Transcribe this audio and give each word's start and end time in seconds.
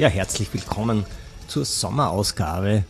Ja, 0.00 0.08
herzlich 0.08 0.48
willkommen 0.54 1.04
zur 1.46 1.66
Sommerausgabe 1.66 2.84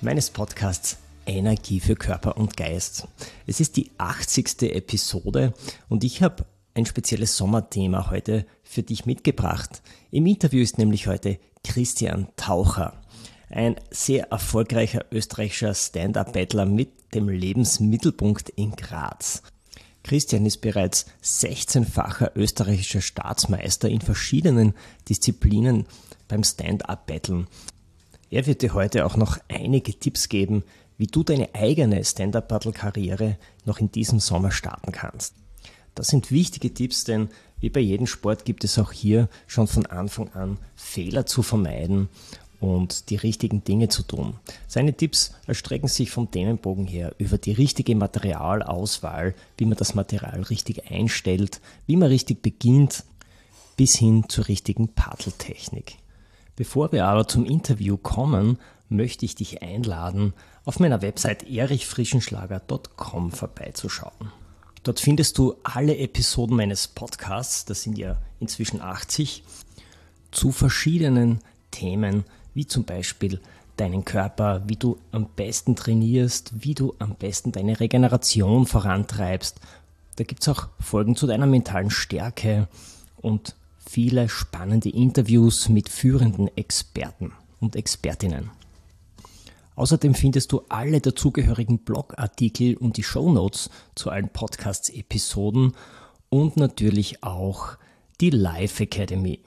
meines 0.00 0.30
Podcasts 0.30 0.96
Energie 1.24 1.78
für 1.78 1.94
Körper 1.94 2.36
und 2.36 2.56
Geist. 2.56 3.06
Es 3.46 3.60
ist 3.60 3.76
die 3.76 3.92
80. 3.98 4.62
Episode 4.74 5.54
und 5.88 6.02
ich 6.02 6.24
habe 6.24 6.44
ein 6.74 6.84
spezielles 6.84 7.36
Sommerthema 7.36 8.10
heute 8.10 8.46
für 8.64 8.82
dich 8.82 9.06
mitgebracht. 9.06 9.80
Im 10.10 10.26
Interview 10.26 10.60
ist 10.60 10.76
nämlich 10.76 11.06
heute 11.06 11.38
Christian 11.62 12.26
Taucher, 12.34 13.00
ein 13.48 13.76
sehr 13.92 14.32
erfolgreicher 14.32 15.04
österreichischer 15.12 15.72
Stand-up-Battler 15.72 16.66
mit 16.66 17.14
dem 17.14 17.28
Lebensmittelpunkt 17.28 18.48
in 18.48 18.72
Graz. 18.72 19.40
Christian 20.02 20.44
ist 20.46 20.62
bereits 20.62 21.06
16-facher 21.22 22.32
österreichischer 22.34 23.02
Staatsmeister 23.02 23.88
in 23.88 24.00
verschiedenen 24.00 24.74
Disziplinen 25.08 25.86
beim 26.28 26.44
Stand-up-Battlen. 26.44 27.46
Er 28.30 28.46
wird 28.46 28.62
dir 28.62 28.74
heute 28.74 29.06
auch 29.06 29.16
noch 29.16 29.38
einige 29.48 29.94
Tipps 29.94 30.28
geben, 30.28 30.64
wie 30.98 31.06
du 31.06 31.22
deine 31.22 31.54
eigene 31.54 32.04
Stand-up-Battle-Karriere 32.04 33.36
noch 33.64 33.78
in 33.78 33.92
diesem 33.92 34.20
Sommer 34.20 34.50
starten 34.50 34.92
kannst. 34.92 35.34
Das 35.94 36.08
sind 36.08 36.30
wichtige 36.30 36.72
Tipps, 36.74 37.04
denn 37.04 37.28
wie 37.58 37.70
bei 37.70 37.80
jedem 37.80 38.06
Sport 38.06 38.44
gibt 38.44 38.64
es 38.64 38.78
auch 38.78 38.92
hier 38.92 39.28
schon 39.46 39.66
von 39.66 39.86
Anfang 39.86 40.30
an 40.32 40.58
Fehler 40.74 41.24
zu 41.24 41.42
vermeiden 41.42 42.08
und 42.60 43.10
die 43.10 43.16
richtigen 43.16 43.64
Dinge 43.64 43.88
zu 43.88 44.02
tun. 44.02 44.34
Seine 44.66 44.94
Tipps 44.94 45.34
erstrecken 45.46 45.88
sich 45.88 46.10
vom 46.10 46.30
Themenbogen 46.30 46.86
her 46.86 47.14
über 47.18 47.38
die 47.38 47.52
richtige 47.52 47.94
Materialauswahl, 47.94 49.34
wie 49.56 49.66
man 49.66 49.76
das 49.76 49.94
Material 49.94 50.42
richtig 50.42 50.90
einstellt, 50.90 51.60
wie 51.86 51.96
man 51.96 52.08
richtig 52.08 52.42
beginnt, 52.42 53.04
bis 53.76 53.96
hin 53.96 54.24
zur 54.28 54.48
richtigen 54.48 54.88
Paddeltechnik. 54.88 55.96
Bevor 56.56 56.90
wir 56.92 57.06
aber 57.06 57.28
zum 57.28 57.44
Interview 57.44 57.96
kommen, 57.96 58.58
möchte 58.88 59.24
ich 59.24 59.34
dich 59.34 59.62
einladen, 59.62 60.32
auf 60.64 60.80
meiner 60.80 61.02
Website 61.02 61.48
erichfrischenschlager.com 61.48 63.30
vorbeizuschauen. 63.30 64.32
Dort 64.82 65.00
findest 65.00 65.38
du 65.38 65.56
alle 65.62 65.98
Episoden 65.98 66.56
meines 66.56 66.88
Podcasts, 66.88 67.64
das 67.64 67.82
sind 67.82 67.98
ja 67.98 68.18
inzwischen 68.40 68.80
80, 68.80 69.42
zu 70.30 70.52
verschiedenen 70.52 71.40
Themen, 71.70 72.24
wie 72.54 72.66
zum 72.66 72.84
Beispiel 72.84 73.40
deinen 73.76 74.04
Körper, 74.04 74.62
wie 74.66 74.76
du 74.76 74.98
am 75.12 75.26
besten 75.36 75.76
trainierst, 75.76 76.52
wie 76.64 76.74
du 76.74 76.94
am 76.98 77.14
besten 77.16 77.52
deine 77.52 77.78
Regeneration 77.78 78.66
vorantreibst. 78.66 79.60
Da 80.16 80.24
gibt 80.24 80.42
es 80.42 80.48
auch 80.48 80.68
Folgen 80.80 81.16
zu 81.16 81.26
deiner 81.26 81.46
mentalen 81.46 81.90
Stärke 81.90 82.68
und 83.16 83.54
viele 83.96 84.28
spannende 84.28 84.90
Interviews 84.90 85.70
mit 85.70 85.88
führenden 85.88 86.54
Experten 86.54 87.32
und 87.60 87.76
Expertinnen. 87.76 88.50
Außerdem 89.74 90.14
findest 90.14 90.52
du 90.52 90.60
alle 90.68 91.00
dazugehörigen 91.00 91.78
Blogartikel 91.78 92.76
und 92.76 92.98
die 92.98 93.02
Shownotes 93.02 93.70
zu 93.94 94.10
allen 94.10 94.28
Podcasts-Episoden 94.28 95.72
und 96.28 96.58
natürlich 96.58 97.22
auch 97.22 97.78
die 98.20 98.28
Live 98.28 98.80
Academy. 98.80 99.40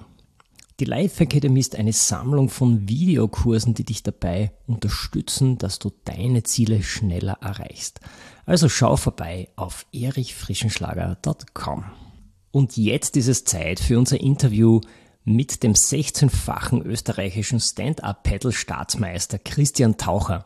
Die 0.79 0.85
Live 0.85 1.21
Academy 1.21 1.59
ist 1.59 1.75
eine 1.75 1.93
Sammlung 1.93 2.49
von 2.49 2.89
Videokursen, 2.89 3.75
die 3.75 3.83
dich 3.83 4.01
dabei 4.01 4.51
unterstützen, 4.65 5.59
dass 5.59 5.77
du 5.77 5.91
deine 6.05 6.41
Ziele 6.41 6.81
schneller 6.81 7.37
erreichst. 7.41 7.99
Also 8.47 8.67
schau 8.67 8.95
vorbei 8.95 9.49
auf 9.55 9.85
erichfrischenschlager.com. 9.93 12.08
Und 12.51 12.77
jetzt 12.77 13.15
ist 13.15 13.27
es 13.27 13.45
Zeit 13.45 13.79
für 13.79 13.99
unser 13.99 14.19
Interview 14.19 14.81
mit 15.23 15.61
dem 15.61 15.73
16-fachen 15.73 16.83
österreichischen 16.83 17.59
Stand-up-Paddle-Staatsmeister 17.59 19.37
Christian 19.37 19.97
Taucher 19.97 20.45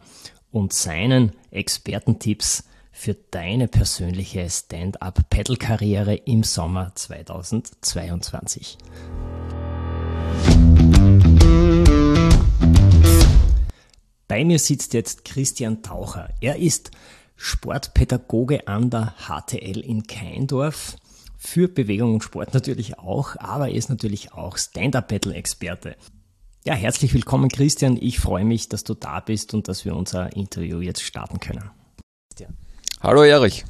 und 0.51 0.73
seinen 0.73 1.31
Expertentipps 1.51 2.65
für 2.91 3.13
deine 3.13 3.69
persönliche 3.69 4.49
Stand-up-Paddle-Karriere 4.49 6.15
im 6.15 6.43
Sommer 6.43 6.91
2022. 6.93 8.77
Bei 14.27 14.43
mir 14.43 14.59
sitzt 14.59 14.93
jetzt 14.93 15.23
Christian 15.23 15.81
Taucher. 15.83 16.33
Er 16.41 16.57
ist 16.57 16.91
Sportpädagoge 17.37 18.67
an 18.67 18.89
der 18.89 19.13
HTL 19.25 19.79
in 19.79 20.03
Keindorf 20.03 20.97
für 21.45 21.67
Bewegung 21.67 22.13
und 22.15 22.23
Sport 22.23 22.53
natürlich 22.53 22.97
auch, 22.97 23.35
aber 23.37 23.67
er 23.67 23.75
ist 23.75 23.89
natürlich 23.89 24.33
auch 24.33 24.57
Stand-Up-Battle-Experte. 24.57 25.97
Ja, 26.65 26.73
herzlich 26.73 27.13
willkommen 27.13 27.49
Christian. 27.49 27.97
Ich 27.99 28.19
freue 28.19 28.45
mich, 28.45 28.69
dass 28.69 28.85
du 28.85 28.93
da 28.93 29.19
bist 29.19 29.53
und 29.53 29.67
dass 29.67 29.83
wir 29.83 29.95
unser 29.95 30.35
Interview 30.35 30.79
jetzt 30.79 31.03
starten 31.03 31.39
können. 31.39 31.69
Hallo 33.01 33.23
Erich. 33.23 33.65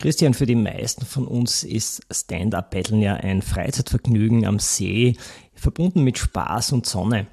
Christian, 0.00 0.34
für 0.34 0.44
die 0.44 0.56
meisten 0.56 1.06
von 1.06 1.28
uns 1.28 1.62
ist 1.62 2.02
Stand-Up-Battlen 2.10 3.00
ja 3.00 3.14
ein 3.14 3.40
Freizeitvergnügen 3.40 4.44
am 4.44 4.58
See, 4.58 5.16
verbunden 5.54 6.02
mit 6.02 6.18
Spaß 6.18 6.72
und 6.72 6.84
Sonne. 6.84 7.28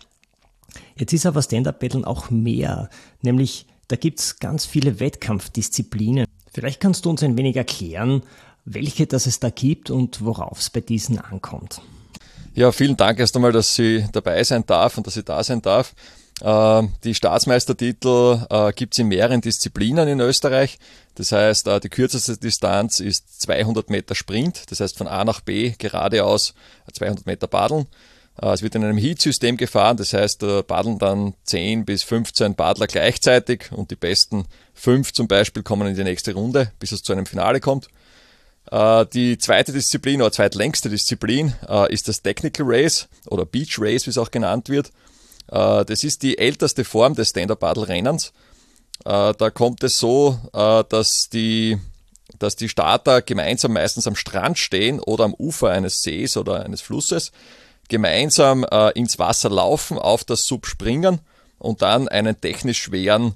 Jetzt 0.96 1.14
ist 1.14 1.26
aber 1.26 1.42
Stand-Up-Battlen 1.42 2.06
auch 2.06 2.30
mehr, 2.30 2.90
nämlich 3.22 3.66
da 3.88 3.96
gibt 3.96 4.20
es 4.20 4.40
ganz 4.40 4.66
viele 4.66 5.00
Wettkampfdisziplinen. 5.00 6.28
Vielleicht 6.54 6.80
kannst 6.80 7.06
du 7.06 7.10
uns 7.10 7.24
ein 7.24 7.38
wenig 7.38 7.56
erklären, 7.56 8.22
welche 8.66 9.08
das 9.08 9.26
es 9.26 9.40
da 9.40 9.50
gibt 9.50 9.90
und 9.90 10.24
worauf 10.24 10.60
es 10.60 10.70
bei 10.70 10.82
diesen 10.82 11.20
ankommt. 11.20 11.82
Ja, 12.54 12.72
vielen 12.72 12.98
Dank 12.98 13.20
erst 13.20 13.36
einmal, 13.36 13.54
dass 13.54 13.78
ich 13.80 14.06
dabei 14.12 14.44
sein 14.44 14.66
darf 14.66 14.98
und 14.98 15.08
dass 15.08 15.16
ich 15.16 15.24
da 15.24 15.44
sein 15.44 15.62
darf. 15.62 15.94
Äh, 16.42 16.84
die 17.04 17.14
Staatsmeistertitel 17.14 18.46
äh, 18.50 18.74
gibt 18.74 18.94
es 18.94 19.00
in 19.00 19.08
mehreren 19.08 19.42
Disziplinen 19.42 20.08
in 20.08 20.20
Österreich. 20.20 20.80
Das 21.16 21.32
heißt, 21.32 21.68
äh, 21.68 21.80
die 21.80 21.90
kürzeste 21.90 22.38
Distanz 22.38 23.00
ist 23.00 23.42
200 23.42 23.90
Meter 23.90 24.16
Sprint, 24.16 24.70
das 24.72 24.80
heißt 24.80 24.98
von 24.98 25.08
A 25.08 25.24
nach 25.24 25.42
B 25.42 25.74
geradeaus 25.78 26.54
200 26.92 27.26
Meter 27.26 27.48
Paddeln. 27.48 27.88
Es 28.42 28.62
wird 28.64 28.76
in 28.76 28.84
einem 28.84 28.98
Heat-System 28.98 29.58
gefahren, 29.58 29.98
das 29.98 30.14
heißt, 30.14 30.40
paddeln 30.66 30.98
dann 30.98 31.34
10 31.44 31.84
bis 31.84 32.02
15 32.02 32.56
Paddler 32.56 32.88
gleichzeitig 32.88 33.72
und 33.74 33.92
die 33.92 33.98
besten 33.98 34.46
fünf 34.74 35.12
zum 35.12 35.28
Beispiel 35.28 35.64
kommen 35.64 35.90
in 35.90 35.96
die 35.96 36.04
nächste 36.04 36.34
Runde, 36.34 36.72
bis 36.80 36.94
es 36.94 37.04
zu 37.04 37.12
einem 37.12 37.26
Finale 37.26 37.60
kommt. 37.60 37.90
Äh, 38.72 39.06
die 39.08 39.38
zweite 39.38 39.74
Disziplin 39.74 40.22
oder 40.22 40.32
zweitlängste 40.32 40.90
Disziplin 40.90 41.54
äh, 41.68 41.94
ist 41.94 42.08
das 42.08 42.22
Technical 42.22 42.66
Race 42.68 43.08
oder 43.28 43.46
Beach 43.46 43.78
Race, 43.78 44.06
wie 44.06 44.12
es 44.12 44.18
auch 44.18 44.32
genannt 44.32 44.70
wird. 44.70 44.92
Äh, 45.52 45.86
das 45.86 46.04
ist 46.04 46.24
die 46.24 46.38
älteste 46.38 46.86
Form 46.86 47.14
des 47.14 47.30
Stand-Up-Paddle-Rennens. 47.30 48.34
Da 49.04 49.34
kommt 49.50 49.84
es 49.84 49.98
so, 49.98 50.38
dass 50.54 51.28
die, 51.28 51.80
dass 52.38 52.56
die 52.56 52.70
Starter 52.70 53.24
gemeinsam 53.24 53.74
meistens 53.74 54.06
am 54.06 54.16
Strand 54.16 54.60
stehen 54.60 55.00
oder 55.00 55.24
am 55.24 55.34
Ufer 55.34 55.72
eines 55.72 56.04
Sees 56.04 56.38
oder 56.38 56.64
eines 56.64 56.82
Flusses, 56.82 57.32
gemeinsam 57.90 58.64
ins 58.94 59.18
Wasser 59.18 59.50
laufen, 59.50 59.98
auf 59.98 60.24
das 60.24 60.44
Sub 60.44 60.68
springen 60.68 61.18
und 61.58 61.82
dann 61.82 62.10
einen 62.10 62.40
technisch 62.40 62.80
schweren 62.80 63.34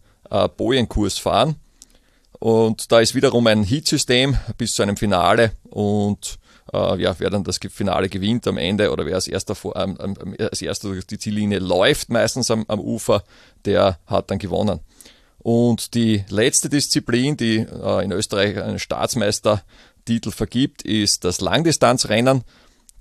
Bojenkurs 0.55 1.17
fahren. 1.17 1.55
Und 2.39 2.91
da 2.91 2.99
ist 2.99 3.15
wiederum 3.15 3.47
ein 3.47 3.63
Heat-System 3.63 4.37
bis 4.57 4.71
zu 4.71 4.83
einem 4.83 4.97
Finale 4.97 5.51
und 5.69 6.37
äh, 6.73 7.01
ja, 7.01 7.15
wer 7.19 7.29
dann 7.29 7.43
das 7.43 7.59
Finale 7.69 8.09
gewinnt 8.09 8.47
am 8.47 8.57
Ende 8.57 8.91
oder 8.91 9.05
wer 9.05 9.15
als 9.15 9.27
erster, 9.27 9.55
vor, 9.55 9.75
ähm, 9.75 9.97
als 10.39 10.61
erster 10.61 10.89
durch 10.89 11.05
die 11.05 11.19
Ziellinie 11.19 11.59
läuft, 11.59 12.09
meistens 12.09 12.51
am, 12.51 12.65
am 12.67 12.79
Ufer, 12.79 13.23
der 13.65 13.99
hat 14.07 14.31
dann 14.31 14.39
gewonnen. 14.39 14.79
Und 15.39 15.93
die 15.93 16.25
letzte 16.29 16.69
Disziplin, 16.69 17.37
die 17.37 17.57
äh, 17.57 18.03
in 18.03 18.11
Österreich 18.11 18.61
einen 18.61 18.79
Staatsmeistertitel 18.79 20.31
vergibt, 20.31 20.81
ist 20.81 21.23
das 21.23 21.39
Langdistanzrennen. 21.39 22.43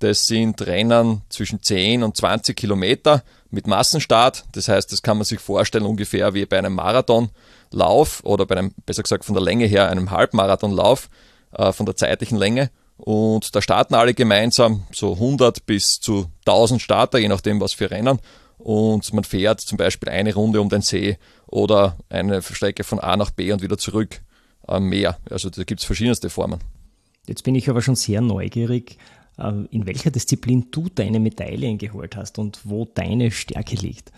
Das 0.00 0.26
sind 0.26 0.60
Rennen 0.60 1.22
zwischen 1.30 1.62
10 1.62 2.02
und 2.02 2.16
20 2.16 2.54
Kilometer 2.54 3.24
mit 3.50 3.66
Massenstart. 3.66 4.44
Das 4.52 4.68
heißt, 4.68 4.92
das 4.92 5.00
kann 5.00 5.16
man 5.16 5.24
sich 5.24 5.40
vorstellen 5.40 5.86
ungefähr 5.86 6.34
wie 6.34 6.44
bei 6.44 6.58
einem 6.58 6.74
Marathonlauf 7.74 8.22
oder 8.24 8.46
bei 8.46 8.56
einem, 8.56 8.72
besser 8.86 9.02
gesagt 9.02 9.24
von 9.24 9.34
der 9.34 9.42
Länge 9.42 9.66
her, 9.66 9.90
einem 9.90 10.10
Halbmarathonlauf 10.10 11.08
äh, 11.52 11.72
von 11.72 11.86
der 11.86 11.96
zeitlichen 11.96 12.38
Länge. 12.38 12.70
und 12.96 13.54
da 13.54 13.60
starten 13.60 13.94
alle 13.94 14.14
gemeinsam, 14.14 14.84
so 14.92 15.14
100 15.14 15.66
bis 15.66 16.00
zu 16.00 16.26
1000 16.46 16.80
Starter, 16.80 17.18
je 17.18 17.28
nachdem 17.28 17.60
was 17.60 17.72
für 17.72 17.90
Rennen. 17.90 18.18
Und 18.58 19.12
man 19.12 19.24
fährt 19.24 19.60
zum 19.60 19.76
Beispiel 19.76 20.08
eine 20.08 20.32
Runde 20.32 20.60
um 20.60 20.68
den 20.68 20.80
See 20.80 21.18
oder 21.46 21.98
eine 22.08 22.40
Strecke 22.40 22.84
von 22.84 23.00
A 23.00 23.16
nach 23.16 23.30
B 23.30 23.52
und 23.52 23.62
wieder 23.62 23.76
zurück 23.76 24.20
am 24.66 24.88
Meer. 24.88 25.18
Also 25.28 25.50
da 25.50 25.64
gibt 25.64 25.80
es 25.80 25.86
verschiedenste 25.86 26.30
Formen. 26.30 26.60
Jetzt 27.26 27.42
bin 27.42 27.54
ich 27.54 27.68
aber 27.68 27.82
schon 27.82 27.96
sehr 27.96 28.20
neugierig, 28.20 28.96
äh, 29.38 29.52
in 29.70 29.86
welcher 29.86 30.10
Disziplin 30.10 30.68
du 30.70 30.88
deine 30.88 31.18
Medaillen 31.18 31.78
geholt 31.78 32.16
hast 32.16 32.38
und 32.38 32.60
wo 32.64 32.84
deine 32.84 33.30
Stärke 33.30 33.74
liegt. 33.74 34.12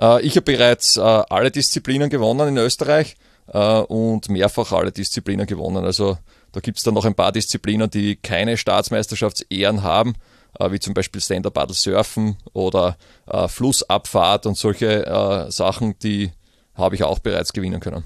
Äh, 0.00 0.22
ich 0.22 0.36
habe 0.36 0.52
bereits 0.52 0.96
äh, 0.96 1.00
alle 1.00 1.50
Disziplinen 1.50 2.10
gewonnen 2.10 2.48
in 2.48 2.56
Österreich 2.58 3.16
und 3.46 4.30
mehrfach 4.30 4.72
alle 4.72 4.90
Disziplinen 4.90 5.46
gewonnen. 5.46 5.84
Also 5.84 6.16
da 6.52 6.60
gibt 6.60 6.78
es 6.78 6.82
dann 6.82 6.94
noch 6.94 7.04
ein 7.04 7.14
paar 7.14 7.30
Disziplinen, 7.30 7.90
die 7.90 8.16
keine 8.16 8.56
Staatsmeisterschaftsehren 8.56 9.82
haben, 9.82 10.14
wie 10.70 10.80
zum 10.80 10.94
Beispiel 10.94 11.20
Stand-Up-Paddle 11.20 11.74
Surfen 11.74 12.38
oder 12.54 12.96
Flussabfahrt 13.48 14.46
und 14.46 14.56
solche 14.56 15.46
Sachen, 15.50 15.98
die 15.98 16.32
habe 16.74 16.94
ich 16.94 17.04
auch 17.04 17.18
bereits 17.18 17.52
gewinnen 17.52 17.80
können. 17.80 18.02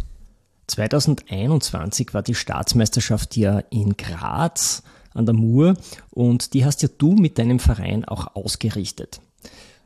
2021 0.67 2.14
war 2.14 2.23
die 2.23 2.35
Staatsmeisterschaft 2.35 3.37
ja 3.37 3.61
in 3.70 3.96
Graz 3.96 4.82
an 5.14 5.25
der 5.25 5.35
Mur 5.37 5.76
und 6.11 6.52
die 6.55 6.64
hast 6.64 6.82
ja 6.82 6.88
du 6.99 7.12
mit 7.12 7.38
deinem 7.38 7.61
Verein 7.61 8.05
auch 8.05 8.35
ausgerichtet. 8.35 9.20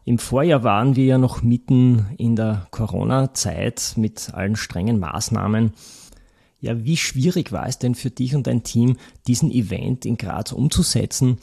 Im 0.05 0.19
Vorjahr 0.19 0.65
waren 0.65 0.97
wir 0.97 1.05
ja 1.05 1.19
noch 1.19 1.43
mitten 1.43 2.07
in 2.19 2.35
der 2.35 2.67
Corona-Zeit 2.71 3.95
mit 3.97 4.35
allen 4.35 4.57
strengen 4.57 4.99
Maßnahmen. 4.99 5.73
Ja, 6.61 6.85
wie 6.85 6.97
schwierig 6.97 7.53
war 7.53 7.69
es 7.69 7.79
denn 7.79 7.95
für 7.95 8.11
dich 8.11 8.35
und 8.35 8.47
dein 8.47 8.65
Team, 8.65 8.97
diesen 9.27 9.51
Event 9.51 10.05
in 10.05 10.17
Graz 10.17 10.53
umzusetzen? 10.53 11.39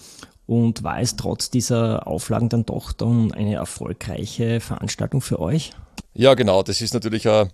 Und 0.46 0.84
war 0.84 1.00
es 1.00 1.16
trotz 1.16 1.50
dieser 1.50 2.08
Auflagen 2.08 2.50
dann 2.50 2.66
doch 2.66 2.92
dann 2.92 3.32
eine 3.32 3.56
erfolgreiche 3.56 4.60
Veranstaltung 4.60 5.22
für 5.22 5.40
euch? 5.40 5.72
Ja, 6.14 6.34
genau. 6.34 6.64
Das 6.64 6.82
ist 6.82 6.94
natürlich 6.94 7.28
eine 7.30 7.52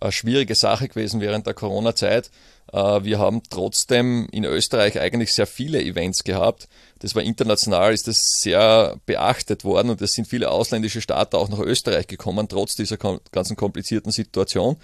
eine 0.00 0.12
schwierige 0.12 0.54
Sache 0.54 0.88
gewesen 0.88 1.20
während 1.20 1.46
der 1.46 1.54
Corona-Zeit. 1.54 2.30
Äh, 2.72 3.04
wir 3.04 3.18
haben 3.18 3.42
trotzdem 3.48 4.26
in 4.32 4.44
Österreich 4.44 4.98
eigentlich 4.98 5.34
sehr 5.34 5.46
viele 5.46 5.82
Events 5.82 6.24
gehabt. 6.24 6.68
Das 7.00 7.14
war 7.14 7.22
international, 7.22 7.92
ist 7.92 8.08
das 8.08 8.40
sehr 8.40 8.96
beachtet 9.06 9.64
worden 9.64 9.90
und 9.90 10.00
es 10.02 10.12
sind 10.12 10.28
viele 10.28 10.50
ausländische 10.50 11.00
Staaten 11.00 11.36
auch 11.36 11.48
nach 11.48 11.58
Österreich 11.58 12.06
gekommen, 12.06 12.48
trotz 12.48 12.76
dieser 12.76 12.98
ganzen 12.98 13.56
komplizierten 13.56 14.12
Situation. 14.12 14.76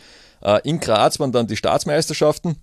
Äh, 0.42 0.60
in 0.64 0.80
Graz 0.80 1.20
waren 1.20 1.32
dann 1.32 1.46
die 1.46 1.56
Staatsmeisterschaften 1.56 2.56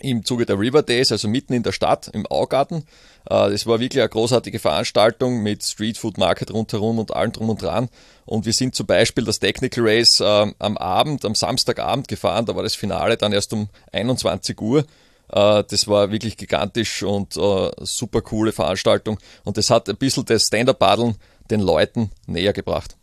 im 0.00 0.24
Zuge 0.24 0.46
der 0.46 0.58
River 0.58 0.82
Days, 0.82 1.12
also 1.12 1.28
mitten 1.28 1.52
in 1.52 1.62
der 1.62 1.72
Stadt, 1.72 2.08
im 2.12 2.26
Augarten. 2.26 2.84
Äh, 3.28 3.50
das 3.50 3.66
war 3.66 3.80
wirklich 3.80 4.02
eine 4.02 4.08
großartige 4.08 4.58
Veranstaltung 4.58 5.42
mit 5.42 5.62
Street 5.62 5.98
Food 5.98 6.18
Market 6.18 6.52
rundherum 6.52 6.98
und 6.98 7.14
allem 7.14 7.32
drum 7.32 7.50
und 7.50 7.62
dran. 7.62 7.88
Und 8.24 8.46
wir 8.46 8.52
sind 8.52 8.74
zum 8.74 8.86
Beispiel 8.86 9.24
das 9.24 9.38
Technical 9.38 9.84
Race 9.86 10.20
äh, 10.20 10.52
am 10.58 10.76
Abend, 10.76 11.24
am 11.24 11.34
Samstagabend 11.34 12.08
gefahren. 12.08 12.46
Da 12.46 12.56
war 12.56 12.62
das 12.62 12.74
Finale 12.74 13.16
dann 13.16 13.32
erst 13.32 13.52
um 13.52 13.68
21 13.92 14.60
Uhr. 14.60 14.84
Äh, 15.32 15.64
das 15.68 15.88
war 15.88 16.10
wirklich 16.10 16.36
gigantisch 16.36 17.02
und 17.02 17.36
äh, 17.36 17.70
super 17.80 18.20
coole 18.20 18.52
Veranstaltung. 18.52 19.18
Und 19.44 19.56
das 19.56 19.70
hat 19.70 19.88
ein 19.88 19.96
bisschen 19.96 20.24
das 20.24 20.46
Stand-Up-Paddeln 20.46 21.16
den 21.50 21.60
Leuten 21.60 22.10
näher 22.26 22.52
gebracht. 22.52 22.96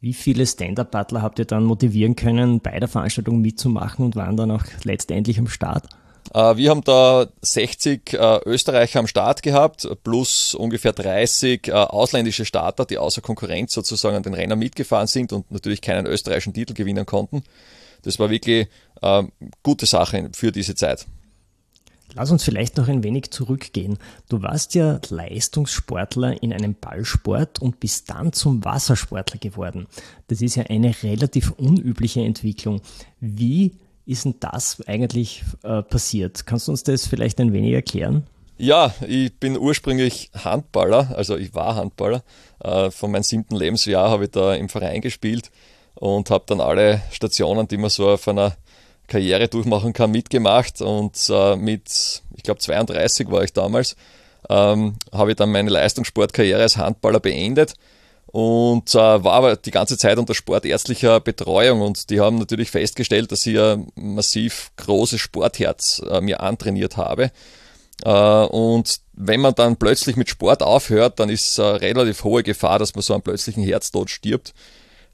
Wie 0.00 0.12
viele 0.12 0.46
Stand-Up-Paddler 0.46 1.22
habt 1.22 1.38
ihr 1.38 1.44
dann 1.44 1.64
motivieren 1.64 2.14
können, 2.14 2.60
bei 2.60 2.78
der 2.78 2.88
Veranstaltung 2.88 3.40
mitzumachen 3.40 4.04
und 4.04 4.16
waren 4.16 4.36
dann 4.36 4.50
auch 4.50 4.62
letztendlich 4.84 5.38
am 5.38 5.48
Start? 5.48 5.88
Äh, 6.34 6.56
wir 6.56 6.70
haben 6.70 6.82
da 6.84 7.26
60 7.40 8.12
äh, 8.12 8.40
Österreicher 8.44 9.00
am 9.00 9.06
Start 9.06 9.42
gehabt, 9.42 9.88
plus 10.04 10.54
ungefähr 10.54 10.92
30 10.92 11.68
äh, 11.68 11.72
ausländische 11.72 12.44
Starter, 12.44 12.84
die 12.84 12.98
außer 12.98 13.22
Konkurrenz 13.22 13.72
sozusagen 13.72 14.16
an 14.16 14.22
den 14.22 14.34
Rennen 14.34 14.58
mitgefahren 14.58 15.06
sind 15.06 15.32
und 15.32 15.50
natürlich 15.50 15.80
keinen 15.80 16.06
österreichischen 16.06 16.54
Titel 16.54 16.74
gewinnen 16.74 17.06
konnten. 17.06 17.42
Das 18.02 18.18
war 18.18 18.30
wirklich 18.30 18.68
eine 19.00 19.28
gute 19.62 19.86
Sache 19.86 20.30
für 20.32 20.52
diese 20.52 20.74
Zeit. 20.74 21.06
Lass 22.14 22.30
uns 22.30 22.42
vielleicht 22.42 22.76
noch 22.76 22.88
ein 22.88 23.02
wenig 23.02 23.30
zurückgehen. 23.30 23.98
Du 24.28 24.42
warst 24.42 24.74
ja 24.74 25.00
Leistungssportler 25.08 26.42
in 26.42 26.52
einem 26.52 26.74
Ballsport 26.74 27.60
und 27.60 27.80
bist 27.80 28.10
dann 28.10 28.32
zum 28.32 28.64
Wassersportler 28.64 29.38
geworden. 29.38 29.86
Das 30.28 30.40
ist 30.40 30.56
ja 30.56 30.64
eine 30.64 30.94
relativ 31.02 31.50
unübliche 31.52 32.22
Entwicklung. 32.22 32.80
Wie 33.20 33.72
ist 34.06 34.24
denn 34.24 34.36
das 34.40 34.80
eigentlich 34.88 35.44
äh, 35.62 35.82
passiert? 35.82 36.46
Kannst 36.46 36.68
du 36.68 36.72
uns 36.72 36.82
das 36.82 37.06
vielleicht 37.06 37.40
ein 37.40 37.52
wenig 37.52 37.74
erklären? 37.74 38.26
Ja, 38.56 38.92
ich 39.06 39.32
bin 39.38 39.56
ursprünglich 39.56 40.30
Handballer, 40.34 41.14
also 41.16 41.36
ich 41.36 41.54
war 41.54 41.76
Handballer. 41.76 42.24
Äh, 42.58 42.90
von 42.90 43.12
meinem 43.12 43.22
siebten 43.22 43.54
Lebensjahr 43.54 44.10
habe 44.10 44.24
ich 44.24 44.30
da 44.30 44.54
im 44.54 44.68
Verein 44.68 45.00
gespielt 45.00 45.52
und 45.94 46.30
habe 46.30 46.44
dann 46.46 46.60
alle 46.60 47.02
Stationen, 47.12 47.68
die 47.68 47.76
man 47.76 47.90
so 47.90 48.08
auf 48.08 48.26
einer 48.26 48.56
Karriere 49.08 49.48
durchmachen 49.48 49.92
kann, 49.92 50.12
mitgemacht. 50.12 50.80
Und 50.80 51.18
äh, 51.28 51.56
mit, 51.56 52.22
ich 52.36 52.42
glaube, 52.44 52.60
32 52.60 53.30
war 53.30 53.42
ich 53.42 53.52
damals, 53.52 53.96
ähm, 54.48 54.94
habe 55.12 55.30
ich 55.30 55.36
dann 55.36 55.50
meine 55.50 55.70
Leistungssportkarriere 55.70 56.62
als 56.62 56.76
Handballer 56.76 57.20
beendet 57.20 57.74
und 58.30 58.94
äh, 58.94 58.98
war 58.98 59.32
aber 59.32 59.56
die 59.56 59.70
ganze 59.70 59.96
Zeit 59.96 60.18
unter 60.18 60.34
sportärztlicher 60.34 61.18
Betreuung 61.20 61.80
und 61.80 62.10
die 62.10 62.20
haben 62.20 62.36
natürlich 62.36 62.70
festgestellt, 62.70 63.32
dass 63.32 63.46
ich 63.46 63.58
ein 63.58 63.90
massiv 63.94 64.70
großes 64.76 65.18
Sportherz 65.18 66.02
äh, 66.08 66.20
mir 66.20 66.40
antrainiert 66.40 66.98
habe. 66.98 67.30
Äh, 68.04 68.10
und 68.10 69.00
wenn 69.14 69.40
man 69.40 69.54
dann 69.54 69.76
plötzlich 69.76 70.16
mit 70.16 70.28
Sport 70.28 70.62
aufhört, 70.62 71.20
dann 71.20 71.30
ist 71.30 71.56
äh, 71.58 71.62
relativ 71.62 72.22
hohe 72.22 72.42
Gefahr, 72.42 72.78
dass 72.78 72.94
man 72.94 73.02
so 73.02 73.14
einen 73.14 73.22
plötzlichen 73.22 73.62
Herztod 73.64 74.10
stirbt. 74.10 74.52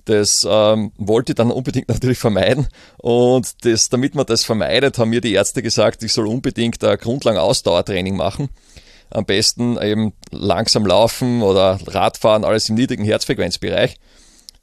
Das 0.05 0.47
ähm, 0.49 0.93
wollte 0.99 1.33
ich 1.33 1.37
dann 1.37 1.51
unbedingt 1.51 1.89
natürlich 1.89 2.19
vermeiden. 2.19 2.69
Und 2.99 3.65
das, 3.65 3.89
damit 3.89 4.15
man 4.15 4.27
das 4.27 4.45
vermeidet, 4.45 4.99
haben 4.99 5.11
mir 5.11 5.21
die 5.21 5.33
Ärzte 5.33 5.62
gesagt, 5.62 6.03
ich 6.03 6.12
soll 6.12 6.27
unbedingt 6.27 6.83
ein 6.85 6.99
Grundlagen-Ausdauertraining 6.99 8.17
machen 8.17 8.49
am 9.11 9.25
besten 9.25 9.81
eben 9.81 10.12
langsam 10.31 10.85
laufen 10.85 11.43
oder 11.43 11.79
Radfahren, 11.87 12.45
alles 12.45 12.69
im 12.69 12.75
niedrigen 12.75 13.05
Herzfrequenzbereich. 13.05 13.97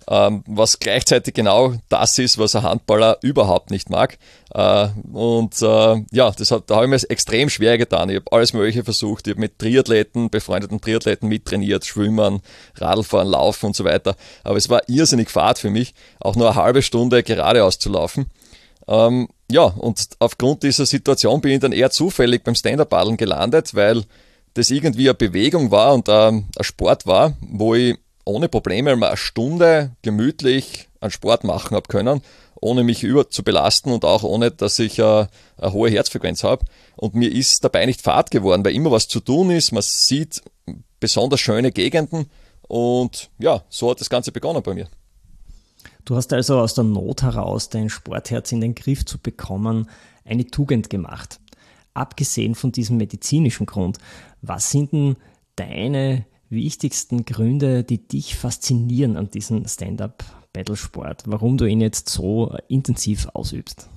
Ähm, 0.08 0.44
was 0.48 0.80
gleichzeitig 0.80 1.34
genau 1.34 1.76
das 1.90 2.18
ist, 2.18 2.38
was 2.38 2.56
ein 2.56 2.64
Handballer 2.64 3.18
überhaupt 3.22 3.70
nicht 3.70 3.90
mag. 3.90 4.18
Äh, 4.54 4.88
und 5.14 5.62
äh, 5.62 6.04
ja, 6.12 6.32
das 6.32 6.52
hat, 6.52 6.70
da 6.70 6.76
habe 6.76 6.86
ich 6.86 6.90
mir 6.90 7.10
extrem 7.10 7.50
schwer 7.50 7.78
getan. 7.78 8.10
Ich 8.10 8.16
habe 8.16 8.32
alles 8.32 8.54
Mögliche 8.54 8.84
versucht. 8.84 9.28
Ich 9.28 9.32
habe 9.32 9.42
mit 9.42 9.60
Triathleten, 9.60 10.30
befreundeten 10.30 10.82
Triathleten 10.82 11.30
mittrainiert, 11.30 11.86
Schwimmen, 11.86 12.42
Radlfahren, 12.76 13.28
Laufen 13.28 13.68
und 13.68 13.76
so 13.76 13.84
weiter. 13.84 14.16
Aber 14.44 14.58
es 14.58 14.70
war 14.70 14.82
irrsinnig 14.88 15.30
Fahrt 15.30 15.60
für 15.60 15.70
mich, 15.70 15.94
auch 16.20 16.36
nur 16.36 16.52
eine 16.52 16.62
halbe 16.62 16.82
Stunde 16.82 17.22
geradeaus 17.22 17.78
zu 17.78 17.90
laufen. 17.90 18.26
Ähm, 18.88 19.30
ja, 19.52 19.64
und 19.64 20.10
aufgrund 20.20 20.64
dieser 20.64 20.86
Situation 20.86 21.42
bin 21.42 21.52
ich 21.52 21.60
dann 21.60 21.72
eher 21.72 21.92
zufällig 21.92 22.44
beim 22.44 22.56
Stand-Up-Paddeln 22.56 23.18
gelandet, 23.18 23.76
weil 23.76 24.04
das 24.54 24.70
irgendwie 24.72 25.10
eine 25.10 25.14
Bewegung 25.14 25.72
war 25.72 25.94
und 25.94 26.10
ein 26.10 26.48
Sport 26.60 27.06
war, 27.06 27.38
wo 27.42 27.76
ich 27.76 27.98
ohne 28.26 28.50
Probleme 28.50 28.96
mal 28.96 29.08
eine 29.08 29.18
Stunde 29.18 29.96
gemütlich 30.02 30.90
einen 31.00 31.12
Sport 31.12 31.44
machen 31.44 31.76
habe 31.76 31.88
können, 31.88 32.22
ohne 32.60 32.84
mich 32.84 33.04
über 33.04 33.30
zu 33.30 33.44
belasten 33.44 33.92
und 33.92 34.06
auch 34.06 34.24
ohne, 34.24 34.52
dass 34.52 34.80
ich 34.80 35.02
eine, 35.02 35.30
eine 35.58 35.74
hohe 35.74 35.90
Herzfrequenz 35.90 36.44
habe. 36.44 36.66
Und 36.96 37.16
mir 37.16 37.32
ist 37.32 37.64
dabei 37.64 37.86
nicht 37.86 38.02
fad 38.02 38.32
geworden, 38.32 38.64
weil 38.64 38.76
immer 38.76 38.92
was 38.92 39.08
zu 39.08 39.20
tun 39.20 39.50
ist. 39.50 39.72
Man 39.72 39.82
sieht 39.82 40.42
besonders 41.00 41.40
schöne 41.40 41.72
Gegenden 41.72 42.30
und 42.68 43.32
ja, 43.40 43.64
so 43.70 43.90
hat 43.90 44.00
das 44.00 44.10
Ganze 44.10 44.32
begonnen 44.32 44.64
bei 44.64 44.74
mir. 44.74 44.88
Du 46.06 46.16
hast 46.16 46.32
also 46.34 46.60
aus 46.60 46.74
der 46.74 46.84
Not 46.84 47.22
heraus, 47.24 47.70
dein 47.70 47.90
Sportherz 47.90 48.52
in 48.52 48.62
den 48.62 48.76
Griff 48.76 49.06
zu 49.06 49.18
bekommen, 49.18 49.90
eine 50.24 50.46
Tugend 50.46 50.90
gemacht. 50.90 51.40
Abgesehen 51.94 52.56
von 52.56 52.72
diesem 52.72 52.98
medizinischen 52.98 53.66
Grund, 53.66 53.98
was 54.42 54.72
sind 54.72 54.94
denn 54.94 55.18
deine 55.56 56.26
wichtigsten 56.52 57.26
Gründe, 57.26 57.84
die 57.84 58.08
dich 58.08 58.36
faszinieren 58.36 59.18
an 59.18 59.32
diesem 59.32 59.66
Stand-up-Battlesport? 59.68 61.24
Warum 61.26 61.58
du 61.58 61.66
ihn 61.66 61.82
jetzt 61.82 62.10
so 62.10 62.56
intensiv 62.68 63.28
ausübst? 63.34 63.90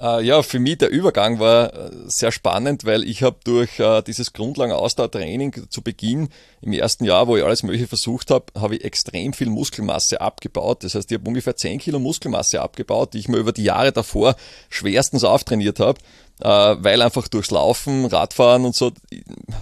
Äh, 0.00 0.24
ja, 0.24 0.42
für 0.42 0.58
mich 0.58 0.78
der 0.78 0.88
Übergang 0.90 1.40
war 1.40 1.74
äh, 1.74 1.90
sehr 2.06 2.32
spannend, 2.32 2.86
weil 2.86 3.04
ich 3.04 3.22
habe 3.22 3.36
durch 3.44 3.78
äh, 3.78 4.00
dieses 4.02 4.32
Grundlagen-Ausdauertraining 4.32 5.66
zu 5.68 5.82
Beginn 5.82 6.30
im 6.62 6.72
ersten 6.72 7.04
Jahr, 7.04 7.26
wo 7.26 7.36
ich 7.36 7.44
alles 7.44 7.62
Mögliche 7.62 7.86
versucht 7.86 8.30
habe, 8.30 8.46
habe 8.58 8.76
ich 8.76 8.84
extrem 8.84 9.34
viel 9.34 9.50
Muskelmasse 9.50 10.22
abgebaut. 10.22 10.84
Das 10.84 10.94
heißt, 10.94 11.10
ich 11.10 11.18
habe 11.18 11.28
ungefähr 11.28 11.54
10 11.54 11.80
Kilo 11.80 11.98
Muskelmasse 11.98 12.62
abgebaut, 12.62 13.12
die 13.12 13.18
ich 13.18 13.28
mir 13.28 13.36
über 13.36 13.52
die 13.52 13.64
Jahre 13.64 13.92
davor 13.92 14.36
schwerstens 14.70 15.24
auftrainiert 15.24 15.80
habe 15.80 15.98
weil 16.42 17.02
einfach 17.02 17.28
durchs 17.28 17.50
Laufen, 17.50 18.06
Radfahren 18.06 18.64
und 18.64 18.74
so 18.74 18.92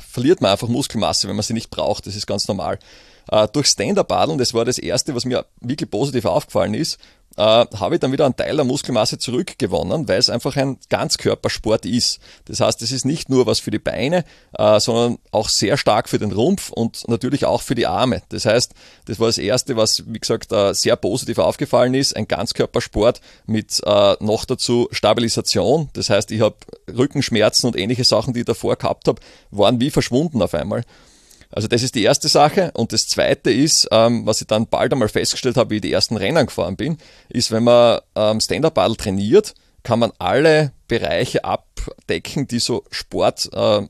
verliert 0.08 0.40
man 0.40 0.52
einfach 0.52 0.68
Muskelmasse, 0.68 1.26
wenn 1.26 1.34
man 1.34 1.42
sie 1.42 1.52
nicht 1.52 1.70
braucht. 1.70 2.06
Das 2.06 2.14
ist 2.14 2.28
ganz 2.28 2.46
normal. 2.46 2.78
durch 3.52 3.66
Stand-Up-Paddeln, 3.66 4.38
das 4.38 4.54
war 4.54 4.64
das 4.64 4.78
erste, 4.78 5.16
was 5.16 5.24
mir 5.24 5.44
wirklich 5.60 5.90
positiv 5.90 6.24
aufgefallen 6.26 6.74
ist, 6.74 7.00
äh, 7.38 7.66
habe 7.76 7.94
ich 7.94 8.00
dann 8.00 8.10
wieder 8.10 8.24
einen 8.24 8.36
Teil 8.36 8.56
der 8.56 8.64
Muskelmasse 8.64 9.16
zurückgewonnen, 9.16 10.08
weil 10.08 10.18
es 10.18 10.28
einfach 10.28 10.56
ein 10.56 10.76
Ganzkörpersport 10.88 11.86
ist. 11.86 12.18
Das 12.46 12.58
heißt, 12.60 12.82
es 12.82 12.90
ist 12.90 13.04
nicht 13.04 13.28
nur 13.28 13.46
was 13.46 13.60
für 13.60 13.70
die 13.70 13.78
Beine, 13.78 14.24
äh, 14.58 14.80
sondern 14.80 15.18
auch 15.30 15.48
sehr 15.48 15.76
stark 15.76 16.08
für 16.08 16.18
den 16.18 16.32
Rumpf 16.32 16.70
und 16.70 17.06
natürlich 17.06 17.44
auch 17.44 17.62
für 17.62 17.76
die 17.76 17.86
Arme. 17.86 18.22
Das 18.30 18.44
heißt, 18.44 18.74
das 19.06 19.20
war 19.20 19.28
das 19.28 19.38
Erste, 19.38 19.76
was, 19.76 20.02
wie 20.06 20.18
gesagt, 20.18 20.50
äh, 20.50 20.74
sehr 20.74 20.96
positiv 20.96 21.38
aufgefallen 21.38 21.94
ist, 21.94 22.16
ein 22.16 22.26
Ganzkörpersport 22.26 23.20
mit 23.46 23.80
äh, 23.86 24.16
noch 24.18 24.44
dazu 24.44 24.88
Stabilisation. 24.90 25.90
Das 25.92 26.10
heißt, 26.10 26.32
ich 26.32 26.40
habe 26.40 26.56
Rückenschmerzen 26.88 27.68
und 27.68 27.76
ähnliche 27.76 28.04
Sachen, 28.04 28.34
die 28.34 28.40
ich 28.40 28.46
davor 28.46 28.74
gehabt 28.74 29.06
habe, 29.06 29.20
waren 29.52 29.80
wie 29.80 29.90
verschwunden 29.90 30.42
auf 30.42 30.54
einmal. 30.54 30.82
Also 31.50 31.68
das 31.68 31.82
ist 31.82 31.94
die 31.94 32.02
erste 32.02 32.28
Sache. 32.28 32.70
Und 32.74 32.92
das 32.92 33.08
zweite 33.08 33.50
ist, 33.50 33.88
ähm, 33.90 34.26
was 34.26 34.40
ich 34.40 34.46
dann 34.46 34.66
bald 34.66 34.92
einmal 34.92 35.08
festgestellt 35.08 35.56
habe, 35.56 35.70
wie 35.70 35.76
ich 35.76 35.82
die 35.82 35.92
ersten 35.92 36.16
Rennen 36.16 36.46
gefahren 36.46 36.76
bin, 36.76 36.98
ist, 37.28 37.50
wenn 37.50 37.64
man 37.64 38.00
ähm, 38.14 38.40
Stand-Up-Paddle 38.40 38.96
trainiert, 38.96 39.54
kann 39.88 40.00
man 40.00 40.12
alle 40.18 40.72
Bereiche 40.86 41.44
abdecken, 41.44 42.46
die 42.46 42.58
so 42.58 42.84
Sport, 42.90 43.48
äh, 43.54 43.86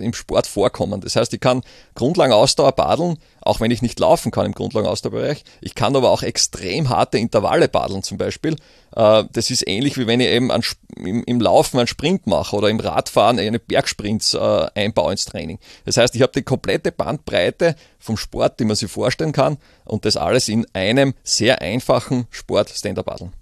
im 0.00 0.12
Sport 0.12 0.48
vorkommen. 0.48 1.00
Das 1.00 1.14
heißt, 1.14 1.32
ich 1.32 1.38
kann 1.38 1.62
Grundlagenausdauer 1.94 2.72
paddeln, 2.72 3.16
auch 3.40 3.60
wenn 3.60 3.70
ich 3.70 3.80
nicht 3.80 4.00
laufen 4.00 4.32
kann 4.32 4.46
im 4.46 4.54
Grundlagenausdauerbereich. 4.54 5.44
Ich 5.60 5.76
kann 5.76 5.94
aber 5.94 6.10
auch 6.10 6.24
extrem 6.24 6.88
harte 6.88 7.18
Intervalle 7.18 7.68
paddeln 7.68 8.02
zum 8.02 8.18
Beispiel. 8.18 8.56
Äh, 8.96 9.22
das 9.32 9.52
ist 9.52 9.68
ähnlich 9.68 9.96
wie 9.98 10.08
wenn 10.08 10.18
ich 10.18 10.26
eben 10.26 10.50
an, 10.50 10.64
im, 10.96 11.22
im, 11.22 11.40
Laufen 11.40 11.78
einen 11.78 11.86
Sprint 11.86 12.26
mache 12.26 12.56
oder 12.56 12.68
im 12.68 12.80
Radfahren 12.80 13.38
eine 13.38 13.60
Bergsprints 13.60 14.34
äh, 14.34 14.66
einbaue 14.74 15.12
ins 15.12 15.26
Training. 15.26 15.60
Das 15.84 15.96
heißt, 15.96 16.16
ich 16.16 16.22
habe 16.22 16.32
die 16.34 16.42
komplette 16.42 16.90
Bandbreite 16.90 17.76
vom 18.00 18.16
Sport, 18.16 18.58
die 18.58 18.64
man 18.64 18.74
sich 18.74 18.90
vorstellen 18.90 19.30
kann 19.30 19.58
und 19.84 20.04
das 20.04 20.16
alles 20.16 20.48
in 20.48 20.66
einem 20.72 21.14
sehr 21.22 21.62
einfachen 21.62 22.26
Sport 22.30 22.70
Stand-Up-Paddeln. 22.70 23.39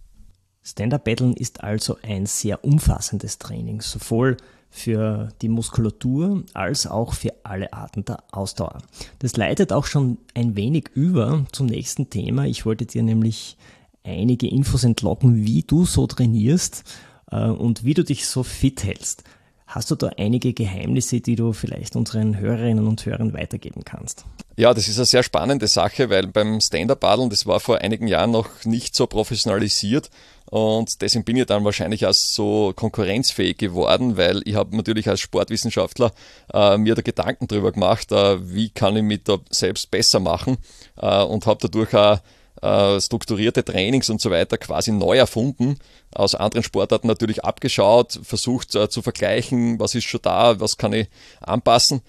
Stand-Up-Paddeln 0.69 1.33
ist 1.33 1.65
also 1.65 1.97
ein 2.03 2.27
sehr 2.27 2.63
umfassendes 2.63 3.39
Training, 3.39 3.81
sowohl 3.81 4.37
für 4.71 5.31
die 5.41 5.49
Muskulatur 5.49 6.45
als 6.53 6.87
auch 6.87 7.15
für 7.15 7.33
alle 7.43 7.73
Arten 7.73 8.05
der 8.05 8.23
Ausdauer. 8.33 8.83
Das 9.19 9.37
leitet 9.39 9.73
auch 9.73 9.87
schon 9.87 10.19
ein 10.35 10.57
wenig 10.57 10.91
über 10.95 11.47
zum 11.53 11.67
nächsten 11.67 12.11
Thema. 12.11 12.45
Ich 12.45 12.67
wollte 12.67 12.85
dir 12.85 13.03
nämlich 13.03 13.57
einige 14.05 14.47
Infos 14.47 14.85
entlocken, 14.85 15.47
wie 15.47 15.63
du 15.63 15.87
so 15.87 16.07
trainierst 16.07 16.85
äh, 17.31 17.47
und 17.47 17.85
wie 17.85 17.95
du 17.95 18.05
dich 18.05 18.27
so 18.27 18.43
fit 18.43 18.85
hältst. 18.85 19.25
Hast 19.69 19.91
du 19.91 19.97
da 19.97 20.09
einige 20.17 20.55
Geheimnisse, 20.55 21.21
die 21.21 21.37
du 21.37 21.53
vielleicht 21.53 21.95
unseren 21.95 22.39
Hörerinnen 22.39 22.87
und 22.87 23.05
Hörern 23.05 23.35
weitergeben 23.35 23.85
kannst? 23.85 24.25
Ja, 24.57 24.73
das 24.73 24.89
ist 24.89 24.97
eine 24.97 25.05
sehr 25.05 25.23
spannende 25.23 25.69
Sache, 25.69 26.09
weil 26.09 26.27
beim 26.27 26.59
Stand-Up-Paddeln, 26.63 27.29
das 27.29 27.45
war 27.45 27.61
vor 27.61 27.77
einigen 27.79 28.07
Jahren 28.07 28.31
noch 28.31 28.49
nicht 28.65 28.97
so 28.97 29.07
professionalisiert 29.07 30.09
und 30.47 31.03
deswegen 31.03 31.27
bin 31.27 31.37
ich 31.37 31.45
dann 31.45 31.65
wahrscheinlich 31.65 32.07
auch 32.07 32.15
so 32.15 32.73
konkurrenzfähig 32.75 33.59
geworden, 33.59 34.17
weil 34.17 34.41
ich 34.47 34.55
habe 34.55 34.75
natürlich 34.75 35.07
als 35.07 35.21
Sportwissenschaftler 35.21 36.13
äh, 36.55 36.79
mir 36.79 36.95
da 36.95 37.03
Gedanken 37.03 37.47
drüber 37.47 37.71
gemacht, 37.71 38.11
äh, 38.11 38.39
wie 38.51 38.71
kann 38.71 38.97
ich 38.97 39.03
mich 39.03 39.25
da 39.25 39.37
selbst 39.51 39.91
besser 39.91 40.19
machen 40.19 40.57
äh, 40.97 41.23
und 41.23 41.45
habe 41.45 41.61
dadurch 41.61 41.95
auch 41.95 42.21
äh, 42.63 43.01
strukturierte 43.01 43.65
Trainings 43.65 44.11
und 44.11 44.21
so 44.21 44.31
weiter 44.31 44.59
quasi 44.59 44.93
neu 44.93 45.17
erfunden, 45.17 45.79
aus 46.13 46.35
anderen 46.35 46.63
Sportarten 46.63 47.07
natürlich 47.07 47.45
abgeschaut, 47.45 48.21
versucht 48.23 48.75
äh, 48.75 48.89
zu 48.89 49.03
vergleichen, 49.03 49.79
was 49.79 49.95
ist 49.95 50.05
schon 50.05 50.23
da, 50.23 50.61
was 50.61 50.77
kann 50.77 50.93
ich 50.93 51.09
anpassen. 51.41 52.03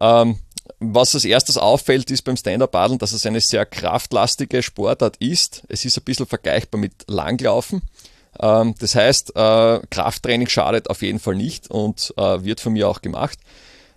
Ähm, 0.00 0.38
was 0.78 1.14
als 1.14 1.24
erstes 1.24 1.56
auffällt, 1.58 2.10
ist 2.10 2.22
beim 2.22 2.36
Stand-Up-Paddeln, 2.36 2.98
dass 2.98 3.12
es 3.12 3.26
eine 3.26 3.40
sehr 3.40 3.66
kraftlastige 3.66 4.62
Sportart 4.62 5.16
ist. 5.18 5.62
Es 5.68 5.84
ist 5.84 5.98
ein 5.98 6.04
bisschen 6.04 6.26
vergleichbar 6.26 6.80
mit 6.80 6.92
Langlaufen. 7.06 7.82
Ähm, 8.40 8.74
das 8.78 8.94
heißt, 8.94 9.36
äh, 9.36 9.80
Krafttraining 9.90 10.48
schadet 10.48 10.90
auf 10.90 11.02
jeden 11.02 11.18
Fall 11.18 11.34
nicht 11.34 11.70
und 11.70 12.14
äh, 12.16 12.44
wird 12.44 12.60
von 12.60 12.72
mir 12.72 12.88
auch 12.88 13.02
gemacht. 13.02 13.38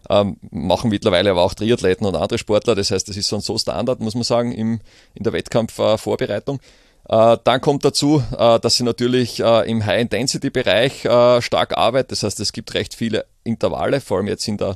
Ähm, 0.09 0.37
machen 0.51 0.89
mittlerweile 0.89 1.31
aber 1.31 1.43
auch 1.43 1.53
Triathleten 1.53 2.05
und 2.05 2.15
andere 2.15 2.37
Sportler. 2.37 2.75
Das 2.75 2.91
heißt, 2.91 3.07
das 3.09 3.17
ist 3.17 3.29
so 3.29 3.57
Standard, 3.57 3.99
muss 3.99 4.15
man 4.15 4.23
sagen, 4.23 4.51
im, 4.51 4.79
in 5.13 5.23
der 5.23 5.33
Wettkampfvorbereitung. 5.33 6.59
Äh, 7.07 7.37
dann 7.43 7.61
kommt 7.61 7.85
dazu, 7.85 8.23
äh, 8.37 8.59
dass 8.59 8.75
sie 8.75 8.83
natürlich 8.83 9.39
äh, 9.39 9.69
im 9.69 9.85
High-Intensity-Bereich 9.85 11.01
stark 11.39 11.77
arbeitet. 11.77 12.13
Das 12.13 12.23
heißt, 12.23 12.39
es 12.39 12.53
gibt 12.53 12.73
recht 12.73 12.95
viele 12.95 13.25
Intervalle, 13.43 14.01
vor 14.01 14.17
allem 14.17 14.27
jetzt 14.27 14.47
in 14.47 14.57
der 14.57 14.75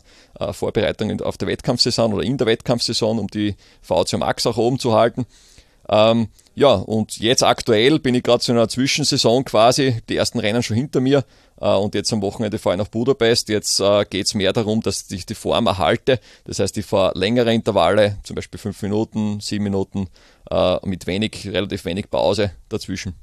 Vorbereitung 0.51 1.21
auf 1.21 1.38
der 1.38 1.48
Wettkampfsaison 1.48 2.13
oder 2.13 2.24
in 2.24 2.38
der 2.38 2.45
Wettkampfsaison, 2.48 3.17
um 3.17 3.27
die 3.27 3.55
VO2 3.88 4.17
Max 4.17 4.45
auch 4.45 4.57
oben 4.57 4.77
zu 4.77 4.93
halten. 4.93 5.25
Ähm, 5.89 6.27
ja, 6.59 6.73
und 6.73 7.19
jetzt 7.19 7.41
aktuell 7.41 7.99
bin 7.99 8.15
ich 8.15 8.23
gerade 8.23 8.41
zu 8.41 8.51
einer 8.51 8.67
Zwischensaison 8.67 9.45
quasi, 9.45 10.01
die 10.09 10.17
ersten 10.17 10.39
Rennen 10.39 10.61
schon 10.61 10.75
hinter 10.75 10.99
mir 10.99 11.23
äh, 11.61 11.73
und 11.73 11.95
jetzt 11.95 12.11
am 12.11 12.21
Wochenende 12.21 12.59
fahre 12.59 12.75
ich 12.75 12.79
nach 12.79 12.89
Budapest. 12.89 13.47
Jetzt 13.47 13.79
äh, 13.79 14.03
geht 14.03 14.25
es 14.25 14.33
mehr 14.33 14.51
darum, 14.51 14.81
dass 14.81 15.09
ich 15.09 15.25
die 15.25 15.35
Form 15.35 15.67
erhalte. 15.67 16.19
Das 16.43 16.59
heißt, 16.59 16.77
ich 16.77 16.85
fahre 16.85 17.17
längere 17.17 17.53
Intervalle, 17.53 18.17
zum 18.23 18.35
Beispiel 18.35 18.59
fünf 18.59 18.81
Minuten, 18.81 19.39
sieben 19.39 19.63
Minuten, 19.63 20.09
äh, 20.51 20.85
mit 20.85 21.07
wenig, 21.07 21.47
relativ 21.47 21.85
wenig 21.85 22.09
Pause 22.09 22.51
dazwischen. 22.67 23.15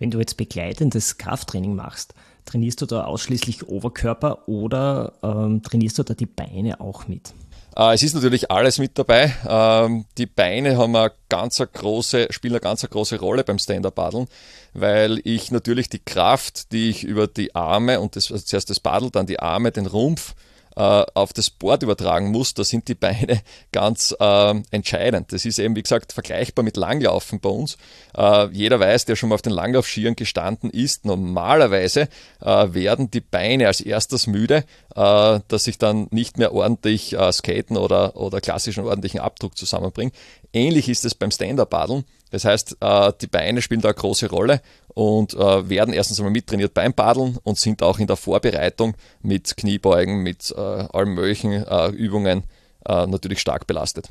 Wenn 0.00 0.10
du 0.10 0.18
jetzt 0.18 0.36
begleitendes 0.36 1.16
Krafttraining 1.16 1.76
machst, 1.76 2.12
trainierst 2.44 2.82
du 2.82 2.86
da 2.86 3.04
ausschließlich 3.04 3.68
Oberkörper 3.68 4.48
oder 4.48 5.12
ähm, 5.22 5.62
trainierst 5.62 5.96
du 5.98 6.02
da 6.02 6.14
die 6.14 6.26
Beine 6.26 6.80
auch 6.80 7.06
mit? 7.06 7.34
Äh, 7.76 7.94
es 7.94 8.02
ist 8.02 8.14
natürlich 8.14 8.50
alles 8.50 8.78
mit 8.78 8.98
dabei. 8.98 9.34
Ähm, 9.46 10.04
die 10.16 10.26
Beine 10.26 10.76
haben 10.76 10.94
eine 10.94 11.12
ganz 11.28 11.58
große, 11.58 12.28
spielen 12.30 12.54
eine 12.54 12.60
ganz 12.60 12.88
große 12.88 13.18
Rolle 13.18 13.44
beim 13.44 13.58
Stand-Up-Paddeln, 13.58 14.28
weil 14.72 15.20
ich 15.24 15.50
natürlich 15.50 15.88
die 15.88 15.98
Kraft, 15.98 16.72
die 16.72 16.90
ich 16.90 17.04
über 17.04 17.26
die 17.26 17.54
Arme 17.54 18.00
und 18.00 18.16
das, 18.16 18.30
also 18.30 18.44
zuerst 18.44 18.70
das 18.70 18.80
Paddel, 18.80 19.10
dann 19.10 19.26
die 19.26 19.40
Arme, 19.40 19.72
den 19.72 19.86
Rumpf 19.86 20.34
auf 20.76 21.32
das 21.32 21.50
Board 21.50 21.82
übertragen 21.82 22.30
muss, 22.30 22.54
da 22.54 22.64
sind 22.64 22.88
die 22.88 22.94
Beine 22.94 23.40
ganz 23.72 24.14
äh, 24.18 24.54
entscheidend. 24.70 25.32
Das 25.32 25.44
ist 25.44 25.58
eben, 25.58 25.76
wie 25.76 25.82
gesagt, 25.82 26.12
vergleichbar 26.12 26.64
mit 26.64 26.76
Langlaufen 26.76 27.40
bei 27.40 27.48
uns. 27.48 27.76
Äh, 28.16 28.48
jeder 28.48 28.80
weiß, 28.80 29.04
der 29.04 29.16
schon 29.16 29.28
mal 29.28 29.36
auf 29.36 29.42
den 29.42 29.52
Langlaufskiern 29.52 30.16
gestanden 30.16 30.70
ist, 30.70 31.04
normalerweise 31.04 32.08
äh, 32.40 32.74
werden 32.74 33.10
die 33.10 33.20
Beine 33.20 33.66
als 33.66 33.80
erstes 33.80 34.26
müde, 34.26 34.64
äh, 34.94 35.40
dass 35.48 35.66
ich 35.66 35.78
dann 35.78 36.08
nicht 36.10 36.38
mehr 36.38 36.52
ordentlich 36.52 37.12
äh, 37.12 37.32
skaten 37.32 37.76
oder, 37.76 38.16
oder 38.16 38.40
klassischen 38.40 38.84
ordentlichen 38.84 39.20
Abdruck 39.20 39.56
zusammenbringe. 39.56 40.12
Ähnlich 40.52 40.88
ist 40.88 41.04
es 41.04 41.14
beim 41.14 41.30
Stand-Up-Paddeln. 41.30 42.04
Das 42.34 42.44
heißt, 42.44 42.78
die 43.20 43.26
Beine 43.28 43.62
spielen 43.62 43.80
da 43.80 43.90
eine 43.90 43.94
große 43.94 44.28
Rolle 44.28 44.60
und 44.88 45.34
äh, 45.34 45.68
werden 45.68 45.94
erstens 45.94 46.18
einmal 46.18 46.32
mittrainiert 46.32 46.74
beim 46.74 46.92
Paddeln 46.92 47.38
und 47.44 47.58
sind 47.58 47.80
auch 47.80 48.00
in 48.00 48.08
der 48.08 48.16
Vorbereitung 48.16 48.94
mit 49.22 49.56
Kniebeugen, 49.56 50.24
mit 50.24 50.52
äh, 50.56 50.60
allen 50.60 51.14
möglichen 51.14 51.52
äh, 51.52 51.90
Übungen 51.90 52.42
äh, 52.86 53.06
natürlich 53.06 53.38
stark 53.38 53.68
belastet. 53.68 54.10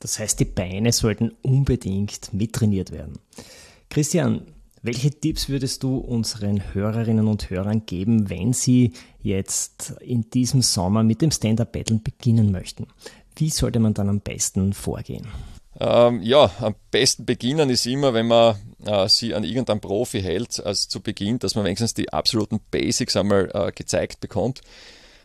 Das 0.00 0.18
heißt, 0.18 0.38
die 0.38 0.44
Beine 0.44 0.92
sollten 0.92 1.32
unbedingt 1.40 2.30
mittrainiert 2.34 2.92
werden. 2.92 3.18
Christian, 3.88 4.42
welche 4.82 5.10
Tipps 5.10 5.48
würdest 5.48 5.82
du 5.82 5.96
unseren 5.96 6.74
Hörerinnen 6.74 7.26
und 7.26 7.48
Hörern 7.48 7.86
geben, 7.86 8.28
wenn 8.28 8.52
sie 8.52 8.92
jetzt 9.22 9.94
in 10.02 10.28
diesem 10.28 10.60
Sommer 10.60 11.02
mit 11.04 11.22
dem 11.22 11.30
Stand-Up-Paddeln 11.30 12.02
beginnen 12.02 12.52
möchten? 12.52 12.86
Wie 13.34 13.48
sollte 13.48 13.80
man 13.80 13.94
dann 13.94 14.10
am 14.10 14.20
besten 14.20 14.74
vorgehen? 14.74 15.26
Ähm, 15.80 16.20
ja, 16.22 16.50
am 16.60 16.74
besten 16.90 17.24
beginnen 17.24 17.70
ist 17.70 17.86
immer, 17.86 18.12
wenn 18.12 18.26
man 18.26 18.56
äh, 18.84 19.08
sie 19.08 19.34
an 19.34 19.44
irgendeinem 19.44 19.80
Profi 19.80 20.20
hält, 20.20 20.64
als 20.64 20.88
zu 20.88 21.00
Beginn, 21.00 21.38
dass 21.38 21.54
man 21.54 21.64
wenigstens 21.64 21.94
die 21.94 22.12
absoluten 22.12 22.60
Basics 22.70 23.16
einmal 23.16 23.50
äh, 23.54 23.72
gezeigt 23.72 24.20
bekommt. 24.20 24.60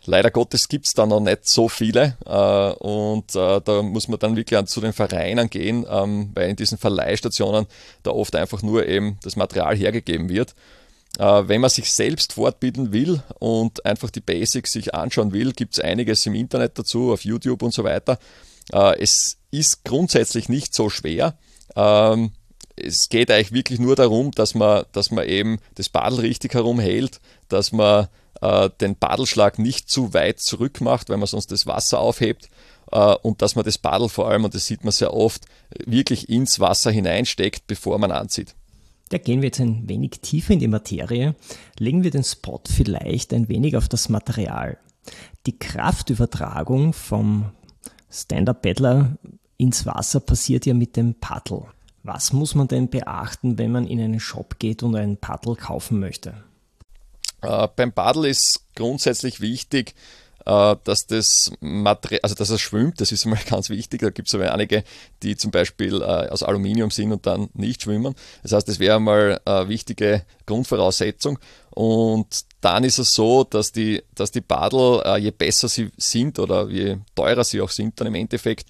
Leider 0.06 0.32
Gottes 0.32 0.70
gibt 0.70 0.86
es 0.86 0.94
da 0.94 1.06
noch 1.06 1.20
nicht 1.20 1.48
so 1.48 1.68
viele 1.68 2.16
äh, 2.26 2.84
und 2.84 3.36
äh, 3.36 3.60
da 3.60 3.82
muss 3.82 4.08
man 4.08 4.20
dann 4.20 4.38
wirklich 4.38 4.64
zu 4.68 4.80
den 4.80 4.94
Vereinen 4.94 5.50
gehen, 5.50 5.86
ähm, 5.90 6.32
weil 6.36 6.52
in 6.52 6.56
diesen 6.56 6.78
Verleihstationen 6.78 7.66
da 8.04 8.12
oft 8.12 8.36
einfach 8.36 8.62
nur 8.62 8.88
eben 8.88 9.18
das 9.24 9.36
Material 9.36 9.76
hergegeben 9.76 10.30
wird. 10.30 10.56
Äh, 11.18 11.48
wenn 11.48 11.60
man 11.60 11.70
sich 11.70 11.92
selbst 11.92 12.34
fortbilden 12.34 12.94
will 12.94 13.22
und 13.40 13.86
einfach 13.86 14.12
die 14.12 14.22
Basics 14.22 14.74
sich 14.74 14.94
anschauen 14.94 15.34
will, 15.34 15.54
gibt 15.54 15.74
es 15.74 15.80
einiges 15.80 16.26
im 16.26 16.36
Internet 16.36 16.78
dazu, 16.78 17.12
auf 17.12 17.26
YouTube 17.26 17.64
und 17.64 17.74
so 17.74 17.84
weiter. 17.84 18.20
Äh, 18.72 19.02
es 19.02 19.38
ist 19.52 19.84
grundsätzlich 19.84 20.50
nicht 20.50 20.74
so 20.74 20.90
schwer. 20.90 21.38
Ähm, 21.76 22.32
es 22.76 23.10
geht 23.10 23.32
eigentlich 23.32 23.54
wirklich 23.54 23.80
nur 23.80 23.96
darum, 23.96 24.32
dass 24.32 24.54
man, 24.54 24.86
dass 24.92 25.12
man 25.12 25.28
eben 25.28 25.60
das 25.76 25.90
Badel 25.90 26.20
richtig 26.20 26.54
herumhält, 26.54 27.22
dass 27.48 27.72
man 27.72 28.08
äh, 28.42 28.70
den 28.82 28.98
Badelschlag 28.98 29.60
nicht 29.60 29.90
zu 29.90 30.14
weit 30.14 30.40
zurück 30.40 30.82
macht, 30.82 31.10
weil 31.10 31.18
man 31.18 31.28
sonst 31.28 31.52
das 31.52 31.68
Wasser 31.68 32.00
aufhebt 32.00 32.50
äh, 32.92 33.16
und 33.22 33.42
dass 33.42 33.56
man 33.56 33.66
das 33.66 33.78
Badel 33.78 34.10
vor 34.10 34.30
allem, 34.30 34.44
und 34.44 34.54
das 34.54 34.66
sieht 34.66 34.84
man 34.84 34.92
sehr 34.92 35.14
oft, 35.14 35.46
wirklich 35.86 36.30
ins 36.30 36.60
Wasser 36.60 36.92
hineinsteckt, 36.92 37.68
bevor 37.68 37.98
man 37.98 38.12
anzieht. 38.12 38.56
Da 39.10 39.20
gehen 39.20 39.42
wir 39.42 39.48
jetzt 39.48 39.60
ein 39.60 39.88
wenig 39.88 40.20
tiefer 40.22 40.54
in 40.54 40.60
die 40.60 40.68
Materie, 40.68 41.36
legen 41.78 42.04
wir 42.04 42.12
den 42.12 42.24
Spot 42.24 42.62
vielleicht 42.68 43.34
ein 43.34 43.48
wenig 43.48 43.78
auf 43.78 43.88
das 43.88 44.10
Material. 44.10 44.78
Die 45.46 45.58
Kraftübertragung 45.58 46.92
vom 46.92 47.52
Stand-Up-Paddler 48.22 49.18
ins 49.58 49.86
Wasser 49.86 50.20
passiert 50.20 50.66
ja 50.66 50.74
mit 50.74 50.96
dem 50.96 51.16
Paddel. 51.16 51.64
Was 52.04 52.34
muss 52.34 52.56
man 52.56 52.68
denn 52.68 52.90
beachten, 52.90 53.58
wenn 53.58 53.72
man 53.72 53.88
in 53.88 54.00
einen 54.00 54.20
Shop 54.20 54.60
geht 54.60 54.84
und 54.84 54.96
ein 54.96 55.18
Paddel 55.18 55.56
kaufen 55.56 56.00
möchte? 56.00 56.34
Äh, 57.42 57.68
beim 57.76 57.92
Paddel 57.92 58.26
ist 58.26 58.66
grundsätzlich 58.76 59.42
wichtig, 59.42 59.96
dass 60.46 61.08
das 61.08 61.52
Material, 61.60 62.20
also 62.22 62.36
dass 62.36 62.52
es 62.52 62.62
schwimmt, 62.62 63.02
das 63.02 63.12
ist 63.12 63.26
einmal 63.26 63.40
ganz 63.50 63.70
wichtig. 63.70 64.02
Da 64.02 64.12
gibt 64.12 64.28
es 64.28 64.36
aber 64.36 64.54
einige, 64.54 64.84
die 65.24 65.36
zum 65.36 65.50
Beispiel 65.52 66.02
äh, 66.02 66.30
aus 66.30 66.44
Aluminium 66.44 66.92
sind 66.92 67.12
und 67.12 67.26
dann 67.26 67.50
nicht 67.54 67.82
schwimmen. 67.82 68.14
Das 68.44 68.52
heißt, 68.52 68.68
das 68.68 68.80
wäre 68.80 68.98
einmal 68.98 69.42
eine 69.44 69.70
wichtige 69.70 70.24
Grundvoraussetzung. 70.46 71.40
Und 71.72 72.46
dann 72.62 72.84
ist 72.84 73.00
es 73.00 73.12
so, 73.12 73.44
dass 73.44 73.72
die, 73.72 74.04
dass 74.14 74.32
die 74.32 74.42
Badel, 74.42 75.02
äh, 75.04 75.18
je 75.18 75.32
besser 75.32 75.68
sie 75.68 75.90
sind 75.98 76.38
oder 76.38 76.70
je 76.70 76.98
teurer 77.16 77.44
sie 77.44 77.60
auch 77.62 77.72
sind, 77.72 78.00
dann 78.00 78.08
im 78.08 78.16
Endeffekt, 78.16 78.68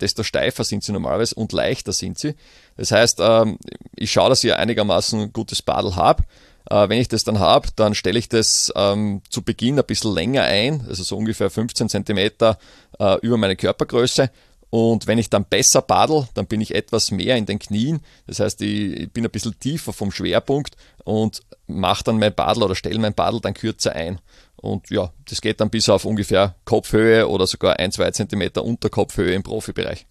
desto 0.00 0.24
steifer 0.24 0.64
sind 0.64 0.82
sie 0.82 0.92
normalerweise 0.92 1.36
und 1.36 1.52
leichter 1.52 1.92
sind 1.92 2.18
sie. 2.18 2.34
Das 2.76 2.90
heißt, 2.90 3.18
ähm, 3.20 3.58
ich 3.94 4.10
schaue, 4.10 4.30
dass 4.30 4.42
ich 4.42 4.52
einigermaßen 4.52 5.32
gutes 5.32 5.62
Badel 5.62 5.94
habe 5.94 6.24
äh, 6.24 6.26
wenn 6.68 7.00
ich 7.00 7.08
das 7.08 7.24
dann 7.24 7.38
habe, 7.38 7.68
dann 7.76 7.94
stelle 7.94 8.18
ich 8.18 8.28
das 8.28 8.72
ähm, 8.76 9.22
zu 9.28 9.42
Beginn 9.42 9.78
ein 9.78 9.84
bisschen 9.84 10.14
länger 10.14 10.44
ein, 10.44 10.84
also 10.88 11.02
so 11.02 11.16
ungefähr 11.16 11.50
15 11.50 11.88
cm 11.88 12.18
äh, 12.18 13.18
über 13.22 13.36
meine 13.36 13.56
Körpergröße. 13.56 14.30
Und 14.70 15.08
wenn 15.08 15.18
ich 15.18 15.28
dann 15.28 15.44
besser 15.44 15.82
paddel, 15.82 16.28
dann 16.34 16.46
bin 16.46 16.60
ich 16.60 16.74
etwas 16.74 17.10
mehr 17.10 17.36
in 17.36 17.44
den 17.44 17.58
Knien. 17.58 18.00
Das 18.28 18.38
heißt, 18.38 18.62
ich, 18.62 19.12
bin 19.12 19.24
ein 19.24 19.30
bisschen 19.30 19.58
tiefer 19.58 19.92
vom 19.92 20.12
Schwerpunkt 20.12 20.76
und 21.04 21.42
mache 21.66 22.04
dann 22.04 22.18
mein 22.18 22.34
Paddel 22.34 22.62
oder 22.62 22.76
stelle 22.76 23.00
mein 23.00 23.14
Paddel 23.14 23.40
dann 23.40 23.54
kürzer 23.54 23.92
ein. 23.92 24.20
Und 24.56 24.90
ja, 24.90 25.12
das 25.28 25.40
geht 25.40 25.60
dann 25.60 25.70
bis 25.70 25.88
auf 25.88 26.04
ungefähr 26.04 26.54
Kopfhöhe 26.64 27.28
oder 27.28 27.46
sogar 27.48 27.80
ein, 27.80 27.90
zwei 27.90 28.10
Zentimeter 28.12 28.64
unter 28.64 28.90
Kopfhöhe 28.90 29.34
im 29.34 29.42
Profibereich. 29.42 30.06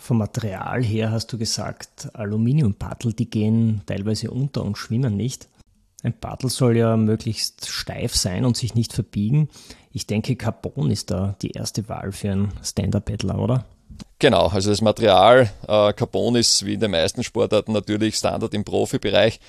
Vom 0.00 0.18
Material 0.18 0.82
her 0.82 1.10
hast 1.10 1.32
du 1.32 1.38
gesagt, 1.38 2.08
Aluminiumpaddel, 2.14 3.12
die 3.12 3.28
gehen 3.28 3.82
teilweise 3.84 4.30
unter 4.30 4.64
und 4.64 4.78
schwimmen 4.78 5.16
nicht. 5.16 5.48
Ein 6.02 6.12
Paddel 6.12 6.48
soll 6.48 6.76
ja 6.76 6.96
möglichst 6.96 7.68
steif 7.68 8.14
sein 8.14 8.44
und 8.44 8.56
sich 8.56 8.74
nicht 8.74 8.92
verbiegen. 8.92 9.48
Ich 9.92 10.06
denke, 10.06 10.36
Carbon 10.36 10.90
ist 10.90 11.10
da 11.10 11.34
die 11.42 11.50
erste 11.50 11.88
Wahl 11.88 12.12
für 12.12 12.30
einen 12.30 12.52
Stand-Up-Paddler, 12.62 13.38
oder? 13.38 13.64
Genau, 14.20 14.46
also 14.46 14.70
das 14.70 14.80
Material 14.80 15.50
äh, 15.66 15.92
Carbon 15.92 16.36
ist 16.36 16.64
wie 16.64 16.74
in 16.74 16.80
den 16.80 16.92
meisten 16.92 17.24
Sportarten 17.24 17.72
natürlich 17.72 18.14
Standard 18.14 18.54
im 18.54 18.64
Profibereich 18.64 19.40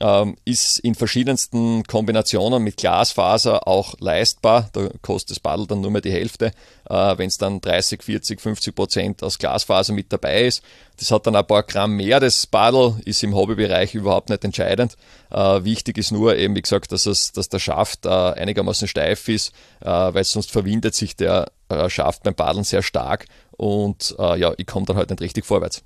ähm, 0.00 0.36
ist 0.44 0.78
in 0.78 0.94
verschiedensten 0.94 1.84
Kombinationen 1.84 2.62
mit 2.62 2.76
Glasfaser 2.76 3.66
auch 3.68 3.94
leistbar. 4.00 4.68
Da 4.72 4.88
kostet 5.02 5.30
das 5.32 5.40
Paddel 5.40 5.66
dann 5.66 5.80
nur 5.80 5.90
mehr 5.90 6.00
die 6.00 6.12
Hälfte, 6.12 6.52
äh, 6.88 7.18
wenn 7.18 7.28
es 7.28 7.38
dann 7.38 7.60
30, 7.60 8.02
40, 8.02 8.40
50 8.40 8.74
Prozent 8.74 9.22
aus 9.22 9.38
Glasfaser 9.38 9.92
mit 9.92 10.12
dabei 10.12 10.44
ist. 10.44 10.62
Das 10.98 11.10
hat 11.10 11.26
dann 11.26 11.36
ein 11.36 11.46
paar 11.46 11.62
Gramm 11.62 11.92
mehr. 11.92 12.20
Das 12.20 12.46
Paddel 12.46 13.00
ist 13.04 13.22
im 13.22 13.34
Hobbybereich 13.34 13.94
überhaupt 13.94 14.30
nicht 14.30 14.44
entscheidend. 14.44 14.96
Äh, 15.30 15.64
wichtig 15.64 15.98
ist 15.98 16.12
nur 16.12 16.36
eben, 16.36 16.56
wie 16.56 16.62
gesagt, 16.62 16.92
dass, 16.92 17.06
es, 17.06 17.32
dass 17.32 17.48
der 17.48 17.58
Schaft 17.58 18.06
äh, 18.06 18.08
einigermaßen 18.08 18.88
steif 18.88 19.28
ist, 19.28 19.52
äh, 19.80 19.86
weil 19.88 20.24
sonst 20.24 20.50
verwindet 20.50 20.94
sich 20.94 21.16
der 21.16 21.52
äh, 21.68 21.88
Schaft 21.88 22.22
beim 22.24 22.34
Paddeln 22.34 22.64
sehr 22.64 22.82
stark 22.82 23.26
und 23.56 24.14
äh, 24.18 24.38
ja, 24.38 24.52
ich 24.56 24.66
komme 24.66 24.86
dann 24.86 24.96
halt 24.96 25.10
nicht 25.10 25.20
richtig 25.20 25.44
vorwärts. 25.44 25.82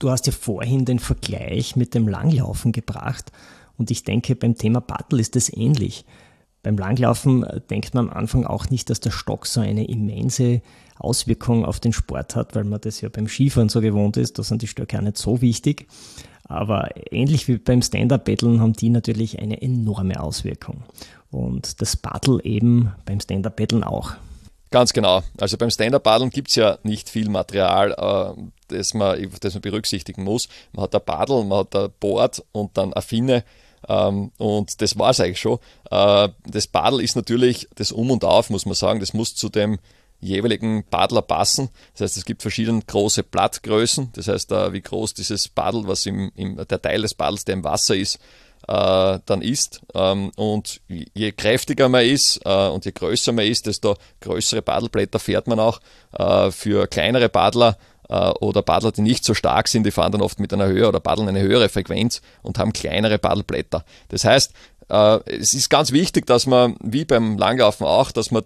Du 0.00 0.10
hast 0.10 0.26
ja 0.26 0.32
vorhin 0.32 0.86
den 0.86 0.98
Vergleich 0.98 1.76
mit 1.76 1.94
dem 1.94 2.08
Langlaufen 2.08 2.72
gebracht 2.72 3.30
und 3.76 3.90
ich 3.90 4.02
denke, 4.02 4.34
beim 4.34 4.56
Thema 4.56 4.80
Paddel 4.80 5.20
ist 5.20 5.36
das 5.36 5.52
ähnlich. 5.54 6.06
Beim 6.62 6.78
Langlaufen 6.78 7.44
äh, 7.44 7.60
denkt 7.60 7.94
man 7.94 8.08
am 8.08 8.16
Anfang 8.16 8.44
auch 8.46 8.70
nicht, 8.70 8.88
dass 8.88 9.00
der 9.00 9.10
Stock 9.10 9.46
so 9.46 9.60
eine 9.60 9.84
immense 9.84 10.62
Auswirkung 10.98 11.66
auf 11.66 11.80
den 11.80 11.92
Sport 11.92 12.34
hat, 12.34 12.54
weil 12.54 12.64
man 12.64 12.80
das 12.80 13.02
ja 13.02 13.10
beim 13.10 13.28
Skifahren 13.28 13.68
so 13.68 13.82
gewohnt 13.82 14.16
ist. 14.16 14.38
Da 14.38 14.42
sind 14.42 14.62
die 14.62 14.68
Stöcke 14.68 14.98
auch 14.98 15.02
nicht 15.02 15.18
so 15.18 15.42
wichtig. 15.42 15.86
Aber 16.44 16.88
ähnlich 17.12 17.46
wie 17.46 17.58
beim 17.58 17.82
Stand-Up-Paddeln 17.82 18.60
haben 18.60 18.72
die 18.72 18.90
natürlich 18.90 19.38
eine 19.38 19.60
enorme 19.60 20.20
Auswirkung. 20.20 20.82
Und 21.30 21.80
das 21.82 21.96
Paddel 21.96 22.40
eben 22.42 22.92
beim 23.04 23.20
Stand-Up-Paddeln 23.20 23.84
auch. 23.84 24.14
Ganz 24.70 24.92
genau. 24.92 25.22
Also 25.38 25.56
beim 25.56 25.70
Stand-Up-Paddeln 25.70 26.30
gibt 26.30 26.50
es 26.50 26.54
ja 26.54 26.78
nicht 26.84 27.08
viel 27.08 27.28
Material, 27.28 27.92
äh, 27.92 28.42
das, 28.68 28.94
man, 28.94 29.28
das 29.40 29.54
man 29.54 29.62
berücksichtigen 29.62 30.22
muss. 30.22 30.48
Man 30.72 30.84
hat 30.84 30.94
ein 30.94 31.04
Paddel, 31.04 31.44
man 31.44 31.60
hat 31.60 31.74
ein 31.74 31.90
Board 31.98 32.44
und 32.52 32.76
dann 32.76 32.92
eine 32.92 33.02
Finne. 33.02 33.44
Ähm, 33.88 34.30
und 34.38 34.80
das 34.80 34.96
war 34.96 35.10
es 35.10 35.20
eigentlich 35.20 35.40
schon. 35.40 35.58
Äh, 35.90 36.28
das 36.46 36.68
Paddel 36.68 37.00
ist 37.00 37.16
natürlich 37.16 37.68
das 37.74 37.90
Um 37.90 38.12
und 38.12 38.24
Auf, 38.24 38.50
muss 38.50 38.64
man 38.64 38.74
sagen. 38.74 39.00
Das 39.00 39.12
muss 39.12 39.34
zu 39.34 39.48
dem 39.48 39.80
jeweiligen 40.20 40.84
Paddler 40.84 41.22
passen. 41.22 41.70
Das 41.94 42.02
heißt, 42.02 42.18
es 42.18 42.24
gibt 42.24 42.42
verschiedene 42.42 42.82
große 42.86 43.24
Blattgrößen. 43.24 44.10
Das 44.12 44.28
heißt, 44.28 44.52
äh, 44.52 44.72
wie 44.72 44.82
groß 44.82 45.14
dieses 45.14 45.48
Paddel, 45.48 45.88
was 45.88 46.06
im, 46.06 46.30
im, 46.36 46.56
der 46.56 46.80
Teil 46.80 47.02
des 47.02 47.14
Paddels, 47.14 47.44
der 47.44 47.54
im 47.54 47.64
Wasser 47.64 47.96
ist, 47.96 48.20
äh, 48.70 49.18
dann 49.26 49.42
ist. 49.42 49.80
Ähm, 49.94 50.30
und 50.36 50.80
je 50.88 51.32
kräftiger 51.32 51.88
man 51.88 52.04
ist 52.04 52.40
äh, 52.44 52.68
und 52.68 52.84
je 52.84 52.92
größer 52.92 53.32
man 53.32 53.44
ist, 53.44 53.66
desto 53.66 53.96
größere 54.20 54.62
Paddelblätter 54.62 55.18
fährt 55.18 55.48
man 55.48 55.58
auch. 55.58 55.80
Äh, 56.12 56.52
für 56.52 56.86
kleinere 56.86 57.28
Paddler 57.28 57.76
äh, 58.08 58.30
oder 58.40 58.62
Paddler, 58.62 58.92
die 58.92 59.02
nicht 59.02 59.24
so 59.24 59.34
stark 59.34 59.66
sind, 59.66 59.84
die 59.84 59.90
fahren 59.90 60.12
dann 60.12 60.22
oft 60.22 60.38
mit 60.38 60.52
einer 60.52 60.66
Höhe 60.66 60.86
oder 60.86 61.00
paddeln 61.00 61.28
eine 61.28 61.40
höhere 61.40 61.68
Frequenz 61.68 62.22
und 62.42 62.58
haben 62.58 62.72
kleinere 62.72 63.18
Paddelblätter. 63.18 63.84
Das 64.08 64.24
heißt, 64.24 64.52
äh, 64.88 65.18
es 65.26 65.52
ist 65.52 65.68
ganz 65.68 65.90
wichtig, 65.90 66.26
dass 66.26 66.46
man, 66.46 66.76
wie 66.80 67.04
beim 67.04 67.38
Langlaufen 67.38 67.86
auch, 67.86 68.12
dass 68.12 68.30
man 68.30 68.44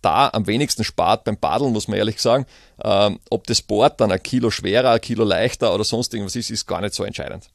da 0.00 0.30
am 0.32 0.46
wenigsten 0.46 0.84
spart 0.84 1.24
beim 1.24 1.38
Paddeln, 1.38 1.72
muss 1.72 1.88
man 1.88 1.98
ehrlich 1.98 2.22
sagen. 2.22 2.46
Ähm, 2.84 3.18
ob 3.30 3.48
das 3.48 3.62
Board 3.62 4.00
dann 4.00 4.12
ein 4.12 4.22
Kilo 4.22 4.50
schwerer, 4.50 4.92
ein 4.92 5.00
Kilo 5.00 5.24
leichter 5.24 5.74
oder 5.74 5.82
sonst 5.82 6.14
irgendwas 6.14 6.36
ist, 6.36 6.50
ist 6.50 6.66
gar 6.66 6.80
nicht 6.80 6.94
so 6.94 7.02
entscheidend. 7.02 7.48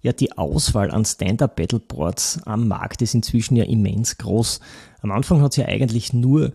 Ja, 0.00 0.12
die 0.12 0.36
Auswahl 0.38 0.90
an 0.90 1.04
Stand-Up-Battleboards 1.04 2.42
am 2.44 2.68
Markt 2.68 3.02
ist 3.02 3.14
inzwischen 3.14 3.56
ja 3.56 3.64
immens 3.64 4.16
groß. 4.18 4.60
Am 5.02 5.10
Anfang 5.10 5.42
hat 5.42 5.52
es 5.52 5.56
ja 5.56 5.66
eigentlich 5.66 6.12
nur 6.12 6.52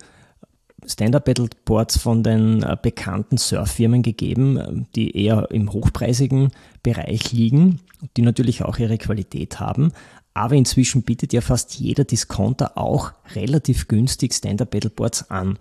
Stand-Up-Battleboards 0.85 1.97
von 1.97 2.23
den 2.23 2.63
äh, 2.63 2.77
bekannten 2.81 3.37
Surffirmen 3.37 4.01
gegeben, 4.01 4.87
die 4.95 5.17
eher 5.17 5.49
im 5.51 5.71
hochpreisigen 5.71 6.51
Bereich 6.83 7.31
liegen, 7.31 7.79
die 8.17 8.21
natürlich 8.21 8.63
auch 8.63 8.77
ihre 8.77 8.97
Qualität 8.97 9.59
haben. 9.59 9.91
Aber 10.33 10.55
inzwischen 10.55 11.03
bietet 11.03 11.31
ja 11.31 11.41
fast 11.41 11.75
jeder 11.75 12.05
Discounter 12.05 12.77
auch 12.77 13.11
relativ 13.35 13.87
günstig 13.87 14.33
Stand-Up-Battleboards 14.33 15.29
an. 15.29 15.57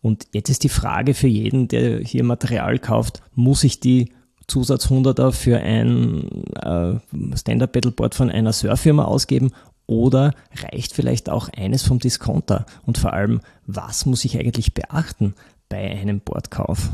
Und 0.00 0.28
jetzt 0.32 0.50
ist 0.50 0.64
die 0.64 0.68
Frage 0.68 1.14
für 1.14 1.28
jeden, 1.28 1.68
der 1.68 2.00
hier 2.00 2.24
Material 2.24 2.78
kauft, 2.78 3.22
muss 3.34 3.64
ich 3.64 3.80
die 3.80 4.12
Zusatz 4.46 4.86
100er 4.86 5.32
für 5.32 5.58
ein 5.58 6.44
äh, 6.54 7.36
Stand-Up-Battleboard 7.36 8.14
von 8.14 8.30
einer 8.30 8.52
Surffirma 8.52 9.04
ausgeben 9.04 9.52
oder 9.86 10.34
reicht 10.62 10.92
vielleicht 10.92 11.28
auch 11.28 11.48
eines 11.48 11.82
vom 11.82 11.98
Discounter? 11.98 12.66
Und 12.86 12.98
vor 12.98 13.12
allem, 13.12 13.40
was 13.66 14.06
muss 14.06 14.24
ich 14.24 14.38
eigentlich 14.38 14.74
beachten 14.74 15.34
bei 15.68 15.90
einem 15.90 16.20
Boardkauf? 16.20 16.90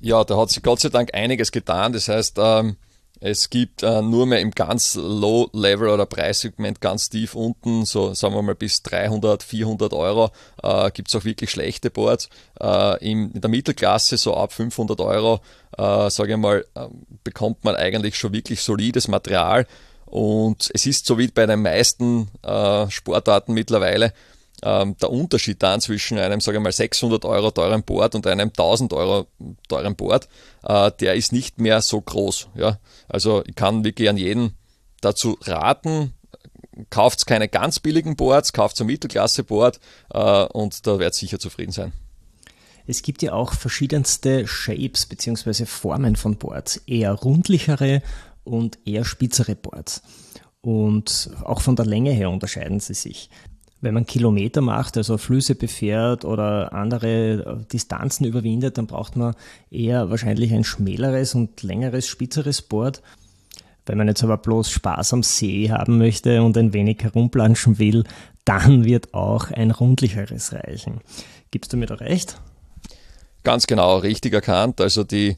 Ja, 0.00 0.24
da 0.24 0.36
hat 0.36 0.50
sich 0.50 0.62
Gott 0.62 0.80
sei 0.80 0.88
Dank 0.88 1.14
einiges 1.14 1.52
getan. 1.52 1.92
Das 1.92 2.08
heißt, 2.08 2.36
ähm, 2.38 2.76
es 3.24 3.50
gibt 3.50 3.84
äh, 3.84 4.02
nur 4.02 4.26
mehr 4.26 4.40
im 4.40 4.50
ganz 4.50 4.96
Low-Level 4.96 5.88
oder 5.88 6.06
Preissegment 6.06 6.80
ganz 6.80 7.08
tief 7.08 7.36
unten, 7.36 7.84
so 7.84 8.14
sagen 8.14 8.34
wir 8.34 8.42
mal 8.42 8.56
bis 8.56 8.82
300, 8.82 9.44
400 9.44 9.92
Euro, 9.92 10.30
äh, 10.60 10.90
gibt 10.90 11.08
es 11.08 11.14
auch 11.14 11.24
wirklich 11.24 11.50
schlechte 11.50 11.90
Boards. 11.90 12.28
Äh, 12.60 12.98
in, 12.98 13.30
in, 13.30 13.40
der 13.40 13.48
Mittelklasse, 13.48 14.16
so 14.16 14.36
ab 14.36 14.52
500 14.52 15.00
Euro, 15.00 15.40
äh, 15.78 16.10
sage 16.10 16.32
ich 16.32 16.36
mal, 16.36 16.66
äh, 16.74 16.86
bekommt 17.22 17.62
man 17.62 17.76
eigentlich 17.76 18.16
schon 18.16 18.32
wirklich 18.32 18.60
solides 18.60 19.06
Material. 19.06 19.68
Und 20.04 20.70
es 20.74 20.84
ist 20.84 21.06
so 21.06 21.16
wie 21.16 21.28
bei 21.28 21.46
den 21.46 21.62
meisten 21.62 22.28
äh, 22.42 22.90
Sportarten 22.90 23.54
mittlerweile, 23.54 24.12
ähm, 24.62 24.96
der 24.98 25.10
Unterschied 25.10 25.62
dann 25.62 25.80
zwischen 25.80 26.18
einem, 26.18 26.40
sage 26.40 26.58
ich 26.58 26.62
mal, 26.62 26.72
600 26.72 27.24
Euro 27.24 27.50
teuren 27.50 27.82
Board 27.82 28.14
und 28.14 28.26
einem 28.26 28.48
1000 28.48 28.92
Euro 28.92 29.26
teuren 29.68 29.96
Board, 29.96 30.28
äh, 30.64 30.90
der 31.00 31.14
ist 31.14 31.32
nicht 31.32 31.60
mehr 31.60 31.82
so 31.82 32.00
groß. 32.00 32.48
Ja? 32.54 32.78
Also 33.08 33.42
ich 33.46 33.54
kann 33.54 33.84
wirklich 33.84 34.08
an 34.08 34.16
jeden 34.16 34.54
dazu 35.00 35.36
raten, 35.42 36.14
kauft 36.90 37.26
keine 37.26 37.48
ganz 37.48 37.80
billigen 37.80 38.16
Boards, 38.16 38.52
kauft 38.52 38.80
ein 38.80 38.86
Mittelklasse-Board 38.86 39.80
äh, 40.14 40.44
und 40.44 40.86
da 40.86 40.98
werdet 40.98 41.14
sicher 41.14 41.38
zufrieden 41.38 41.72
sein. 41.72 41.92
Es 42.86 43.02
gibt 43.02 43.22
ja 43.22 43.32
auch 43.32 43.54
verschiedenste 43.54 44.46
Shapes 44.46 45.06
bzw. 45.06 45.66
Formen 45.66 46.16
von 46.16 46.36
Boards, 46.36 46.78
eher 46.86 47.12
rundlichere 47.12 48.02
und 48.44 48.78
eher 48.84 49.04
spitzere 49.04 49.54
Boards. 49.54 50.02
Und 50.60 51.30
auch 51.44 51.60
von 51.60 51.76
der 51.76 51.86
Länge 51.86 52.12
her 52.12 52.30
unterscheiden 52.30 52.80
sie 52.80 52.94
sich 52.94 53.30
wenn 53.82 53.94
man 53.94 54.06
Kilometer 54.06 54.60
macht, 54.60 54.96
also 54.96 55.18
Flüsse 55.18 55.56
befährt 55.56 56.24
oder 56.24 56.72
andere 56.72 57.60
äh, 57.62 57.64
Distanzen 57.70 58.24
überwindet, 58.24 58.78
dann 58.78 58.86
braucht 58.86 59.16
man 59.16 59.34
eher 59.70 60.08
wahrscheinlich 60.08 60.54
ein 60.54 60.64
schmäleres 60.64 61.34
und 61.34 61.62
längeres, 61.62 62.06
spitzeres 62.06 62.62
Board. 62.62 63.02
Wenn 63.84 63.98
man 63.98 64.06
jetzt 64.06 64.22
aber 64.22 64.38
bloß 64.38 64.70
Spaß 64.70 65.12
am 65.12 65.24
See 65.24 65.70
haben 65.70 65.98
möchte 65.98 66.42
und 66.42 66.56
ein 66.56 66.72
wenig 66.72 67.02
herumplanschen 67.02 67.80
will, 67.80 68.04
dann 68.44 68.84
wird 68.84 69.12
auch 69.14 69.50
ein 69.50 69.72
rundlicheres 69.72 70.52
reichen. 70.52 71.00
Gibst 71.50 71.72
du 71.72 71.76
mir 71.76 71.86
da 71.86 71.96
recht? 71.96 72.40
Ganz 73.42 73.66
genau, 73.66 73.98
richtig 73.98 74.32
erkannt. 74.32 74.80
Also 74.80 75.02
die 75.02 75.36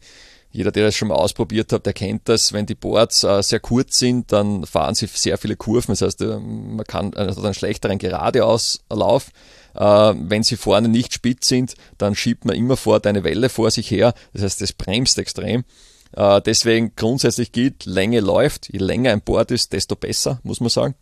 jeder, 0.55 0.71
der 0.71 0.85
das 0.85 0.95
schon 0.95 1.09
mal 1.09 1.17
ausprobiert 1.17 1.73
hat, 1.73 1.85
der 1.85 1.93
kennt 1.93 2.29
das. 2.29 2.53
Wenn 2.53 2.65
die 2.65 2.77
Boards 2.77 3.25
äh, 3.25 3.43
sehr 3.43 3.59
kurz 3.59 3.99
sind, 3.99 4.31
dann 4.31 4.65
fahren 4.65 4.95
sie 4.95 5.09
sehr 5.09 5.37
viele 5.37 5.57
Kurven. 5.57 5.91
Das 5.91 6.03
heißt, 6.03 6.21
äh, 6.21 6.39
man 6.39 6.85
kann 6.87 7.13
also 7.15 7.43
einen 7.43 7.55
schlechteren 7.55 7.99
Geradeauslauf. 7.99 9.31
Äh, 9.75 9.81
wenn 9.81 10.45
sie 10.45 10.57
vorne 10.57 10.87
nicht 10.87 11.13
spitz 11.13 11.49
sind, 11.49 11.75
dann 11.99 12.15
schiebt 12.15 12.45
man 12.45 12.55
immer 12.55 12.77
fort 12.77 13.05
eine 13.09 13.25
Welle 13.25 13.49
vor 13.49 13.73
sich 13.73 13.91
her. 13.91 14.15
Das 14.33 14.43
heißt, 14.43 14.61
das 14.61 14.73
bremst 14.73 15.19
extrem. 15.19 15.65
Äh, 16.13 16.41
deswegen 16.43 16.93
grundsätzlich 16.95 17.51
gilt, 17.51 17.85
Länge 17.85 18.21
läuft. 18.21 18.73
Je 18.73 18.79
länger 18.79 19.11
ein 19.11 19.23
Board 19.23 19.51
ist, 19.51 19.73
desto 19.73 19.97
besser, 19.97 20.39
muss 20.45 20.61
man 20.61 20.71
sagen. 20.71 20.95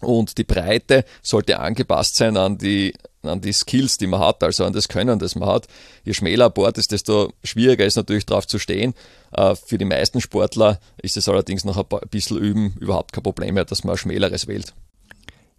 Und 0.00 0.36
die 0.36 0.44
Breite 0.44 1.06
sollte 1.22 1.60
angepasst 1.60 2.16
sein 2.16 2.36
an 2.36 2.58
die, 2.58 2.92
an 3.22 3.40
die 3.40 3.52
Skills, 3.52 3.98
die 3.98 4.06
man 4.06 4.20
hat, 4.20 4.42
also 4.42 4.64
an 4.64 4.72
das 4.72 4.88
Können, 4.88 5.18
das 5.18 5.34
man 5.34 5.48
hat. 5.48 5.66
Je 6.04 6.14
schmäler 6.14 6.46
ein 6.46 6.52
Board 6.52 6.78
ist, 6.78 6.92
desto 6.92 7.32
schwieriger 7.44 7.84
ist 7.84 7.96
natürlich 7.96 8.26
drauf 8.26 8.46
zu 8.46 8.58
stehen. 8.58 8.94
Äh, 9.32 9.54
für 9.54 9.78
die 9.78 9.84
meisten 9.84 10.20
Sportler 10.20 10.80
ist 11.02 11.16
es 11.16 11.28
allerdings 11.28 11.64
noch 11.64 11.76
ein 11.76 12.08
bisschen 12.10 12.38
üben 12.38 12.74
überhaupt 12.80 13.12
kein 13.12 13.22
Problem 13.22 13.54
mehr, 13.54 13.64
dass 13.64 13.84
man 13.84 13.94
ein 13.94 13.98
schmäleres 13.98 14.46
wählt. 14.46 14.74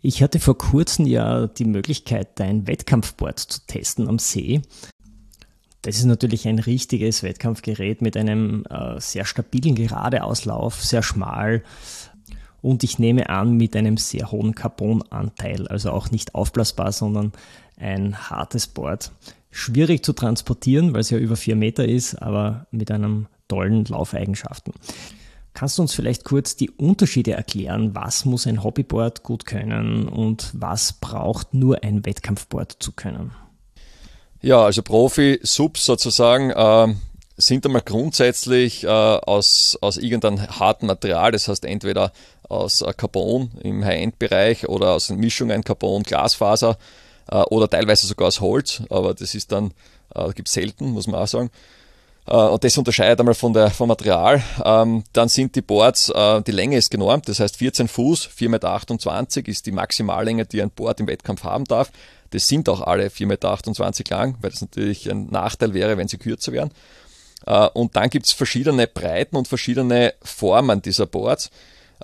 Ich 0.01 0.23
hatte 0.23 0.39
vor 0.39 0.57
kurzem 0.57 1.05
ja 1.05 1.45
die 1.45 1.65
Möglichkeit, 1.65 2.39
dein 2.39 2.65
Wettkampfboard 2.65 3.39
zu 3.39 3.59
testen 3.67 4.07
am 4.07 4.17
See. 4.17 4.61
Das 5.83 5.97
ist 5.97 6.05
natürlich 6.05 6.47
ein 6.47 6.59
richtiges 6.59 7.23
Wettkampfgerät 7.23 8.01
mit 8.01 8.15
einem 8.17 8.63
äh, 8.69 8.99
sehr 8.99 9.25
stabilen 9.25 9.75
Geradeauslauf, 9.75 10.83
sehr 10.83 11.01
schmal 11.01 11.63
und 12.61 12.83
ich 12.83 12.99
nehme 12.99 13.29
an 13.29 13.57
mit 13.57 13.75
einem 13.75 13.97
sehr 13.97 14.31
hohen 14.31 14.55
Carbonanteil, 14.55 15.67
also 15.67 15.91
auch 15.91 16.11
nicht 16.11 16.35
aufblasbar, 16.35 16.91
sondern 16.91 17.31
ein 17.77 18.29
hartes 18.29 18.67
Board. 18.67 19.11
Schwierig 19.49 20.05
zu 20.05 20.13
transportieren, 20.13 20.93
weil 20.93 21.01
es 21.01 21.09
ja 21.09 21.17
über 21.17 21.35
vier 21.35 21.55
Meter 21.55 21.85
ist, 21.85 22.15
aber 22.21 22.67
mit 22.71 22.91
einem 22.91 23.27
tollen 23.47 23.83
Laufeigenschaften. 23.85 24.73
Kannst 25.53 25.77
du 25.77 25.81
uns 25.81 25.93
vielleicht 25.93 26.23
kurz 26.23 26.55
die 26.55 26.69
Unterschiede 26.69 27.33
erklären? 27.33 27.93
Was 27.93 28.23
muss 28.23 28.47
ein 28.47 28.63
Hobbyboard 28.63 29.23
gut 29.23 29.45
können 29.45 30.07
und 30.07 30.49
was 30.53 30.93
braucht 30.93 31.53
nur 31.53 31.83
ein 31.83 32.05
Wettkampfboard 32.05 32.77
zu 32.79 32.93
können? 32.93 33.31
Ja, 34.41 34.63
also 34.63 34.81
Profi-Subs 34.81 35.85
sozusagen 35.85 36.51
äh, 36.51 36.95
sind 37.35 37.65
einmal 37.65 37.81
grundsätzlich 37.81 38.85
äh, 38.85 38.87
aus, 38.87 39.77
aus 39.81 39.97
irgendeinem 39.97 40.47
harten 40.59 40.87
Material, 40.87 41.31
das 41.31 41.47
heißt 41.47 41.65
entweder 41.65 42.11
aus 42.51 42.81
äh, 42.81 42.93
Carbon 42.93 43.51
im 43.63 43.83
High-End-Bereich 43.83 44.67
oder 44.67 44.91
aus 44.91 45.09
Mischungen 45.09 45.63
Carbon, 45.63 46.03
Glasfaser 46.03 46.77
äh, 47.31 47.37
oder 47.43 47.69
teilweise 47.69 48.07
sogar 48.07 48.27
aus 48.27 48.41
Holz, 48.41 48.83
aber 48.89 49.13
das 49.13 49.33
ist 49.33 49.51
dann, 49.51 49.73
äh, 50.13 50.31
gibt 50.33 50.47
es 50.49 50.53
selten, 50.53 50.91
muss 50.91 51.07
man 51.07 51.21
auch 51.21 51.27
sagen. 51.27 51.49
Äh, 52.27 52.35
und 52.35 52.63
das 52.63 52.77
unterscheidet 52.77 53.19
einmal 53.19 53.33
von 53.33 53.53
der, 53.53 53.71
vom 53.71 53.87
Material. 53.87 54.43
Ähm, 54.63 55.03
dann 55.13 55.29
sind 55.29 55.55
die 55.55 55.61
Boards, 55.61 56.11
die 56.45 56.51
Länge 56.51 56.77
ist 56.77 56.91
genormt, 56.91 57.27
das 57.29 57.39
heißt 57.39 57.57
14 57.57 57.87
Fuß, 57.87 58.29
4,28 58.37 59.37
Meter 59.37 59.49
ist 59.49 59.65
die 59.65 59.71
Maximallänge, 59.71 60.45
die 60.45 60.61
ein 60.61 60.71
Board 60.71 60.99
im 60.99 61.07
Wettkampf 61.07 61.43
haben 61.43 61.65
darf. 61.65 61.91
Das 62.31 62.47
sind 62.47 62.69
auch 62.69 62.81
alle 62.81 63.07
4,28 63.07 63.25
Meter 63.25 64.15
lang, 64.15 64.37
weil 64.41 64.51
das 64.51 64.61
natürlich 64.61 65.09
ein 65.09 65.27
Nachteil 65.27 65.73
wäre, 65.73 65.97
wenn 65.97 66.07
sie 66.07 66.17
kürzer 66.17 66.53
wären. 66.53 66.71
Und 67.73 67.95
dann 67.95 68.09
gibt 68.09 68.27
es 68.27 68.31
verschiedene 68.31 68.87
Breiten 68.87 69.35
und 69.35 69.49
verschiedene 69.49 70.13
Formen 70.21 70.81
dieser 70.81 71.07
Boards. 71.07 71.49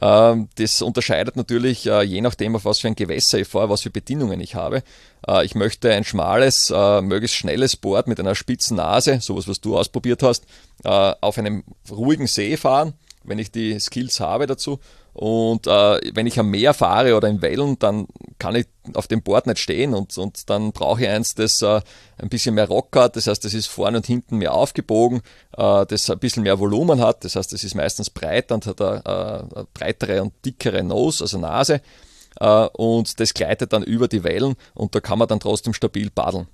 Ähm, 0.02 0.50
das 0.56 0.82
unterscheidet 0.82 1.36
natürlich 1.36 1.88
äh, 1.88 2.04
je 2.04 2.22
nachdem, 2.22 2.56
auf 2.56 2.66
was 2.66 2.80
für 2.80 2.88
ein 2.88 2.96
Gewässer 2.96 3.40
ich 3.40 3.48
fahre, 3.48 3.70
was 3.70 3.82
für 3.82 3.90
Bedingungen 3.90 4.40
ich 4.40 4.56
habe. 4.56 4.84
Äh, 5.28 5.46
ich 5.46 5.56
möchte 5.56 5.92
ein 5.92 6.04
schmales, 6.04 6.70
möglichst 6.70 7.38
schnelles 7.38 7.76
Board 7.76 8.08
mit 8.08 8.20
einer 8.20 8.36
spitzen 8.36 8.78
Nase, 8.78 9.20
sowas, 9.22 9.48
was 9.48 9.62
du 9.62 9.78
ausprobiert 9.78 10.24
hast, 10.24 10.46
auf 10.84 11.38
einem 11.38 11.64
ruhigen 11.90 12.28
See 12.28 12.56
fahren, 12.56 12.94
wenn 13.24 13.40
ich 13.40 13.52
die 13.52 13.80
Skills 13.80 14.20
habe 14.20 14.46
dazu 14.46 14.80
und 15.18 15.66
äh, 15.66 16.00
wenn 16.14 16.28
ich 16.28 16.40
am 16.40 16.52
Meer 16.52 16.76
fahre 16.76 17.16
oder 17.16 17.28
in 17.28 17.42
Wellen, 17.42 17.80
dann 17.80 18.06
kann 18.38 18.56
ich 18.56 18.68
auf 18.94 19.08
dem 19.08 19.24
Board 19.24 19.48
nicht 19.48 19.58
stehen 19.58 19.96
und, 19.96 20.16
und 20.16 20.48
dann 20.48 20.72
brauche 20.74 21.02
ich 21.02 21.10
eins, 21.10 21.34
das 21.34 21.60
äh, 21.64 21.82
ein 22.20 22.30
bisschen 22.30 22.54
mehr 22.54 22.68
Rock 22.68 22.96
hat. 22.96 23.16
Das 23.16 23.26
heißt, 23.26 23.44
das 23.44 23.56
ist 23.56 23.66
vorne 23.66 23.98
und 23.98 24.06
hinten 24.06 24.38
mehr 24.38 24.54
aufgebogen, 24.54 25.22
äh, 25.58 25.88
das 25.88 26.08
ein 26.12 26.20
bisschen 26.20 26.44
mehr 26.44 26.60
Volumen 26.60 27.02
hat. 27.02 27.26
Das 27.26 27.36
heißt, 27.36 27.52
das 27.52 27.64
ist 27.64 27.74
meistens 27.74 28.12
breiter 28.12 28.54
und 28.54 28.68
hat 28.68 28.80
eine, 28.80 29.04
eine 29.08 29.68
breitere 29.74 30.22
und 30.22 30.34
dickere 30.46 30.84
Nose, 30.84 31.24
also 31.24 31.40
Nase. 31.40 31.82
Äh, 32.40 32.68
und 32.74 33.20
das 33.20 33.34
gleitet 33.34 33.74
dann 33.74 33.82
über 33.82 34.08
die 34.08 34.24
Wellen 34.24 34.54
und 34.76 34.94
da 34.94 35.00
kann 35.00 35.18
man 35.18 35.28
dann 35.28 35.40
trotzdem 35.40 35.74
stabil 35.74 36.12
paddeln. 36.12 36.46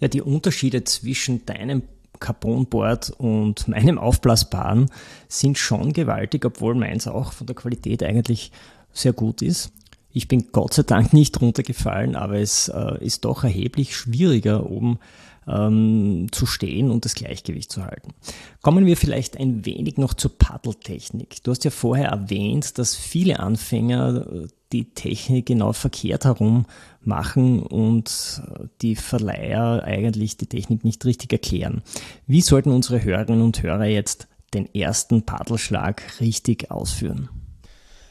Ja, 0.00 0.08
die 0.08 0.22
Unterschiede 0.22 0.84
zwischen 0.84 1.44
deinem 1.44 1.82
Carbonboard 2.18 3.10
und 3.18 3.68
meinem 3.68 3.98
aufblasbaren 3.98 4.90
sind 5.28 5.58
schon 5.58 5.92
gewaltig, 5.92 6.44
obwohl 6.44 6.74
meins 6.74 7.06
auch 7.06 7.32
von 7.32 7.46
der 7.46 7.56
Qualität 7.56 8.02
eigentlich 8.02 8.52
sehr 8.92 9.12
gut 9.12 9.42
ist. 9.42 9.72
Ich 10.12 10.28
bin 10.28 10.46
Gott 10.52 10.72
sei 10.72 10.82
Dank 10.82 11.12
nicht 11.12 11.40
runtergefallen, 11.42 12.16
aber 12.16 12.38
es 12.38 12.68
äh, 12.68 13.04
ist 13.04 13.26
doch 13.26 13.44
erheblich 13.44 13.94
schwieriger, 13.94 14.70
oben 14.70 14.98
ähm, 15.46 16.28
zu 16.32 16.46
stehen 16.46 16.90
und 16.90 17.04
das 17.04 17.14
Gleichgewicht 17.14 17.70
zu 17.70 17.84
halten. 17.84 18.14
Kommen 18.62 18.86
wir 18.86 18.96
vielleicht 18.96 19.36
ein 19.36 19.64
wenig 19.64 19.96
noch 19.96 20.14
zur 20.14 20.36
Paddeltechnik. 20.36 21.42
Du 21.44 21.50
hast 21.50 21.64
ja 21.64 21.70
vorher 21.70 22.08
erwähnt, 22.08 22.78
dass 22.78 22.94
viele 22.94 23.40
Anfänger 23.40 24.26
äh, 24.26 24.46
die 24.72 24.92
Technik 24.92 25.46
genau 25.46 25.72
verkehrt 25.72 26.24
herum 26.24 26.66
machen 27.06 27.62
und 27.62 28.42
die 28.82 28.96
Verleiher 28.96 29.82
eigentlich 29.84 30.36
die 30.36 30.46
Technik 30.46 30.84
nicht 30.84 31.04
richtig 31.04 31.32
erklären. 31.32 31.82
Wie 32.26 32.42
sollten 32.42 32.70
unsere 32.70 33.02
Hörerinnen 33.02 33.42
und 33.42 33.62
Hörer 33.62 33.84
jetzt 33.84 34.28
den 34.54 34.72
ersten 34.74 35.24
Paddelschlag 35.24 36.02
richtig 36.20 36.70
ausführen? 36.70 37.28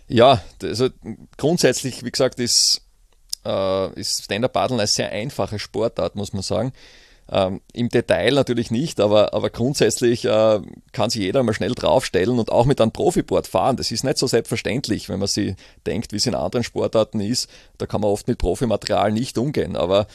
Ja, 0.08 0.42
also 0.62 0.90
grundsätzlich, 1.38 2.04
wie 2.04 2.12
gesagt, 2.12 2.40
ist, 2.40 2.82
äh, 3.44 4.00
ist 4.00 4.24
Stand-Up-Paddeln 4.24 4.80
eine 4.80 4.88
sehr 4.88 5.12
einfache 5.12 5.60
Sportart, 5.60 6.16
muss 6.16 6.34
man 6.34 6.44
sagen. 6.44 6.74
Ähm, 7.32 7.62
Im 7.74 7.90
Detail 7.90 8.32
natürlich 8.34 8.70
nicht, 8.70 9.00
aber, 9.00 9.34
aber 9.34 9.50
grundsätzlich 9.50 10.26
äh, 10.26 10.62
kann 10.92 11.10
sich 11.10 11.22
jeder 11.22 11.42
mal 11.42 11.54
schnell 11.54 11.74
draufstellen 11.74 12.38
und 12.38 12.52
auch 12.52 12.66
mit 12.66 12.80
einem 12.80 12.92
Profiboard 12.92 13.48
fahren. 13.48 13.78
Das 13.78 13.92
ist 13.92 14.04
nicht 14.04 14.18
so 14.18 14.28
selbstverständlich, 14.28 15.10
wenn 15.10 15.20
man 15.20 15.28
sich 15.28 15.56
denkt, 15.88 16.12
wie 16.12 16.18
es 16.18 16.28
in 16.28 16.36
anderen 16.36 16.64
Sportarten 16.64 17.20
ist. 17.20 17.50
Da 17.78 17.88
kann 17.88 18.02
man 18.02 18.12
oft 18.12 18.28
mit 18.28 18.38
Profimaterial 18.38 19.12
nicht 19.12 19.38
umgehen. 19.38 19.76
Aber 19.76 20.08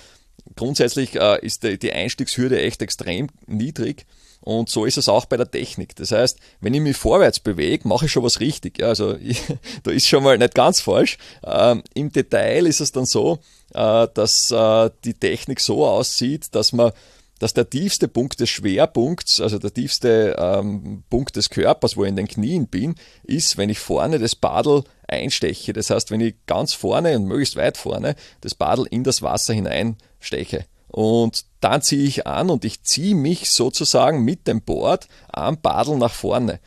grundsätzlich 0.54 1.16
äh, 1.16 1.44
ist 1.44 1.64
die, 1.64 1.78
die 1.78 1.92
Einstiegshürde 1.92 2.60
echt 2.60 2.80
extrem 2.80 3.28
niedrig. 3.46 4.06
Und 4.42 4.70
so 4.70 4.86
ist 4.86 4.96
es 4.96 5.08
auch 5.08 5.26
bei 5.26 5.36
der 5.36 5.50
Technik. 5.50 5.96
Das 5.96 6.12
heißt, 6.12 6.38
wenn 6.60 6.72
ich 6.72 6.80
mich 6.80 6.96
vorwärts 6.96 7.40
bewege, 7.40 7.86
mache 7.86 8.06
ich 8.06 8.12
schon 8.12 8.22
was 8.22 8.40
richtig. 8.40 8.78
Ja, 8.78 8.88
also 8.88 9.16
ich, 9.20 9.42
da 9.82 9.90
ist 9.90 10.06
schon 10.06 10.22
mal 10.22 10.38
nicht 10.38 10.54
ganz 10.54 10.80
falsch. 10.80 11.18
Ähm, 11.44 11.82
Im 11.94 12.12
Detail 12.12 12.66
ist 12.66 12.80
es 12.80 12.92
dann 12.92 13.04
so, 13.04 13.40
dass 13.72 14.50
äh, 14.50 14.90
die 15.04 15.14
Technik 15.14 15.60
so 15.60 15.86
aussieht, 15.86 16.54
dass 16.54 16.72
man 16.72 16.92
dass 17.40 17.54
der 17.54 17.70
tiefste 17.70 18.06
Punkt 18.06 18.38
des 18.38 18.50
Schwerpunkts, 18.50 19.40
also 19.40 19.58
der 19.58 19.72
tiefste 19.72 20.36
ähm, 20.38 21.04
Punkt 21.08 21.36
des 21.36 21.48
Körpers, 21.48 21.96
wo 21.96 22.04
ich 22.04 22.10
in 22.10 22.16
den 22.16 22.28
Knien 22.28 22.66
bin, 22.68 22.96
ist, 23.24 23.56
wenn 23.56 23.70
ich 23.70 23.78
vorne 23.78 24.18
das 24.18 24.36
Badel 24.36 24.84
einsteche. 25.08 25.72
Das 25.72 25.88
heißt, 25.88 26.10
wenn 26.10 26.20
ich 26.20 26.34
ganz 26.46 26.74
vorne 26.74 27.16
und 27.16 27.24
möglichst 27.24 27.56
weit 27.56 27.78
vorne 27.78 28.14
das 28.42 28.54
Badel 28.54 28.86
in 28.90 29.04
das 29.04 29.22
Wasser 29.22 29.54
hineinsteche. 29.54 30.66
Und 30.88 31.46
dann 31.60 31.80
ziehe 31.80 32.06
ich 32.06 32.26
an 32.26 32.50
und 32.50 32.66
ich 32.66 32.82
ziehe 32.82 33.14
mich 33.14 33.50
sozusagen 33.50 34.22
mit 34.22 34.46
dem 34.46 34.60
Board 34.60 35.08
am 35.32 35.58
Badel 35.58 35.96
nach 35.96 36.12
vorne 36.12 36.60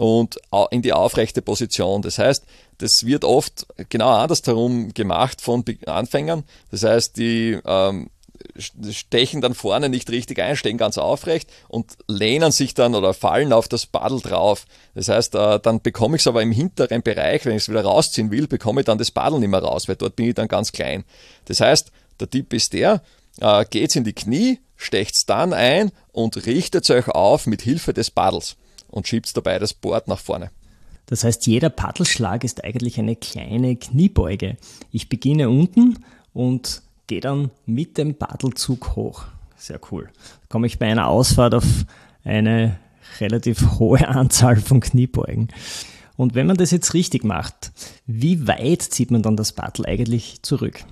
und 0.00 0.40
in 0.70 0.80
die 0.80 0.94
aufrechte 0.94 1.42
Position. 1.42 2.00
Das 2.00 2.18
heißt, 2.18 2.44
das 2.78 3.04
wird 3.04 3.22
oft 3.22 3.66
genau 3.90 4.08
andersherum 4.08 4.94
gemacht 4.94 5.42
von 5.42 5.62
Anfängern. 5.84 6.44
Das 6.70 6.84
heißt, 6.84 7.18
die 7.18 7.58
ähm, 7.66 8.08
stechen 8.58 9.42
dann 9.42 9.52
vorne 9.52 9.90
nicht 9.90 10.08
richtig 10.08 10.40
ein, 10.40 10.56
stehen 10.56 10.78
ganz 10.78 10.96
aufrecht 10.96 11.50
und 11.68 11.98
lehnen 12.08 12.50
sich 12.50 12.72
dann 12.72 12.94
oder 12.94 13.12
fallen 13.12 13.52
auf 13.52 13.68
das 13.68 13.84
Paddel 13.84 14.20
drauf. 14.20 14.64
Das 14.94 15.08
heißt, 15.08 15.34
äh, 15.34 15.60
dann 15.60 15.82
bekomme 15.82 16.16
ich 16.16 16.22
es 16.22 16.26
aber 16.26 16.40
im 16.40 16.52
hinteren 16.52 17.02
Bereich, 17.02 17.44
wenn 17.44 17.56
ich 17.56 17.64
es 17.64 17.68
wieder 17.68 17.84
rausziehen 17.84 18.30
will, 18.30 18.46
bekomme 18.46 18.80
ich 18.80 18.86
dann 18.86 18.96
das 18.96 19.10
Paddel 19.10 19.38
nicht 19.38 19.50
mehr 19.50 19.62
raus, 19.62 19.86
weil 19.86 19.96
dort 19.96 20.16
bin 20.16 20.28
ich 20.28 20.34
dann 20.34 20.48
ganz 20.48 20.72
klein. 20.72 21.04
Das 21.44 21.60
heißt, 21.60 21.92
der 22.18 22.30
Tipp 22.30 22.54
ist 22.54 22.72
der, 22.72 23.02
äh, 23.40 23.66
geht's 23.68 23.96
in 23.96 24.04
die 24.04 24.14
Knie, 24.14 24.60
stecht's 24.76 25.26
dann 25.26 25.52
ein 25.52 25.92
und 26.12 26.46
richtet 26.46 26.88
euch 26.88 27.08
auf 27.08 27.46
mit 27.46 27.60
Hilfe 27.60 27.92
des 27.92 28.10
Paddels 28.10 28.56
und 28.90 29.06
schiebt 29.06 29.36
dabei 29.36 29.58
das 29.58 29.74
Board 29.74 30.08
nach 30.08 30.18
vorne. 30.18 30.50
Das 31.06 31.24
heißt, 31.24 31.46
jeder 31.46 31.70
Paddelschlag 31.70 32.44
ist 32.44 32.62
eigentlich 32.64 32.98
eine 32.98 33.16
kleine 33.16 33.76
Kniebeuge. 33.76 34.56
Ich 34.92 35.08
beginne 35.08 35.48
unten 35.48 35.98
und 36.32 36.82
gehe 37.08 37.20
dann 37.20 37.50
mit 37.66 37.98
dem 37.98 38.14
Paddelzug 38.14 38.94
hoch. 38.94 39.24
Sehr 39.56 39.80
cool. 39.90 40.04
Da 40.04 40.46
komme 40.48 40.68
ich 40.68 40.78
bei 40.78 40.86
einer 40.86 41.08
Ausfahrt 41.08 41.54
auf 41.54 41.66
eine 42.24 42.78
relativ 43.18 43.78
hohe 43.78 44.06
Anzahl 44.08 44.56
von 44.56 44.80
Kniebeugen. 44.80 45.48
Und 46.16 46.34
wenn 46.34 46.46
man 46.46 46.56
das 46.56 46.70
jetzt 46.70 46.94
richtig 46.94 47.24
macht, 47.24 47.72
wie 48.06 48.46
weit 48.46 48.82
zieht 48.82 49.10
man 49.10 49.22
dann 49.22 49.36
das 49.36 49.52
Paddel 49.52 49.86
eigentlich 49.86 50.42
zurück? 50.42 50.84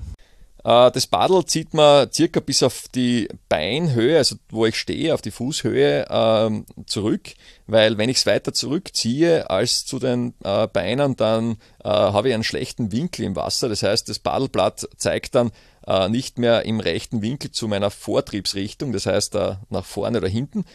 Äh, 0.64 0.90
das 0.90 1.06
Paddel 1.06 1.44
zieht 1.44 1.74
man 1.74 2.12
circa 2.12 2.40
bis 2.40 2.62
auf 2.62 2.88
die 2.94 3.28
Beinhöhe, 3.48 4.18
also 4.18 4.36
wo 4.50 4.66
ich 4.66 4.76
stehe, 4.76 5.14
auf 5.14 5.22
die 5.22 5.30
Fußhöhe 5.30 6.06
ähm, 6.10 6.66
zurück, 6.86 7.34
weil 7.66 7.98
wenn 7.98 8.08
ich 8.08 8.18
es 8.18 8.26
weiter 8.26 8.52
zurückziehe 8.52 9.48
als 9.50 9.84
zu 9.84 9.98
den 9.98 10.34
äh, 10.44 10.66
Beinen, 10.66 11.16
dann 11.16 11.58
äh, 11.82 11.88
habe 11.88 12.28
ich 12.28 12.34
einen 12.34 12.44
schlechten 12.44 12.92
Winkel 12.92 13.24
im 13.24 13.36
Wasser. 13.36 13.68
Das 13.68 13.82
heißt, 13.82 14.08
das 14.08 14.18
Paddelblatt 14.18 14.88
zeigt 14.96 15.34
dann 15.34 15.52
nicht 16.10 16.38
mehr 16.38 16.66
im 16.66 16.80
rechten 16.80 17.22
Winkel 17.22 17.50
zu 17.50 17.66
meiner 17.66 17.90
Vortriebsrichtung, 17.90 18.92
das 18.92 19.06
heißt 19.06 19.38
nach 19.70 19.86
vorne 19.86 20.18
oder 20.18 20.28
hinten, 20.28 20.66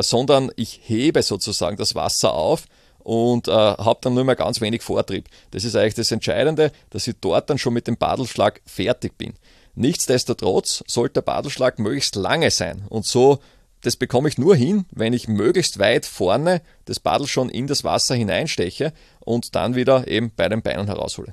sondern 0.00 0.50
ich 0.56 0.80
hebe 0.82 1.22
sozusagen 1.22 1.76
das 1.76 1.94
Wasser 1.94 2.32
auf 2.32 2.64
und 3.08 3.48
äh, 3.48 3.52
habe 3.52 4.00
dann 4.02 4.12
nur 4.12 4.24
mehr 4.24 4.36
ganz 4.36 4.60
wenig 4.60 4.82
Vortrieb. 4.82 5.30
Das 5.52 5.64
ist 5.64 5.74
eigentlich 5.74 5.94
das 5.94 6.12
Entscheidende, 6.12 6.72
dass 6.90 7.06
ich 7.06 7.14
dort 7.18 7.48
dann 7.48 7.56
schon 7.56 7.72
mit 7.72 7.86
dem 7.86 7.96
Padelschlag 7.96 8.60
fertig 8.66 9.16
bin. 9.16 9.32
Nichtsdestotrotz 9.74 10.84
sollte 10.86 11.14
der 11.14 11.22
Padelschlag 11.22 11.78
möglichst 11.78 12.16
lange 12.16 12.50
sein 12.50 12.84
und 12.90 13.06
so 13.06 13.38
das 13.80 13.96
bekomme 13.96 14.28
ich 14.28 14.36
nur 14.36 14.56
hin, 14.56 14.84
wenn 14.90 15.12
ich 15.12 15.28
möglichst 15.28 15.78
weit 15.78 16.04
vorne 16.04 16.60
das 16.84 17.00
Paddel 17.00 17.28
schon 17.28 17.48
in 17.48 17.66
das 17.66 17.84
Wasser 17.84 18.14
hineinsteche 18.14 18.92
und 19.20 19.54
dann 19.54 19.74
wieder 19.74 20.08
eben 20.08 20.32
bei 20.34 20.48
den 20.48 20.62
Beinen 20.62 20.86
heraushole. 20.86 21.32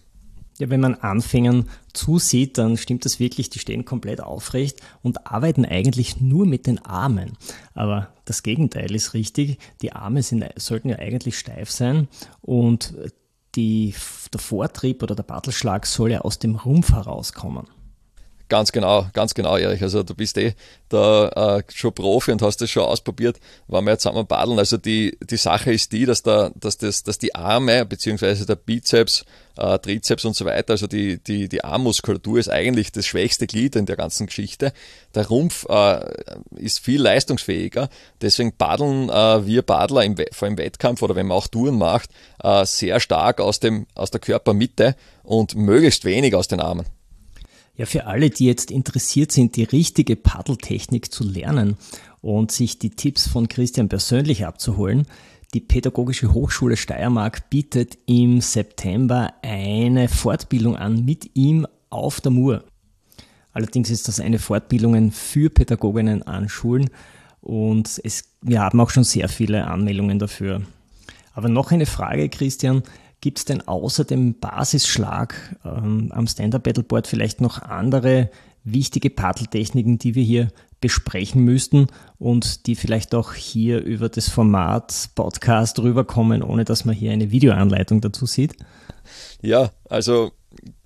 Ja, 0.57 0.69
wenn 0.69 0.79
man 0.79 0.95
Anfängern 0.95 1.69
zusieht, 1.91 2.57
dann 2.57 2.77
stimmt 2.77 3.03
das 3.03 3.19
wirklich, 3.19 3.49
die 3.49 3.59
stehen 3.59 3.83
komplett 3.83 4.21
aufrecht 4.21 4.79
und 5.03 5.27
arbeiten 5.27 5.65
eigentlich 5.65 6.21
nur 6.21 6.45
mit 6.45 6.65
den 6.65 6.83
Armen. 6.85 7.33
Aber 7.73 8.13
das 8.23 8.41
Gegenteil 8.41 8.95
ist 8.95 9.13
richtig, 9.13 9.57
die 9.81 9.91
Arme 9.91 10.23
sind, 10.23 10.45
sollten 10.55 10.89
ja 10.89 10.97
eigentlich 10.97 11.37
steif 11.37 11.69
sein 11.69 12.07
und 12.41 12.93
die, 13.55 13.93
der 14.31 14.39
Vortrieb 14.39 15.03
oder 15.03 15.15
der 15.15 15.23
Battelschlag 15.23 15.85
soll 15.85 16.11
ja 16.11 16.21
aus 16.21 16.39
dem 16.39 16.55
Rumpf 16.55 16.91
herauskommen. 16.91 17.67
Ganz 18.47 18.71
genau, 18.71 19.07
ganz 19.13 19.33
genau, 19.33 19.57
Erich. 19.57 19.81
Also 19.81 20.03
du 20.03 20.13
bist 20.13 20.37
eh 20.37 20.53
da 20.89 21.57
äh, 21.57 21.63
schon 21.73 21.93
Profi 21.93 22.31
und 22.31 22.43
hast 22.43 22.57
das 22.57 22.69
schon 22.69 22.83
ausprobiert, 22.83 23.39
wenn 23.67 23.83
wir 23.85 23.91
jetzt 23.91 24.03
zusammen 24.03 24.27
paddeln. 24.27 24.59
Also 24.59 24.77
die, 24.77 25.17
die 25.27 25.37
Sache 25.37 25.73
ist 25.73 25.91
die, 25.91 26.05
dass, 26.05 26.21
da, 26.21 26.51
dass, 26.53 26.77
das, 26.77 27.01
dass 27.01 27.17
die 27.17 27.33
Arme 27.33 27.87
beziehungsweise 27.87 28.45
der 28.45 28.55
Bizeps, 28.55 29.25
äh, 29.57 29.79
Trizeps 29.79 30.25
und 30.25 30.35
so 30.35 30.45
weiter, 30.45 30.73
also 30.73 30.85
die, 30.85 31.17
die, 31.17 31.49
die 31.49 31.63
Armmuskulatur 31.63 32.37
ist 32.37 32.49
eigentlich 32.49 32.91
das 32.91 33.07
schwächste 33.07 33.47
Glied 33.47 33.75
in 33.75 33.87
der 33.87 33.95
ganzen 33.95 34.27
Geschichte. 34.27 34.73
Der 35.15 35.27
Rumpf 35.27 35.65
äh, 35.67 36.05
ist 36.57 36.79
viel 36.81 37.01
leistungsfähiger. 37.01 37.89
Deswegen 38.21 38.51
paddeln 38.51 39.09
äh, 39.09 39.47
wir 39.47 39.63
Paddler 39.63 40.03
im, 40.03 40.15
vor 40.31 40.47
allem 40.47 40.59
Wettkampf 40.59 41.01
oder 41.01 41.15
wenn 41.15 41.25
man 41.25 41.37
auch 41.37 41.47
Touren 41.47 41.79
macht, 41.79 42.11
äh, 42.43 42.63
sehr 42.65 42.99
stark 42.99 43.41
aus, 43.41 43.59
dem, 43.59 43.87
aus 43.95 44.11
der 44.11 44.21
Körpermitte 44.21 44.95
und 45.23 45.55
möglichst 45.55 46.05
wenig 46.05 46.35
aus 46.35 46.47
den 46.47 46.59
Armen. 46.59 46.85
Ja, 47.77 47.85
für 47.85 48.05
alle, 48.05 48.29
die 48.29 48.45
jetzt 48.45 48.71
interessiert 48.71 49.31
sind, 49.31 49.55
die 49.57 49.63
richtige 49.63 50.15
Paddeltechnik 50.15 51.11
zu 51.11 51.23
lernen 51.25 51.75
und 52.21 52.51
sich 52.51 52.79
die 52.79 52.91
Tipps 52.91 53.27
von 53.27 53.49
Christian 53.49 53.89
persönlich 53.89 54.45
abzuholen, 54.45 55.05
die 55.53 55.59
Pädagogische 55.59 56.33
Hochschule 56.33 56.77
Steiermark 56.77 57.49
bietet 57.49 57.97
im 58.05 58.41
September 58.41 59.33
eine 59.41 60.07
Fortbildung 60.07 60.75
an 60.75 61.05
mit 61.05 61.31
ihm 61.35 61.67
auf 61.89 62.21
der 62.21 62.31
Mur. 62.31 62.63
Allerdings 63.51 63.89
ist 63.89 64.07
das 64.07 64.19
eine 64.19 64.39
Fortbildung 64.39 65.11
für 65.11 65.49
Pädagoginnen 65.49 66.23
an 66.23 66.49
Schulen 66.49 66.89
und 67.39 68.01
es, 68.03 68.35
wir 68.41 68.61
haben 68.61 68.79
auch 68.81 68.89
schon 68.89 69.03
sehr 69.03 69.29
viele 69.29 69.67
Anmeldungen 69.67 70.19
dafür. 70.19 70.61
Aber 71.33 71.47
noch 71.47 71.71
eine 71.71 71.85
Frage, 71.85 72.27
Christian. 72.29 72.83
Gibt 73.25 73.39
es 73.39 73.45
denn 73.45 73.67
außer 73.67 74.03
dem 74.03 74.35
Basisschlag 74.35 75.57
ähm, 75.65 76.11
am 76.11 76.27
Stand-Up-Battleboard 76.27 77.07
vielleicht 77.07 77.41
noch 77.41 77.59
andere 77.59 78.29
wichtige 78.63 79.09
Paddeltechniken, 79.09 79.97
die 79.97 80.13
wir 80.13 80.23
hier 80.23 80.49
besprechen 80.79 81.43
müssten 81.43 81.87
und 82.19 82.67
die 82.67 82.75
vielleicht 82.75 83.15
auch 83.15 83.33
hier 83.33 83.83
über 83.83 84.09
das 84.09 84.29
Format 84.29 85.09
Podcast 85.15 85.79
rüberkommen, 85.79 86.43
ohne 86.43 86.65
dass 86.65 86.85
man 86.85 86.93
hier 86.93 87.13
eine 87.13 87.31
Videoanleitung 87.31 87.99
dazu 87.99 88.27
sieht? 88.27 88.57
Ja, 89.41 89.71
also 89.89 90.31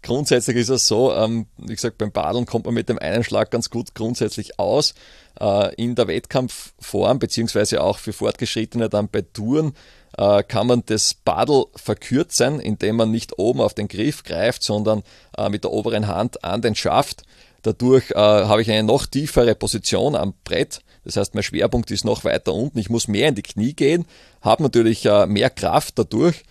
grundsätzlich 0.01 0.55
ist 0.55 0.69
es 0.69 0.87
so, 0.87 1.13
ähm, 1.13 1.45
wie 1.57 1.75
gesagt, 1.75 1.97
beim 1.97 2.13
Paddeln 2.13 2.45
kommt 2.45 2.63
man 2.63 2.73
mit 2.73 2.87
dem 2.87 2.99
einen 2.99 3.25
Schlag 3.25 3.51
ganz 3.51 3.69
gut 3.69 3.93
grundsätzlich 3.95 4.59
aus. 4.59 4.93
Äh, 5.39 5.75
in 5.75 5.95
der 5.95 6.07
Wettkampfform, 6.07 7.19
beziehungsweise 7.19 7.83
auch 7.83 7.97
für 7.97 8.13
Fortgeschrittene 8.13 8.87
dann 8.87 9.09
bei 9.09 9.23
Touren, 9.23 9.73
äh, 10.17 10.43
kann 10.43 10.67
man 10.67 10.83
das 10.85 11.13
Paddel 11.13 11.65
verkürzen, 11.75 12.59
indem 12.59 12.97
man 12.97 13.11
nicht 13.11 13.37
oben 13.37 13.61
auf 13.61 13.73
den 13.73 13.87
Griff 13.87 14.23
greift, 14.23 14.63
sondern 14.63 15.03
äh, 15.37 15.49
mit 15.49 15.63
der 15.63 15.71
oberen 15.71 16.07
Hand 16.07 16.43
an 16.43 16.61
den 16.61 16.75
Schaft. 16.75 17.23
Dadurch 17.61 18.11
äh, 18.11 18.15
habe 18.15 18.61
ich 18.61 18.71
eine 18.71 18.83
noch 18.83 19.05
tiefere 19.05 19.55
Position 19.55 20.15
am 20.15 20.33
Brett. 20.43 20.81
Das 21.05 21.15
heißt, 21.15 21.35
mein 21.35 21.43
Schwerpunkt 21.43 21.91
ist 21.91 22.05
noch 22.05 22.23
weiter 22.23 22.53
unten. 22.53 22.79
Ich 22.79 22.89
muss 22.89 23.07
mehr 23.07 23.29
in 23.29 23.35
die 23.35 23.41
Knie 23.41 23.73
gehen, 23.73 24.05
habe 24.41 24.63
natürlich 24.63 25.05
mehr 25.27 25.49
Kraft 25.49 25.97
dadurch, 25.97 26.43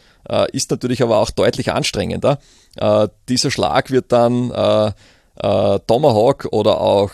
ist 0.53 0.71
natürlich 0.71 1.03
aber 1.03 1.19
auch 1.19 1.31
deutlich 1.31 1.71
anstrengender. 1.71 2.41
Dieser 3.29 3.51
Schlag 3.51 3.91
wird 3.91 4.11
dann 4.11 4.49
Tomahawk 5.37 6.49
oder 6.51 6.81
auch 6.81 7.11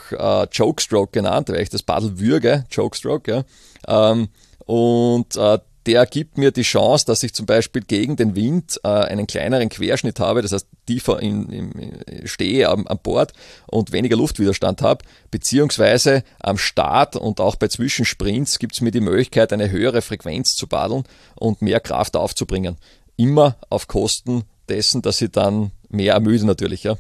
Chokestroke 0.57 1.11
genannt, 1.11 1.49
weil 1.51 1.61
ich 1.61 1.71
das 1.71 1.83
Paddel 1.83 2.19
würge, 2.19 2.65
Chokestroke. 2.75 3.45
Ja. 3.87 4.13
Ähm, 4.13 4.29
und 4.65 5.37
der 5.87 6.07
gibt 6.07 6.39
mir 6.39 6.51
die 6.51 6.63
Chance, 6.63 7.05
dass 7.07 7.23
ich 7.23 7.35
zum 7.35 7.47
Beispiel 7.47 7.83
gegen 7.83 8.17
den 8.17 8.35
Wind 8.35 8.81
äh, 8.85 8.89
einen 8.89 9.27
kleineren 9.27 9.69
Querschnitt 9.69 10.19
habe, 10.19 10.43
das 10.43 10.53
heißt 10.53 10.67
tiefer 10.87 11.21
in, 11.21 11.49
in, 11.51 12.27
stehe 12.27 12.69
am, 12.69 12.87
am 12.87 12.99
Bord 13.03 13.33
und 13.67 13.93
weniger 13.93 14.17
Luftwiderstand 14.17 14.83
habe, 14.83 15.05
beziehungsweise 15.31 16.25
am 16.41 16.59
Start 16.59 17.17
und 17.17 17.41
auch 17.41 17.57
bei 17.57 17.69
Zwischensprints 17.69 18.59
gibt 18.59 18.75
es 18.75 18.81
mir 18.81 18.91
die 18.91 19.01
Möglichkeit, 19.01 19.53
eine 19.53 19.71
höhere 19.71 20.03
Frequenz 20.03 20.55
zu 20.55 20.67
paddeln 20.67 21.05
und 21.35 21.63
mehr 21.63 21.81
Kraft 21.81 22.17
aufzubringen. 22.17 22.77
Immer 23.17 23.57
auf 23.69 23.87
Kosten 23.87 24.45
dessen, 24.69 25.03
dass 25.03 25.21
ich 25.21 25.31
dann 25.31 25.71
mehr 25.89 26.15
ermüde 26.15 26.47
natürlich. 26.47 26.85
Ja. 26.85 26.97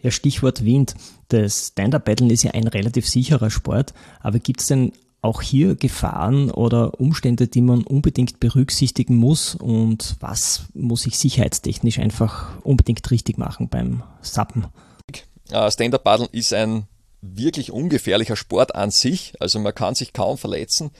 Ja, 0.00 0.10
Stichwort 0.10 0.64
Wind. 0.64 0.94
Das 1.28 1.68
Stand-Up-Battlen 1.68 2.30
ist 2.30 2.44
ja 2.44 2.52
ein 2.52 2.68
relativ 2.68 3.06
sicherer 3.08 3.50
Sport, 3.50 3.92
aber 4.20 4.38
gibt 4.38 4.60
es 4.60 4.66
denn 4.66 4.92
auch 5.20 5.42
hier 5.42 5.74
Gefahren 5.74 6.50
oder 6.50 7.00
Umstände, 7.00 7.48
die 7.48 7.60
man 7.60 7.82
unbedingt 7.82 8.40
berücksichtigen 8.40 9.16
muss 9.16 9.54
und 9.54 10.16
was 10.20 10.64
muss 10.74 11.06
ich 11.06 11.18
sicherheitstechnisch 11.18 11.98
einfach 11.98 12.56
unbedingt 12.62 13.10
richtig 13.10 13.38
machen 13.38 13.68
beim 13.68 14.02
Sappen? 14.22 14.66
Äh, 15.50 15.70
Stand-Up-Paddeln 15.70 16.28
ist 16.32 16.52
ein 16.52 16.84
wirklich 17.20 17.72
ungefährlicher 17.72 18.36
Sport 18.36 18.74
an 18.74 18.90
sich, 18.90 19.32
also 19.40 19.58
man 19.58 19.74
kann 19.74 19.94
sich 19.94 20.12
kaum 20.12 20.38
verletzen 20.38 20.90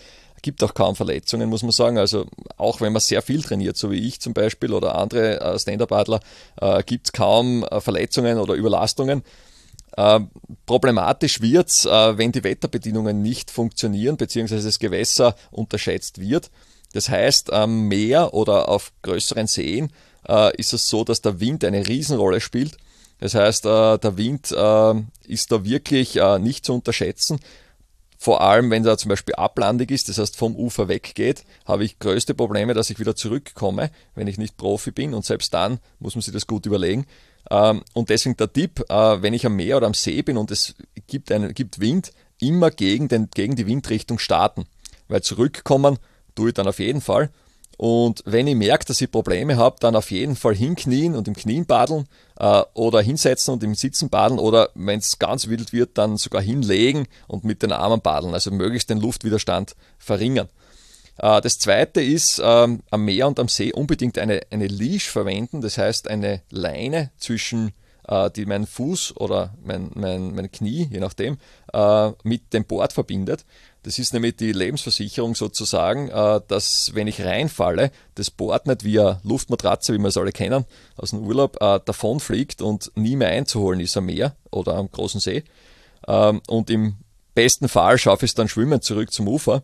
gibt 0.42 0.62
auch 0.62 0.74
kaum 0.74 0.96
Verletzungen, 0.96 1.48
muss 1.48 1.62
man 1.62 1.72
sagen. 1.72 1.98
Also 1.98 2.26
auch 2.56 2.80
wenn 2.80 2.92
man 2.92 3.00
sehr 3.00 3.22
viel 3.22 3.42
trainiert, 3.42 3.76
so 3.76 3.90
wie 3.90 4.06
ich 4.06 4.20
zum 4.20 4.34
Beispiel 4.34 4.72
oder 4.72 4.96
andere 4.96 5.40
äh, 5.40 5.58
Stand-Up-Adler, 5.58 6.20
äh, 6.60 6.82
gibt 6.84 7.06
es 7.06 7.12
kaum 7.12 7.64
äh, 7.64 7.80
Verletzungen 7.80 8.38
oder 8.38 8.54
Überlastungen. 8.54 9.22
Äh, 9.98 10.20
problematisch 10.64 11.40
wird's, 11.40 11.84
äh, 11.84 12.16
wenn 12.16 12.30
die 12.30 12.44
Wetterbedingungen 12.44 13.20
nicht 13.20 13.50
funktionieren, 13.50 14.16
beziehungsweise 14.16 14.68
das 14.68 14.78
Gewässer 14.78 15.34
unterschätzt 15.50 16.20
wird. 16.20 16.52
Das 16.92 17.08
heißt, 17.08 17.52
am 17.52 17.88
Meer 17.88 18.32
oder 18.32 18.68
auf 18.68 18.92
größeren 19.02 19.48
Seen 19.48 19.90
äh, 20.28 20.56
ist 20.56 20.72
es 20.72 20.88
so, 20.88 21.02
dass 21.02 21.20
der 21.20 21.40
Wind 21.40 21.64
eine 21.64 21.88
Riesenrolle 21.88 22.40
spielt. 22.40 22.76
Das 23.18 23.34
heißt, 23.34 23.66
äh, 23.66 23.98
der 23.98 24.16
Wind 24.16 24.52
ist 25.26 25.50
da 25.50 25.64
wirklich 25.64 26.20
nicht 26.38 26.64
zu 26.64 26.74
unterschätzen. 26.74 27.40
Vor 28.20 28.40
allem, 28.40 28.70
wenn 28.70 28.84
er 28.86 28.98
zum 28.98 29.08
Beispiel 29.08 29.34
ablandig 29.34 29.90
ist, 29.90 30.08
das 30.08 30.18
heißt 30.18 30.36
vom 30.36 30.54
Ufer 30.54 30.86
weggeht, 30.86 31.44
habe 31.64 31.84
ich 31.84 31.98
größte 31.98 32.34
Probleme, 32.34 32.74
dass 32.74 32.90
ich 32.90 33.00
wieder 33.00 33.16
zurückkomme, 33.16 33.90
wenn 34.14 34.28
ich 34.28 34.38
nicht 34.38 34.56
Profi 34.56 34.92
bin. 34.92 35.12
Und 35.12 35.24
selbst 35.24 35.52
dann 35.54 35.80
muss 35.98 36.14
man 36.14 36.22
sich 36.22 36.32
das 36.32 36.46
gut 36.46 36.66
überlegen. 36.66 37.04
Ähm, 37.50 37.82
und 37.94 38.10
deswegen 38.10 38.36
der 38.36 38.52
Tipp, 38.52 38.84
äh, 38.88 39.22
wenn 39.22 39.34
ich 39.34 39.46
am 39.46 39.56
Meer 39.56 39.78
oder 39.78 39.86
am 39.86 39.94
See 39.94 40.22
bin 40.22 40.36
und 40.36 40.50
es 40.50 40.74
gibt, 41.06 41.32
einen, 41.32 41.54
gibt 41.54 41.80
Wind, 41.80 42.12
immer 42.40 42.70
gegen, 42.70 43.08
den, 43.08 43.28
gegen 43.34 43.56
die 43.56 43.66
Windrichtung 43.66 44.18
starten. 44.18 44.66
Weil 45.08 45.22
zurückkommen 45.22 45.98
tue 46.34 46.48
ich 46.48 46.54
dann 46.54 46.68
auf 46.68 46.78
jeden 46.78 47.00
Fall. 47.00 47.30
Und 47.78 48.22
wenn 48.26 48.48
ich 48.48 48.56
merke, 48.56 48.84
dass 48.86 49.00
ich 49.00 49.10
Probleme 49.10 49.56
habe, 49.56 49.76
dann 49.78 49.94
auf 49.94 50.10
jeden 50.10 50.34
Fall 50.34 50.54
hinknien 50.54 51.14
und 51.14 51.28
im 51.28 51.34
Knien 51.34 51.64
badeln 51.64 52.08
äh, 52.36 52.62
oder 52.74 53.00
hinsetzen 53.00 53.54
und 53.54 53.62
im 53.62 53.76
Sitzen 53.76 54.10
badeln 54.10 54.40
oder 54.40 54.70
wenn 54.74 54.98
es 54.98 55.20
ganz 55.20 55.46
wild 55.46 55.72
wird, 55.72 55.96
dann 55.96 56.16
sogar 56.16 56.42
hinlegen 56.42 57.06
und 57.28 57.44
mit 57.44 57.62
den 57.62 57.70
Armen 57.70 58.00
badeln, 58.00 58.34
also 58.34 58.50
möglichst 58.50 58.90
den 58.90 58.98
Luftwiderstand 58.98 59.76
verringern. 59.96 60.48
Äh, 61.18 61.40
das 61.40 61.58
zweite 61.58 62.00
ist, 62.00 62.40
ähm, 62.42 62.80
am 62.90 63.04
Meer 63.04 63.26
und 63.26 63.38
am 63.38 63.48
See 63.48 63.72
unbedingt 63.72 64.18
eine, 64.18 64.40
eine 64.50 64.66
Leash 64.66 65.08
verwenden, 65.08 65.60
das 65.60 65.78
heißt 65.78 66.08
eine 66.08 66.42
Leine 66.50 67.10
zwischen 67.18 67.72
äh, 68.06 68.30
die 68.30 68.46
meinen 68.46 68.66
Fuß 68.66 69.16
oder 69.16 69.54
mein, 69.62 69.90
mein, 69.94 70.34
mein 70.34 70.50
Knie, 70.50 70.88
je 70.90 71.00
nachdem, 71.00 71.38
äh, 71.72 72.10
mit 72.22 72.52
dem 72.52 72.64
Board 72.64 72.92
verbindet. 72.92 73.44
Das 73.84 73.98
ist 73.98 74.12
nämlich 74.12 74.36
die 74.36 74.52
Lebensversicherung 74.52 75.34
sozusagen, 75.34 76.08
dass 76.08 76.90
wenn 76.94 77.06
ich 77.06 77.22
reinfalle, 77.22 77.90
das 78.16 78.30
Board 78.30 78.66
nicht 78.66 78.84
eine 78.84 79.20
Luftmatratze, 79.22 79.94
wie 79.94 79.98
wir 79.98 80.08
es 80.08 80.16
alle 80.18 80.32
kennen, 80.32 80.66
aus 80.96 81.10
dem 81.10 81.20
Urlaub, 81.20 81.58
davonfliegt 81.58 82.60
und 82.60 82.90
nie 82.96 83.16
mehr 83.16 83.28
einzuholen 83.28 83.80
ist 83.80 83.96
am 83.96 84.06
Meer 84.06 84.34
oder 84.50 84.74
am 84.74 84.90
großen 84.90 85.20
See. 85.20 85.44
Ähm, 86.06 86.42
und 86.48 86.70
im 86.70 86.96
besten 87.34 87.68
Fall 87.68 87.98
schaffe 87.98 88.24
ich 88.24 88.32
es 88.32 88.34
dann 88.34 88.48
schwimmend 88.48 88.82
zurück 88.82 89.12
zum 89.12 89.28
Ufer. 89.28 89.62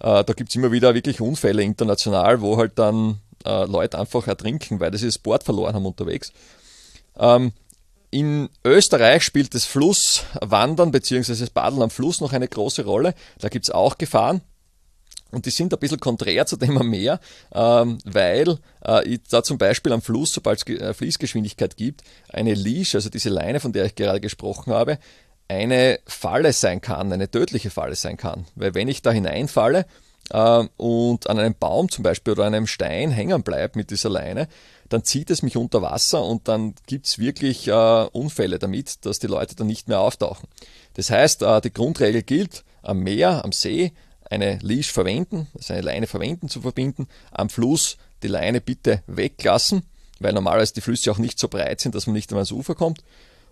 Äh, 0.00 0.24
da 0.24 0.32
gibt 0.32 0.50
es 0.50 0.56
immer 0.56 0.72
wieder 0.72 0.94
wirklich 0.94 1.20
Unfälle 1.20 1.62
international, 1.62 2.40
wo 2.40 2.56
halt 2.56 2.78
dann 2.78 3.20
äh, 3.44 3.64
Leute 3.64 3.98
einfach 3.98 4.26
ertrinken, 4.26 4.80
weil 4.80 4.96
sie 4.96 5.06
das 5.06 5.18
Board 5.18 5.44
verloren 5.44 5.74
haben 5.74 5.86
unterwegs. 5.86 6.32
Ähm, 7.18 7.52
in 8.10 8.48
Österreich 8.64 9.22
spielt 9.22 9.54
das 9.54 9.64
Flusswandern 9.64 10.90
bzw. 10.90 11.34
das 11.34 11.50
Paddeln 11.50 11.82
am 11.82 11.90
Fluss 11.90 12.20
noch 12.20 12.32
eine 12.32 12.48
große 12.48 12.84
Rolle. 12.84 13.14
Da 13.38 13.48
gibt 13.48 13.66
es 13.66 13.70
auch 13.70 13.98
Gefahren. 13.98 14.40
Und 15.30 15.44
die 15.44 15.50
sind 15.50 15.74
ein 15.74 15.78
bisschen 15.78 16.00
konträr 16.00 16.46
zu 16.46 16.56
dem 16.56 16.78
am 16.78 16.88
Meer, 16.88 17.20
ähm, 17.52 17.98
weil 18.04 18.58
äh, 18.82 19.18
da 19.28 19.42
zum 19.42 19.58
Beispiel 19.58 19.92
am 19.92 20.00
Fluss, 20.00 20.32
sobald 20.32 20.66
es 20.66 20.80
äh, 20.80 20.94
Fließgeschwindigkeit 20.94 21.76
gibt, 21.76 22.02
eine 22.30 22.54
Leash, 22.54 22.94
also 22.94 23.10
diese 23.10 23.28
Leine, 23.28 23.60
von 23.60 23.72
der 23.72 23.84
ich 23.84 23.94
gerade 23.94 24.22
gesprochen 24.22 24.72
habe, 24.72 24.98
eine 25.48 25.98
Falle 26.06 26.52
sein 26.52 26.80
kann, 26.80 27.12
eine 27.12 27.30
tödliche 27.30 27.70
Falle 27.70 27.94
sein 27.94 28.16
kann. 28.16 28.46
Weil 28.54 28.74
wenn 28.74 28.88
ich 28.88 29.02
da 29.02 29.10
hineinfalle 29.10 29.86
äh, 30.30 30.64
und 30.76 31.28
an 31.28 31.38
einem 31.38 31.54
Baum 31.58 31.90
zum 31.90 32.02
Beispiel 32.02 32.34
oder 32.34 32.44
einem 32.44 32.66
Stein 32.66 33.10
hängen 33.10 33.42
bleibe 33.42 33.78
mit 33.78 33.90
dieser 33.90 34.10
Leine, 34.10 34.48
dann 34.88 35.04
zieht 35.04 35.30
es 35.30 35.42
mich 35.42 35.56
unter 35.56 35.82
Wasser 35.82 36.22
und 36.22 36.48
dann 36.48 36.74
gibt 36.86 37.06
es 37.06 37.18
wirklich 37.18 37.68
äh, 37.68 37.72
Unfälle 38.12 38.58
damit, 38.58 39.04
dass 39.06 39.18
die 39.18 39.26
Leute 39.26 39.56
dann 39.56 39.66
nicht 39.66 39.88
mehr 39.88 40.00
auftauchen. 40.00 40.48
Das 40.94 41.10
heißt, 41.10 41.42
äh, 41.42 41.60
die 41.60 41.72
Grundregel 41.72 42.22
gilt, 42.22 42.64
am 42.82 43.00
Meer, 43.00 43.44
am 43.44 43.52
See 43.52 43.92
eine 44.30 44.58
Leash 44.62 44.92
verwenden, 44.92 45.48
also 45.54 45.72
eine 45.72 45.82
Leine 45.82 46.06
verwenden 46.06 46.48
zu 46.48 46.60
verbinden, 46.60 47.08
am 47.30 47.48
Fluss 47.48 47.96
die 48.22 48.28
Leine 48.28 48.60
bitte 48.60 49.02
weglassen, 49.06 49.82
weil 50.20 50.32
normalerweise 50.32 50.74
die 50.74 50.80
Flüsse 50.80 51.10
auch 51.10 51.18
nicht 51.18 51.38
so 51.38 51.48
breit 51.48 51.80
sind, 51.80 51.94
dass 51.94 52.06
man 52.06 52.14
nicht 52.14 52.30
einmal 52.30 52.40
ans 52.40 52.52
Ufer 52.52 52.74
kommt. 52.74 53.02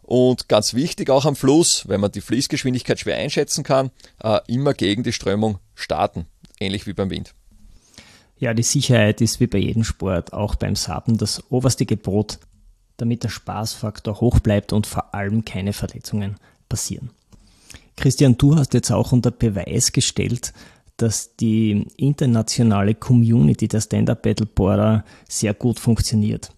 Und 0.06 0.48
ganz 0.48 0.74
wichtig 0.74 1.10
auch 1.10 1.24
am 1.24 1.34
Fluss, 1.34 1.88
wenn 1.88 2.00
man 2.00 2.12
die 2.12 2.20
Fließgeschwindigkeit 2.20 3.00
schwer 3.00 3.16
einschätzen 3.16 3.64
kann, 3.64 3.90
äh, 4.22 4.38
immer 4.46 4.72
gegen 4.72 5.02
die 5.02 5.12
Strömung 5.12 5.58
starten, 5.74 6.26
ähnlich 6.60 6.86
wie 6.86 6.92
beim 6.92 7.10
Wind. 7.10 7.34
Ja, 8.38 8.54
die 8.54 8.62
Sicherheit 8.62 9.20
ist 9.20 9.40
wie 9.40 9.48
bei 9.48 9.58
jedem 9.58 9.82
Sport, 9.82 10.32
auch 10.32 10.54
beim 10.54 10.76
Sappen, 10.76 11.18
das 11.18 11.42
oberste 11.50 11.86
Gebot, 11.86 12.38
damit 12.98 13.24
der 13.24 13.30
Spaßfaktor 13.30 14.20
hoch 14.20 14.38
bleibt 14.38 14.72
und 14.72 14.86
vor 14.86 15.12
allem 15.12 15.44
keine 15.44 15.72
Verletzungen 15.72 16.36
passieren. 16.68 17.10
Christian, 17.96 18.38
du 18.38 18.54
hast 18.54 18.74
jetzt 18.74 18.92
auch 18.92 19.10
unter 19.10 19.32
Beweis 19.32 19.90
gestellt, 19.90 20.52
dass 20.98 21.34
die 21.34 21.88
internationale 21.96 22.94
Community 22.94 23.66
der 23.66 23.80
Stand-Up 23.80 24.22
Battleboarder 24.22 25.04
sehr 25.28 25.52
gut 25.52 25.80
funktioniert. 25.80 26.52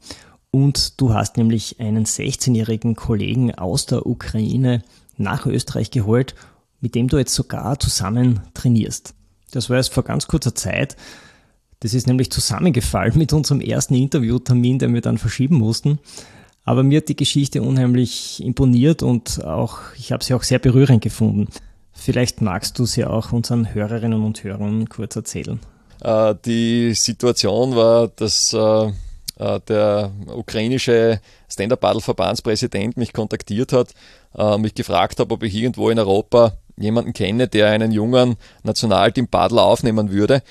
Und 0.58 1.00
du 1.00 1.14
hast 1.14 1.36
nämlich 1.36 1.78
einen 1.78 2.04
16-jährigen 2.04 2.96
Kollegen 2.96 3.54
aus 3.54 3.86
der 3.86 4.06
Ukraine 4.06 4.82
nach 5.16 5.46
Österreich 5.46 5.92
geholt, 5.92 6.34
mit 6.80 6.96
dem 6.96 7.06
du 7.06 7.16
jetzt 7.16 7.32
sogar 7.32 7.78
zusammen 7.78 8.40
trainierst. 8.54 9.14
Das 9.52 9.70
war 9.70 9.76
erst 9.76 9.94
vor 9.94 10.02
ganz 10.02 10.26
kurzer 10.26 10.56
Zeit. 10.56 10.96
Das 11.78 11.94
ist 11.94 12.08
nämlich 12.08 12.32
zusammengefallen 12.32 13.16
mit 13.16 13.32
unserem 13.32 13.60
ersten 13.60 13.94
Interviewtermin, 13.94 14.80
den 14.80 14.94
wir 14.94 15.00
dann 15.00 15.16
verschieben 15.16 15.58
mussten. 15.58 16.00
Aber 16.64 16.82
mir 16.82 16.96
hat 16.98 17.08
die 17.08 17.14
Geschichte 17.14 17.62
unheimlich 17.62 18.42
imponiert 18.42 19.04
und 19.04 19.44
auch, 19.44 19.78
ich 19.96 20.10
habe 20.10 20.24
sie 20.24 20.34
auch 20.34 20.42
sehr 20.42 20.58
berührend 20.58 21.04
gefunden. 21.04 21.46
Vielleicht 21.92 22.40
magst 22.40 22.80
du 22.80 22.84
sie 22.84 23.04
auch 23.04 23.30
unseren 23.30 23.72
Hörerinnen 23.74 24.24
und 24.24 24.42
Hörern 24.42 24.88
kurz 24.88 25.14
erzählen. 25.14 25.60
Äh, 26.00 26.34
die 26.44 26.94
Situation 26.94 27.76
war, 27.76 28.08
dass 28.08 28.52
äh, 28.52 28.90
der 29.38 30.10
ukrainische 30.34 31.20
Stand-Up-Paddle-Verbandspräsident 31.48 32.96
mich 32.96 33.12
kontaktiert 33.12 33.72
hat, 33.72 33.94
mich 34.58 34.74
gefragt 34.74 35.20
hat, 35.20 35.30
ob 35.30 35.44
ich 35.44 35.54
irgendwo 35.54 35.90
in 35.90 35.98
Europa 35.98 36.56
jemanden 36.76 37.12
kenne, 37.12 37.48
der 37.48 37.68
einen 37.68 37.92
jungen 37.92 38.36
Nationalteam-Paddler 38.64 39.62
aufnehmen 39.62 40.10
würde 40.10 40.42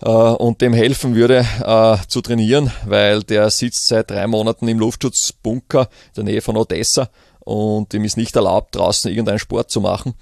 äh, 0.00 0.08
und 0.08 0.60
dem 0.60 0.72
helfen 0.72 1.14
würde 1.14 1.44
äh, 1.62 1.96
zu 2.06 2.20
trainieren, 2.20 2.70
weil 2.86 3.22
der 3.22 3.50
sitzt 3.50 3.86
seit 3.86 4.10
drei 4.10 4.26
Monaten 4.26 4.68
im 4.68 4.78
Luftschutzbunker 4.78 5.82
in 5.82 6.14
der 6.16 6.24
Nähe 6.24 6.40
von 6.40 6.56
Odessa 6.56 7.08
und 7.40 7.92
ihm 7.94 8.04
ist 8.04 8.16
nicht 8.16 8.36
erlaubt, 8.36 8.74
draußen 8.74 9.10
irgendeinen 9.10 9.38
Sport 9.38 9.70
zu 9.70 9.80
machen. 9.80 10.14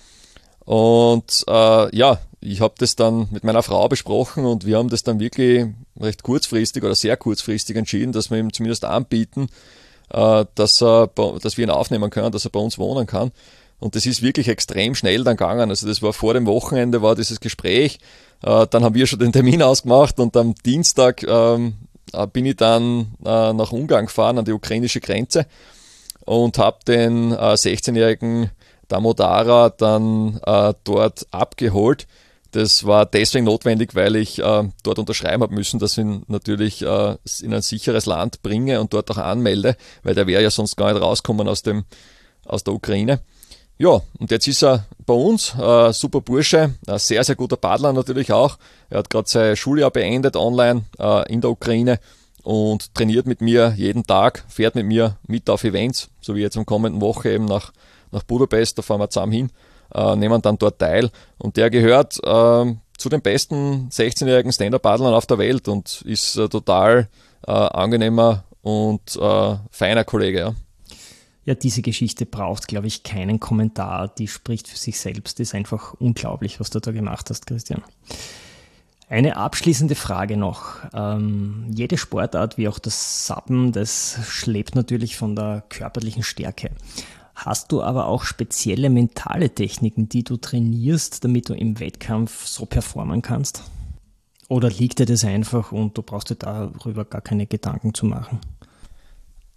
Und 0.64 1.44
äh, 1.48 1.96
ja, 1.96 2.18
ich 2.46 2.60
habe 2.60 2.74
das 2.78 2.96
dann 2.96 3.28
mit 3.30 3.44
meiner 3.44 3.62
Frau 3.62 3.88
besprochen 3.88 4.44
und 4.46 4.66
wir 4.66 4.78
haben 4.78 4.88
das 4.88 5.02
dann 5.02 5.18
wirklich 5.18 5.66
recht 6.00 6.22
kurzfristig 6.22 6.82
oder 6.84 6.94
sehr 6.94 7.16
kurzfristig 7.16 7.76
entschieden, 7.76 8.12
dass 8.12 8.30
wir 8.30 8.38
ihm 8.38 8.52
zumindest 8.52 8.84
anbieten, 8.84 9.48
äh, 10.10 10.44
dass, 10.54 10.80
er, 10.82 11.08
dass 11.42 11.56
wir 11.56 11.64
ihn 11.64 11.70
aufnehmen 11.70 12.10
können, 12.10 12.30
dass 12.30 12.44
er 12.44 12.50
bei 12.50 12.60
uns 12.60 12.78
wohnen 12.78 13.06
kann. 13.06 13.32
Und 13.78 13.94
das 13.94 14.06
ist 14.06 14.22
wirklich 14.22 14.48
extrem 14.48 14.94
schnell 14.94 15.24
dann 15.24 15.36
gegangen. 15.36 15.68
Also 15.70 15.86
das 15.86 16.00
war 16.02 16.12
vor 16.12 16.34
dem 16.34 16.46
Wochenende, 16.46 17.02
war 17.02 17.14
dieses 17.14 17.40
Gespräch. 17.40 17.98
Äh, 18.42 18.66
dann 18.68 18.84
haben 18.84 18.94
wir 18.94 19.06
schon 19.06 19.18
den 19.18 19.32
Termin 19.32 19.62
ausgemacht 19.62 20.20
und 20.20 20.36
am 20.36 20.54
Dienstag 20.54 21.24
ähm, 21.24 21.74
äh, 22.12 22.26
bin 22.26 22.46
ich 22.46 22.56
dann 22.56 23.08
nach 23.20 23.72
Ungarn 23.72 24.06
gefahren, 24.06 24.38
an 24.38 24.44
die 24.44 24.52
ukrainische 24.52 25.00
Grenze 25.00 25.46
und 26.24 26.58
habe 26.58 26.78
den 26.86 27.32
äh, 27.32 27.54
16-jährigen 27.54 28.50
Damodara 28.88 29.70
dann 29.70 30.40
dort 30.84 31.26
abgeholt. 31.32 32.06
Das 32.52 32.84
war 32.84 33.06
deswegen 33.06 33.44
notwendig, 33.44 33.94
weil 33.94 34.16
ich 34.16 34.38
äh, 34.38 34.68
dort 34.82 34.98
unterschreiben 34.98 35.42
habe 35.42 35.54
müssen, 35.54 35.78
dass 35.78 35.92
ich 35.92 35.98
ihn 35.98 36.22
natürlich 36.28 36.82
äh, 36.82 37.16
in 37.42 37.52
ein 37.52 37.62
sicheres 37.62 38.06
Land 38.06 38.42
bringe 38.42 38.80
und 38.80 38.92
dort 38.92 39.10
auch 39.10 39.18
anmelde, 39.18 39.76
weil 40.02 40.14
der 40.14 40.26
wäre 40.26 40.42
ja 40.42 40.50
sonst 40.50 40.76
gar 40.76 40.92
nicht 40.92 41.02
rauskommen 41.02 41.48
aus, 41.48 41.62
dem, 41.62 41.84
aus 42.44 42.64
der 42.64 42.74
Ukraine. 42.74 43.20
Ja, 43.78 44.00
und 44.18 44.30
jetzt 44.30 44.48
ist 44.48 44.64
er 44.64 44.86
bei 45.04 45.12
uns, 45.12 45.54
äh, 45.54 45.92
super 45.92 46.22
Bursche, 46.22 46.74
ein 46.86 46.98
sehr, 46.98 47.22
sehr 47.24 47.34
guter 47.34 47.58
Paddler 47.58 47.92
natürlich 47.92 48.32
auch. 48.32 48.56
Er 48.88 48.98
hat 48.98 49.10
gerade 49.10 49.28
sein 49.28 49.54
Schuljahr 49.54 49.90
beendet 49.90 50.34
online 50.34 50.86
äh, 50.98 51.30
in 51.30 51.42
der 51.42 51.50
Ukraine 51.50 52.00
und 52.42 52.94
trainiert 52.94 53.26
mit 53.26 53.42
mir 53.42 53.74
jeden 53.76 54.06
Tag, 54.06 54.44
fährt 54.48 54.76
mit 54.76 54.86
mir 54.86 55.18
mit 55.26 55.50
auf 55.50 55.62
Events, 55.64 56.08
so 56.22 56.34
wie 56.34 56.40
jetzt 56.40 56.56
am 56.56 56.64
kommenden 56.64 57.02
Woche 57.02 57.30
eben 57.30 57.44
nach, 57.44 57.72
nach 58.12 58.22
Budapest, 58.22 58.78
da 58.78 58.82
fahren 58.82 59.00
wir 59.00 59.10
zusammen 59.10 59.32
hin, 59.32 59.50
äh, 59.96 60.16
nehmen 60.16 60.42
dann 60.42 60.58
dort 60.58 60.78
teil. 60.78 61.10
Und 61.38 61.56
der 61.56 61.70
gehört 61.70 62.18
äh, 62.22 62.74
zu 62.98 63.08
den 63.08 63.22
besten 63.22 63.88
16-jährigen 63.90 64.52
Stand-Up-Paddlern 64.52 65.14
auf 65.14 65.26
der 65.26 65.38
Welt 65.38 65.68
und 65.68 66.02
ist 66.02 66.36
äh, 66.36 66.48
total 66.48 67.08
äh, 67.46 67.50
angenehmer 67.50 68.44
und 68.62 69.16
äh, 69.16 69.56
feiner 69.70 70.04
Kollege. 70.04 70.38
Ja. 70.38 70.54
Ja, 71.46 71.54
diese 71.54 71.80
Geschichte 71.80 72.26
braucht, 72.26 72.66
glaube 72.66 72.88
ich, 72.88 73.04
keinen 73.04 73.38
Kommentar. 73.38 74.08
Die 74.08 74.26
spricht 74.26 74.66
für 74.66 74.76
sich 74.76 74.98
selbst. 74.98 75.38
Ist 75.38 75.54
einfach 75.54 75.94
unglaublich, 75.94 76.58
was 76.58 76.70
du 76.70 76.80
da 76.80 76.90
gemacht 76.90 77.30
hast, 77.30 77.46
Christian. 77.46 77.84
Eine 79.08 79.36
abschließende 79.36 79.94
Frage 79.94 80.36
noch. 80.36 80.78
Ähm, 80.92 81.66
jede 81.72 81.98
Sportart, 81.98 82.58
wie 82.58 82.66
auch 82.66 82.80
das 82.80 83.28
Sappen, 83.28 83.70
das 83.70 84.18
schlebt 84.26 84.74
natürlich 84.74 85.16
von 85.16 85.36
der 85.36 85.62
körperlichen 85.68 86.24
Stärke. 86.24 86.72
Hast 87.36 87.70
du 87.70 87.82
aber 87.82 88.06
auch 88.06 88.24
spezielle 88.24 88.88
mentale 88.88 89.50
Techniken, 89.50 90.08
die 90.08 90.24
du 90.24 90.38
trainierst, 90.38 91.22
damit 91.22 91.50
du 91.50 91.54
im 91.54 91.78
Wettkampf 91.78 92.46
so 92.46 92.64
performen 92.64 93.20
kannst? 93.20 93.62
Oder 94.48 94.70
liegt 94.70 95.00
dir 95.00 95.06
das 95.06 95.22
einfach 95.22 95.70
und 95.70 95.98
du 95.98 96.02
brauchst 96.02 96.30
dir 96.30 96.36
darüber 96.36 97.04
gar 97.04 97.20
keine 97.20 97.46
Gedanken 97.46 97.92
zu 97.92 98.06
machen? 98.06 98.40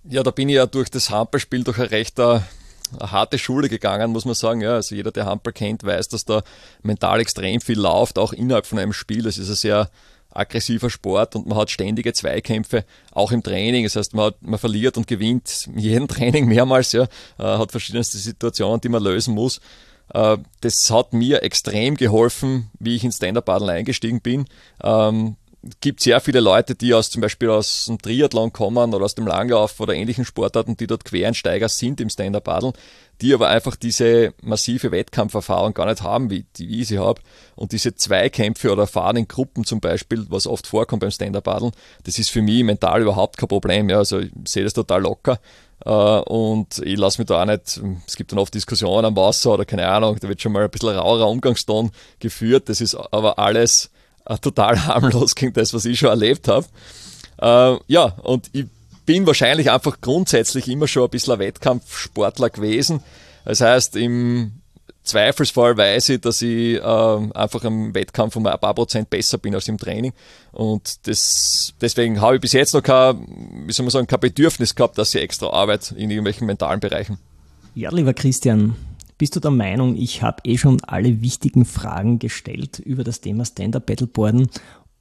Ja, 0.04 0.24
da 0.24 0.32
bin 0.32 0.50
ich 0.50 0.56
ja 0.56 0.66
durch 0.66 0.90
das 0.90 1.10
Handballspiel 1.10 1.64
durch 1.64 1.80
eine 1.80 1.92
recht 1.92 2.20
äh, 2.20 2.42
eine 3.00 3.12
harte 3.12 3.38
Schule 3.38 3.70
gegangen, 3.70 4.12
muss 4.12 4.26
man 4.26 4.36
sagen. 4.36 4.60
Ja, 4.60 4.74
also 4.74 4.94
jeder, 4.94 5.12
der 5.12 5.26
Handball 5.26 5.54
kennt, 5.54 5.84
weiß, 5.84 6.10
dass 6.10 6.26
da 6.26 6.44
mental 6.82 7.22
extrem 7.22 7.62
viel 7.62 7.80
läuft, 7.80 8.18
auch 8.18 8.34
innerhalb 8.34 8.66
von 8.66 8.80
einem 8.80 8.94
Spiel. 8.94 9.26
Es 9.26 9.38
ist 9.38 9.50
ein 9.50 9.56
sehr 9.56 9.90
aggressiver 10.40 10.90
Sport 10.90 11.36
und 11.36 11.48
man 11.48 11.58
hat 11.58 11.70
ständige 11.70 12.14
Zweikämpfe, 12.14 12.86
auch 13.12 13.32
im 13.32 13.44
Training. 13.44 13.84
Das 13.84 13.96
heißt, 13.96 14.14
man, 14.14 14.28
hat, 14.28 14.42
man 14.42 14.60
verliert 14.60 14.98
und 14.98 15.08
gewinnt 15.08 15.68
jeden 15.76 16.08
Training 16.10 16.48
mehrmals, 16.48 16.92
ja, 16.92 17.04
äh, 17.38 17.44
hat 17.44 17.72
verschiedenste 17.72 18.18
Situationen, 18.18 18.82
die 18.82 18.90
man 18.90 19.04
lösen 19.04 19.34
muss. 19.34 19.60
Äh, 20.14 20.38
das 20.62 20.90
hat 20.92 21.14
mir 21.14 21.44
extrem 21.44 21.96
geholfen, 21.96 22.72
wie 22.80 22.96
ich 22.96 23.04
ins 23.04 23.18
Stand-Up-Paddle 23.18 23.72
eingestiegen 23.72 24.22
bin. 24.22 24.46
Gibt 25.82 26.00
sehr 26.00 26.22
viele 26.22 26.40
Leute, 26.40 26.74
die 26.74 26.94
aus 26.94 27.10
zum 27.10 27.22
Beispiel 27.22 27.50
aus 27.50 27.86
dem 27.88 27.98
Triathlon 27.98 28.54
kommen 28.54 28.94
oder 28.94 29.04
aus 29.04 29.16
dem 29.16 29.28
Langlauf 29.28 29.78
oder 29.82 29.94
ähnlichen 29.94 30.24
Sportarten, 30.24 30.78
die 30.78 30.88
dort 30.88 31.04
Quereinsteiger 31.04 31.68
sind 31.68 32.00
im 32.00 32.10
Stand-Up-Paddeln, 32.10 32.72
die 33.22 33.34
aber 33.34 33.50
einfach 33.50 33.76
diese 33.76 34.34
massive 34.42 34.92
Wettkampferfahrung 34.92 35.74
gar 35.74 35.88
nicht 35.88 36.02
haben, 36.02 36.30
wie, 36.30 36.46
die 36.56 36.70
wie 36.70 36.82
ich 36.82 36.88
sie 36.88 37.00
habe. 37.00 37.22
Und 37.56 37.74
diese 37.74 37.94
Zweikämpfe 37.94 38.72
oder 38.72 38.88
Fahren 38.88 39.18
in 39.18 39.28
Gruppen 39.28 39.66
zum 39.66 39.82
Beispiel, 39.82 40.26
was 40.30 40.48
oft 40.48 40.66
vorkommt 40.66 41.02
beim 41.02 41.12
Stand-Up-Paddeln, 41.12 41.74
das 42.04 42.20
ist 42.20 42.30
für 42.30 42.42
mich 42.42 42.64
mental 42.64 43.02
überhaupt 43.02 43.36
kein 43.36 43.50
Problem. 43.50 43.90
Ja, 43.90 43.98
also 43.98 44.20
ich 44.20 44.32
sehe 44.46 44.64
das 44.64 44.74
total 44.74 45.02
locker. 45.02 45.40
Äh, 45.86 45.92
und 45.92 46.80
ich 46.80 46.98
lasse 46.98 47.20
mich 47.20 47.28
da 47.28 47.42
auch 47.42 47.46
nicht, 47.46 47.82
es 48.08 48.16
gibt 48.16 48.32
dann 48.32 48.40
oft 48.40 48.54
Diskussionen 48.54 49.06
am 49.06 49.16
Wasser 49.18 49.54
oder 49.56 49.66
keine 49.66 49.88
Ahnung, 49.88 50.18
da 50.22 50.30
wird 50.30 50.42
schon 50.42 50.52
mal 50.52 50.64
ein 50.64 50.70
bisschen 50.70 50.90
rauer 50.90 51.28
Umgangston 51.30 51.92
geführt. 52.20 52.70
Das 52.70 52.80
ist 52.80 52.96
aber 52.96 53.40
alles 53.40 53.92
äh, 54.30 54.38
total 54.38 54.86
harmlos 54.86 55.36
gegen 55.36 55.54
das, 55.54 55.74
was 55.74 55.86
ich 55.86 56.00
schon 56.00 56.10
erlebt 56.10 56.48
habe. 56.48 56.66
Äh, 57.42 57.78
ja, 57.88 58.06
und 58.24 58.50
ich 58.54 58.66
bin 59.06 59.26
wahrscheinlich 59.26 59.72
einfach 59.72 60.00
grundsätzlich 60.02 60.68
immer 60.68 60.88
schon 60.88 61.04
ein 61.04 61.10
bisschen 61.10 61.34
ein 61.34 61.40
Wettkampfsportler 61.40 62.50
gewesen. 62.50 63.02
Das 63.44 63.62
heißt, 63.62 63.96
im 63.96 64.52
Zweifelsfall 65.04 65.76
weiß 65.76 66.10
ich, 66.10 66.22
dass 66.22 66.42
ich 66.42 66.76
äh, 66.76 66.82
einfach 67.34 67.64
im 67.64 67.96
Wettkampf 67.96 68.36
um 68.36 68.46
ein 68.46 68.60
paar 68.60 68.76
Prozent 68.76 69.10
besser 69.10 69.40
bin 69.40 69.56
als 69.56 69.68
im 69.68 69.80
Training. 69.80 70.14
Und 70.52 71.08
das, 71.08 71.74
deswegen 71.82 72.22
habe 72.22 72.36
ich 72.36 72.42
bis 72.42 72.54
jetzt 72.54 72.74
noch 72.74 72.84
kein, 72.84 73.26
wie 73.66 73.72
soll 73.72 73.86
man 73.86 73.92
sagen, 73.92 74.08
kein 74.08 74.20
Bedürfnis 74.20 74.76
gehabt, 74.76 74.98
dass 74.98 75.16
ich 75.16 75.22
extra 75.22 75.50
arbeite 75.50 75.96
in 75.96 76.12
irgendwelchen 76.12 76.46
mentalen 76.46 76.80
Bereichen. 76.80 77.18
Ja, 77.74 77.90
lieber 77.90 78.14
Christian, 78.14 78.76
bist 79.20 79.36
du 79.36 79.40
der 79.40 79.52
Meinung, 79.52 79.96
ich 79.96 80.24
habe 80.24 80.42
eh 80.46 80.58
schon 80.58 80.82
alle 80.86 81.22
wichtigen 81.22 81.66
Fragen 81.66 82.18
gestellt 82.18 82.80
über 82.80 83.04
das 83.04 83.22
Thema 83.22 83.46
Stand-Up-Battleboarden 83.46 84.50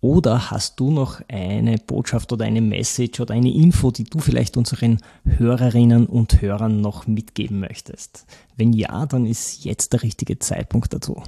oder 0.01 0.51
hast 0.51 0.79
du 0.81 0.91
noch 0.91 1.21
eine 1.29 1.79
Botschaft 1.79 2.33
oder 2.33 2.45
eine 2.45 2.61
Message 2.61 3.21
oder 3.21 3.35
eine 3.35 3.53
Info, 3.53 3.91
die 3.91 4.05
du 4.05 4.19
vielleicht 4.19 4.57
unseren 4.57 5.01
Hörerinnen 5.25 6.07
und 6.07 6.43
Hörern 6.43 6.81
noch 6.81 7.07
mitgeben 7.07 7.61
möchtest? 7.61 8.27
Wenn 8.57 8.73
ja, 8.73 9.07
dann 9.07 9.25
ist 9.25 9.65
jetzt 9.65 9.93
der 9.93 10.03
richtige 10.03 10.39
Zeitpunkt 10.39 10.93
dazu. 10.93 11.23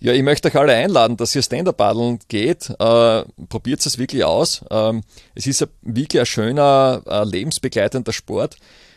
Ja, 0.00 0.12
ich 0.12 0.22
möchte 0.22 0.48
euch 0.48 0.56
alle 0.56 0.74
einladen, 0.74 1.18
dass 1.18 1.34
ihr 1.34 1.42
Stand-Up-Paddeln 1.42 2.20
geht. 2.28 2.70
Äh, 2.70 3.24
Probiert 3.48 3.84
es 3.84 3.98
wirklich 3.98 4.24
aus. 4.24 4.64
Ähm, 4.70 5.02
es 5.34 5.46
ist 5.46 5.62
ein, 5.62 5.68
wirklich 5.82 6.20
ein 6.20 6.26
schöner, 6.26 7.02
äh, 7.06 7.22
lebensbegleitender 7.24 8.12
Sport. 8.12 8.56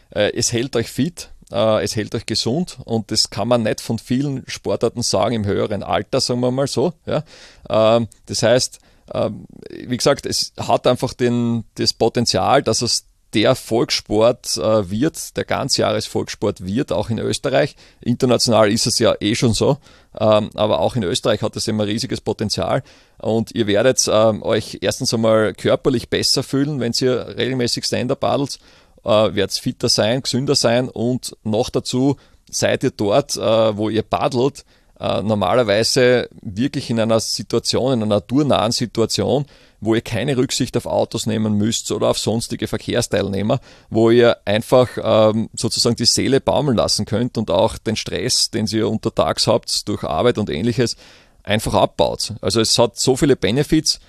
Äh, 0.10 0.32
es 0.34 0.54
hält 0.54 0.76
euch 0.76 0.88
fit. 0.88 1.30
Äh, 1.56 1.84
es 1.86 1.96
hält 1.96 2.14
euch 2.16 2.26
gesund 2.26 2.80
und 2.84 3.12
das 3.12 3.30
kann 3.30 3.48
man 3.48 3.64
nicht 3.64 3.80
von 3.80 3.98
vielen 3.98 4.44
Sportarten 4.46 5.02
sagen 5.02 5.36
im 5.36 5.46
höheren 5.46 5.84
Alter, 5.84 6.20
sagen 6.20 6.42
wir 6.42 6.52
mal 6.52 6.68
so. 6.68 6.94
Ja. 7.06 7.24
Ähm, 7.70 8.10
das 8.26 8.44
heißt, 8.44 8.80
ähm, 9.14 9.46
wie 9.70 9.96
gesagt, 9.96 10.26
es 10.26 10.52
hat 10.60 10.86
einfach 10.86 11.14
den, 11.14 11.64
das 11.76 11.94
Potenzial, 11.94 12.62
dass 12.62 12.82
es 12.82 13.06
der 13.34 13.56
Volkssport 13.56 14.58
äh, 14.58 14.90
wird, 14.90 15.38
der 15.38 15.46
Ganzjahresvolkssport 15.46 16.66
wird, 16.66 16.92
auch 16.92 17.10
in 17.10 17.20
Österreich. 17.20 17.76
International 18.02 18.70
ist 18.70 18.88
es 18.88 19.00
ja 19.00 19.16
eh 19.20 19.36
schon 19.36 19.54
so, 19.54 19.78
ähm, 20.20 20.50
aber 20.56 20.80
auch 20.80 20.98
in 20.98 21.04
Österreich 21.04 21.42
hat 21.42 21.56
es 21.56 21.70
immer 21.70 21.86
riesiges 21.86 22.20
Potenzial. 22.20 22.84
Und 23.18 23.56
ihr 23.56 23.68
werdet 23.68 24.08
euch 24.08 24.80
erstens 24.82 25.14
einmal 25.14 25.54
körperlich 25.54 26.10
besser 26.10 26.44
fühlen, 26.44 26.82
wenn 26.82 26.94
ihr 27.00 27.36
regelmäßig 27.38 27.86
Stand-up 27.86 28.20
paddelt 28.20 28.60
äh, 29.06 29.36
werdet 29.36 29.54
fitter 29.54 29.90
sein, 29.90 30.22
gesünder 30.22 30.56
sein 30.56 30.90
und 30.90 31.38
noch 31.44 31.70
dazu 31.70 32.18
seid 32.50 32.84
ihr 32.84 32.92
dort, 32.92 33.36
äh, 33.38 33.78
wo 33.78 33.90
ihr 33.90 34.04
paddelt, 34.04 34.66
äh, 35.00 35.22
normalerweise 35.22 36.30
wirklich 36.42 36.90
in 36.90 37.00
einer 37.00 37.20
Situation, 37.20 37.94
in 37.94 38.04
einer 38.04 38.16
naturnahen 38.16 38.72
Situation, 38.72 39.46
wo 39.82 39.94
ihr 39.94 40.02
keine 40.02 40.38
Rücksicht 40.38 40.76
auf 40.78 40.86
Autos 40.86 41.26
nehmen 41.26 41.54
müsst 41.54 41.92
oder 41.92 42.10
auf 42.10 42.18
sonstige 42.18 42.68
Verkehrsteilnehmer, 42.68 43.60
wo 43.90 44.10
ihr 44.10 44.38
einfach 44.46 44.90
ähm, 45.02 45.50
sozusagen 45.54 45.96
die 45.96 46.06
Seele 46.06 46.40
baumeln 46.40 46.78
lassen 46.78 47.06
könnt 47.06 47.38
und 47.38 47.52
auch 47.52 47.78
den 47.78 47.96
Stress, 47.96 48.50
den 48.52 48.68
ihr 48.68 48.90
untertags 48.90 49.48
habt 49.48 49.88
durch 49.88 50.04
Arbeit 50.04 50.38
und 50.38 50.50
ähnliches, 50.50 50.96
einfach 51.44 51.74
abbaut. 51.74 52.34
Also 52.42 52.62
es 52.62 52.78
hat 52.80 52.98
so 52.98 53.16
viele 53.16 53.36
Benefits. 53.36 54.00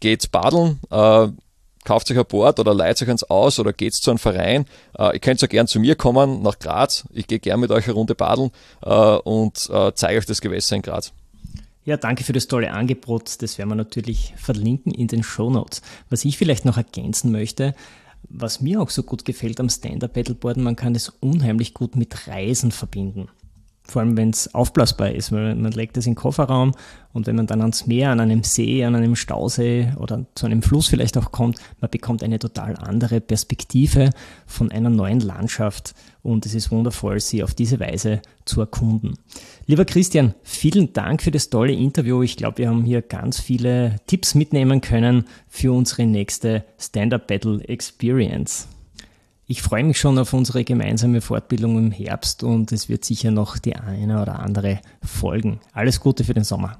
Geht 0.00 0.30
paddeln, 0.30 0.78
äh, 0.92 1.26
kauft 1.88 2.10
euch 2.10 2.18
ein 2.18 2.26
Board 2.26 2.60
oder 2.60 2.74
leiht 2.74 3.00
euch 3.00 3.08
eins 3.08 3.24
aus 3.24 3.58
oder 3.58 3.72
geht 3.72 3.94
zu 3.94 4.10
einem 4.10 4.18
Verein. 4.18 4.66
Äh, 4.98 5.14
ihr 5.14 5.20
könnt 5.20 5.40
so 5.40 5.48
gern 5.48 5.66
zu 5.66 5.80
mir 5.80 5.96
kommen, 5.96 6.42
nach 6.42 6.58
Graz. 6.58 7.04
Ich 7.14 7.26
gehe 7.26 7.38
gern 7.38 7.60
mit 7.60 7.70
euch 7.70 7.86
eine 7.86 7.94
Runde 7.94 8.14
paddeln 8.14 8.50
äh, 8.82 8.90
und 8.90 9.70
äh, 9.72 9.92
zeige 9.94 10.18
euch 10.18 10.26
das 10.26 10.42
Gewässer 10.42 10.76
in 10.76 10.82
Graz. 10.82 11.14
Ja, 11.86 11.96
danke 11.96 12.24
für 12.24 12.34
das 12.34 12.46
tolle 12.46 12.72
Angebot. 12.72 13.40
Das 13.40 13.56
werden 13.56 13.70
wir 13.70 13.74
natürlich 13.74 14.34
verlinken 14.36 14.92
in 14.92 15.06
den 15.06 15.22
Show 15.22 15.48
Notes. 15.48 15.80
Was 16.10 16.26
ich 16.26 16.36
vielleicht 16.36 16.66
noch 16.66 16.76
ergänzen 16.76 17.32
möchte, 17.32 17.74
was 18.28 18.60
mir 18.60 18.82
auch 18.82 18.90
so 18.90 19.02
gut 19.02 19.24
gefällt 19.24 19.58
am 19.58 19.70
Stand-Up-Paddleboarden, 19.70 20.62
man 20.62 20.76
kann 20.76 20.94
es 20.94 21.08
unheimlich 21.20 21.72
gut 21.72 21.96
mit 21.96 22.28
Reisen 22.28 22.70
verbinden. 22.70 23.28
Vor 23.90 24.02
allem, 24.02 24.18
wenn 24.18 24.30
es 24.30 24.54
aufblasbar 24.54 25.12
ist, 25.12 25.32
weil 25.32 25.54
man 25.54 25.72
legt 25.72 25.96
es 25.96 26.06
in 26.06 26.12
den 26.12 26.16
Kofferraum 26.16 26.72
und 27.14 27.26
wenn 27.26 27.36
man 27.36 27.46
dann 27.46 27.62
ans 27.62 27.86
Meer, 27.86 28.10
an 28.10 28.20
einem 28.20 28.44
See, 28.44 28.84
an 28.84 28.94
einem 28.94 29.16
Stausee 29.16 29.92
oder 29.96 30.26
zu 30.34 30.44
einem 30.44 30.60
Fluss 30.60 30.88
vielleicht 30.88 31.16
auch 31.16 31.32
kommt, 31.32 31.58
man 31.80 31.90
bekommt 31.90 32.22
eine 32.22 32.38
total 32.38 32.76
andere 32.76 33.22
Perspektive 33.22 34.10
von 34.46 34.70
einer 34.70 34.90
neuen 34.90 35.20
Landschaft 35.20 35.94
und 36.22 36.44
es 36.44 36.54
ist 36.54 36.70
wundervoll, 36.70 37.18
sie 37.18 37.42
auf 37.42 37.54
diese 37.54 37.80
Weise 37.80 38.20
zu 38.44 38.60
erkunden. 38.60 39.14
Lieber 39.64 39.86
Christian, 39.86 40.34
vielen 40.42 40.92
Dank 40.92 41.22
für 41.22 41.30
das 41.30 41.48
tolle 41.48 41.72
Interview. 41.72 42.22
Ich 42.22 42.36
glaube, 42.36 42.58
wir 42.58 42.68
haben 42.68 42.84
hier 42.84 43.00
ganz 43.00 43.40
viele 43.40 43.96
Tipps 44.06 44.34
mitnehmen 44.34 44.82
können 44.82 45.24
für 45.48 45.72
unsere 45.72 46.04
nächste 46.04 46.64
Stand-Up 46.78 47.26
Battle 47.26 47.66
Experience. 47.66 48.68
Ich 49.50 49.62
freue 49.62 49.82
mich 49.82 49.98
schon 49.98 50.18
auf 50.18 50.34
unsere 50.34 50.62
gemeinsame 50.62 51.22
Fortbildung 51.22 51.78
im 51.78 51.90
Herbst 51.90 52.44
und 52.44 52.70
es 52.70 52.90
wird 52.90 53.06
sicher 53.06 53.30
noch 53.30 53.56
die 53.56 53.76
eine 53.76 54.20
oder 54.20 54.40
andere 54.40 54.80
folgen. 55.02 55.58
Alles 55.72 56.00
Gute 56.00 56.22
für 56.22 56.34
den 56.34 56.44
Sommer. 56.44 56.76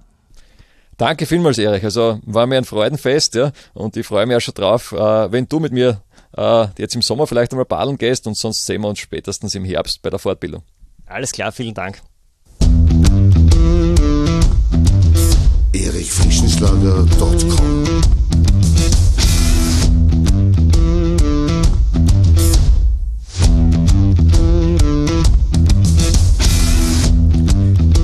Danke 0.98 1.24
vielmals, 1.24 1.56
Erich. 1.56 1.82
Also 1.82 2.20
war 2.26 2.46
mir 2.46 2.58
ein 2.58 2.66
Freudenfest, 2.66 3.36
ja, 3.36 3.52
und 3.72 3.96
ich 3.96 4.06
freue 4.06 4.26
mich 4.26 4.36
auch 4.36 4.40
schon 4.40 4.52
drauf, 4.52 4.92
äh, 4.92 5.32
wenn 5.32 5.48
du 5.48 5.60
mit 5.60 5.72
mir 5.72 6.02
äh, 6.36 6.66
jetzt 6.76 6.94
im 6.94 7.00
Sommer 7.00 7.26
vielleicht 7.26 7.52
einmal 7.52 7.64
paddeln 7.64 7.96
gehst 7.96 8.26
und 8.26 8.36
sonst 8.36 8.66
sehen 8.66 8.82
wir 8.82 8.88
uns 8.88 8.98
spätestens 8.98 9.54
im 9.54 9.64
Herbst 9.64 10.02
bei 10.02 10.10
der 10.10 10.18
Fortbildung. 10.18 10.62
Alles 11.06 11.32
klar, 11.32 11.52
vielen 11.52 11.72
Dank. 11.72 12.02
erichfrischenschlager.com 15.72 18.17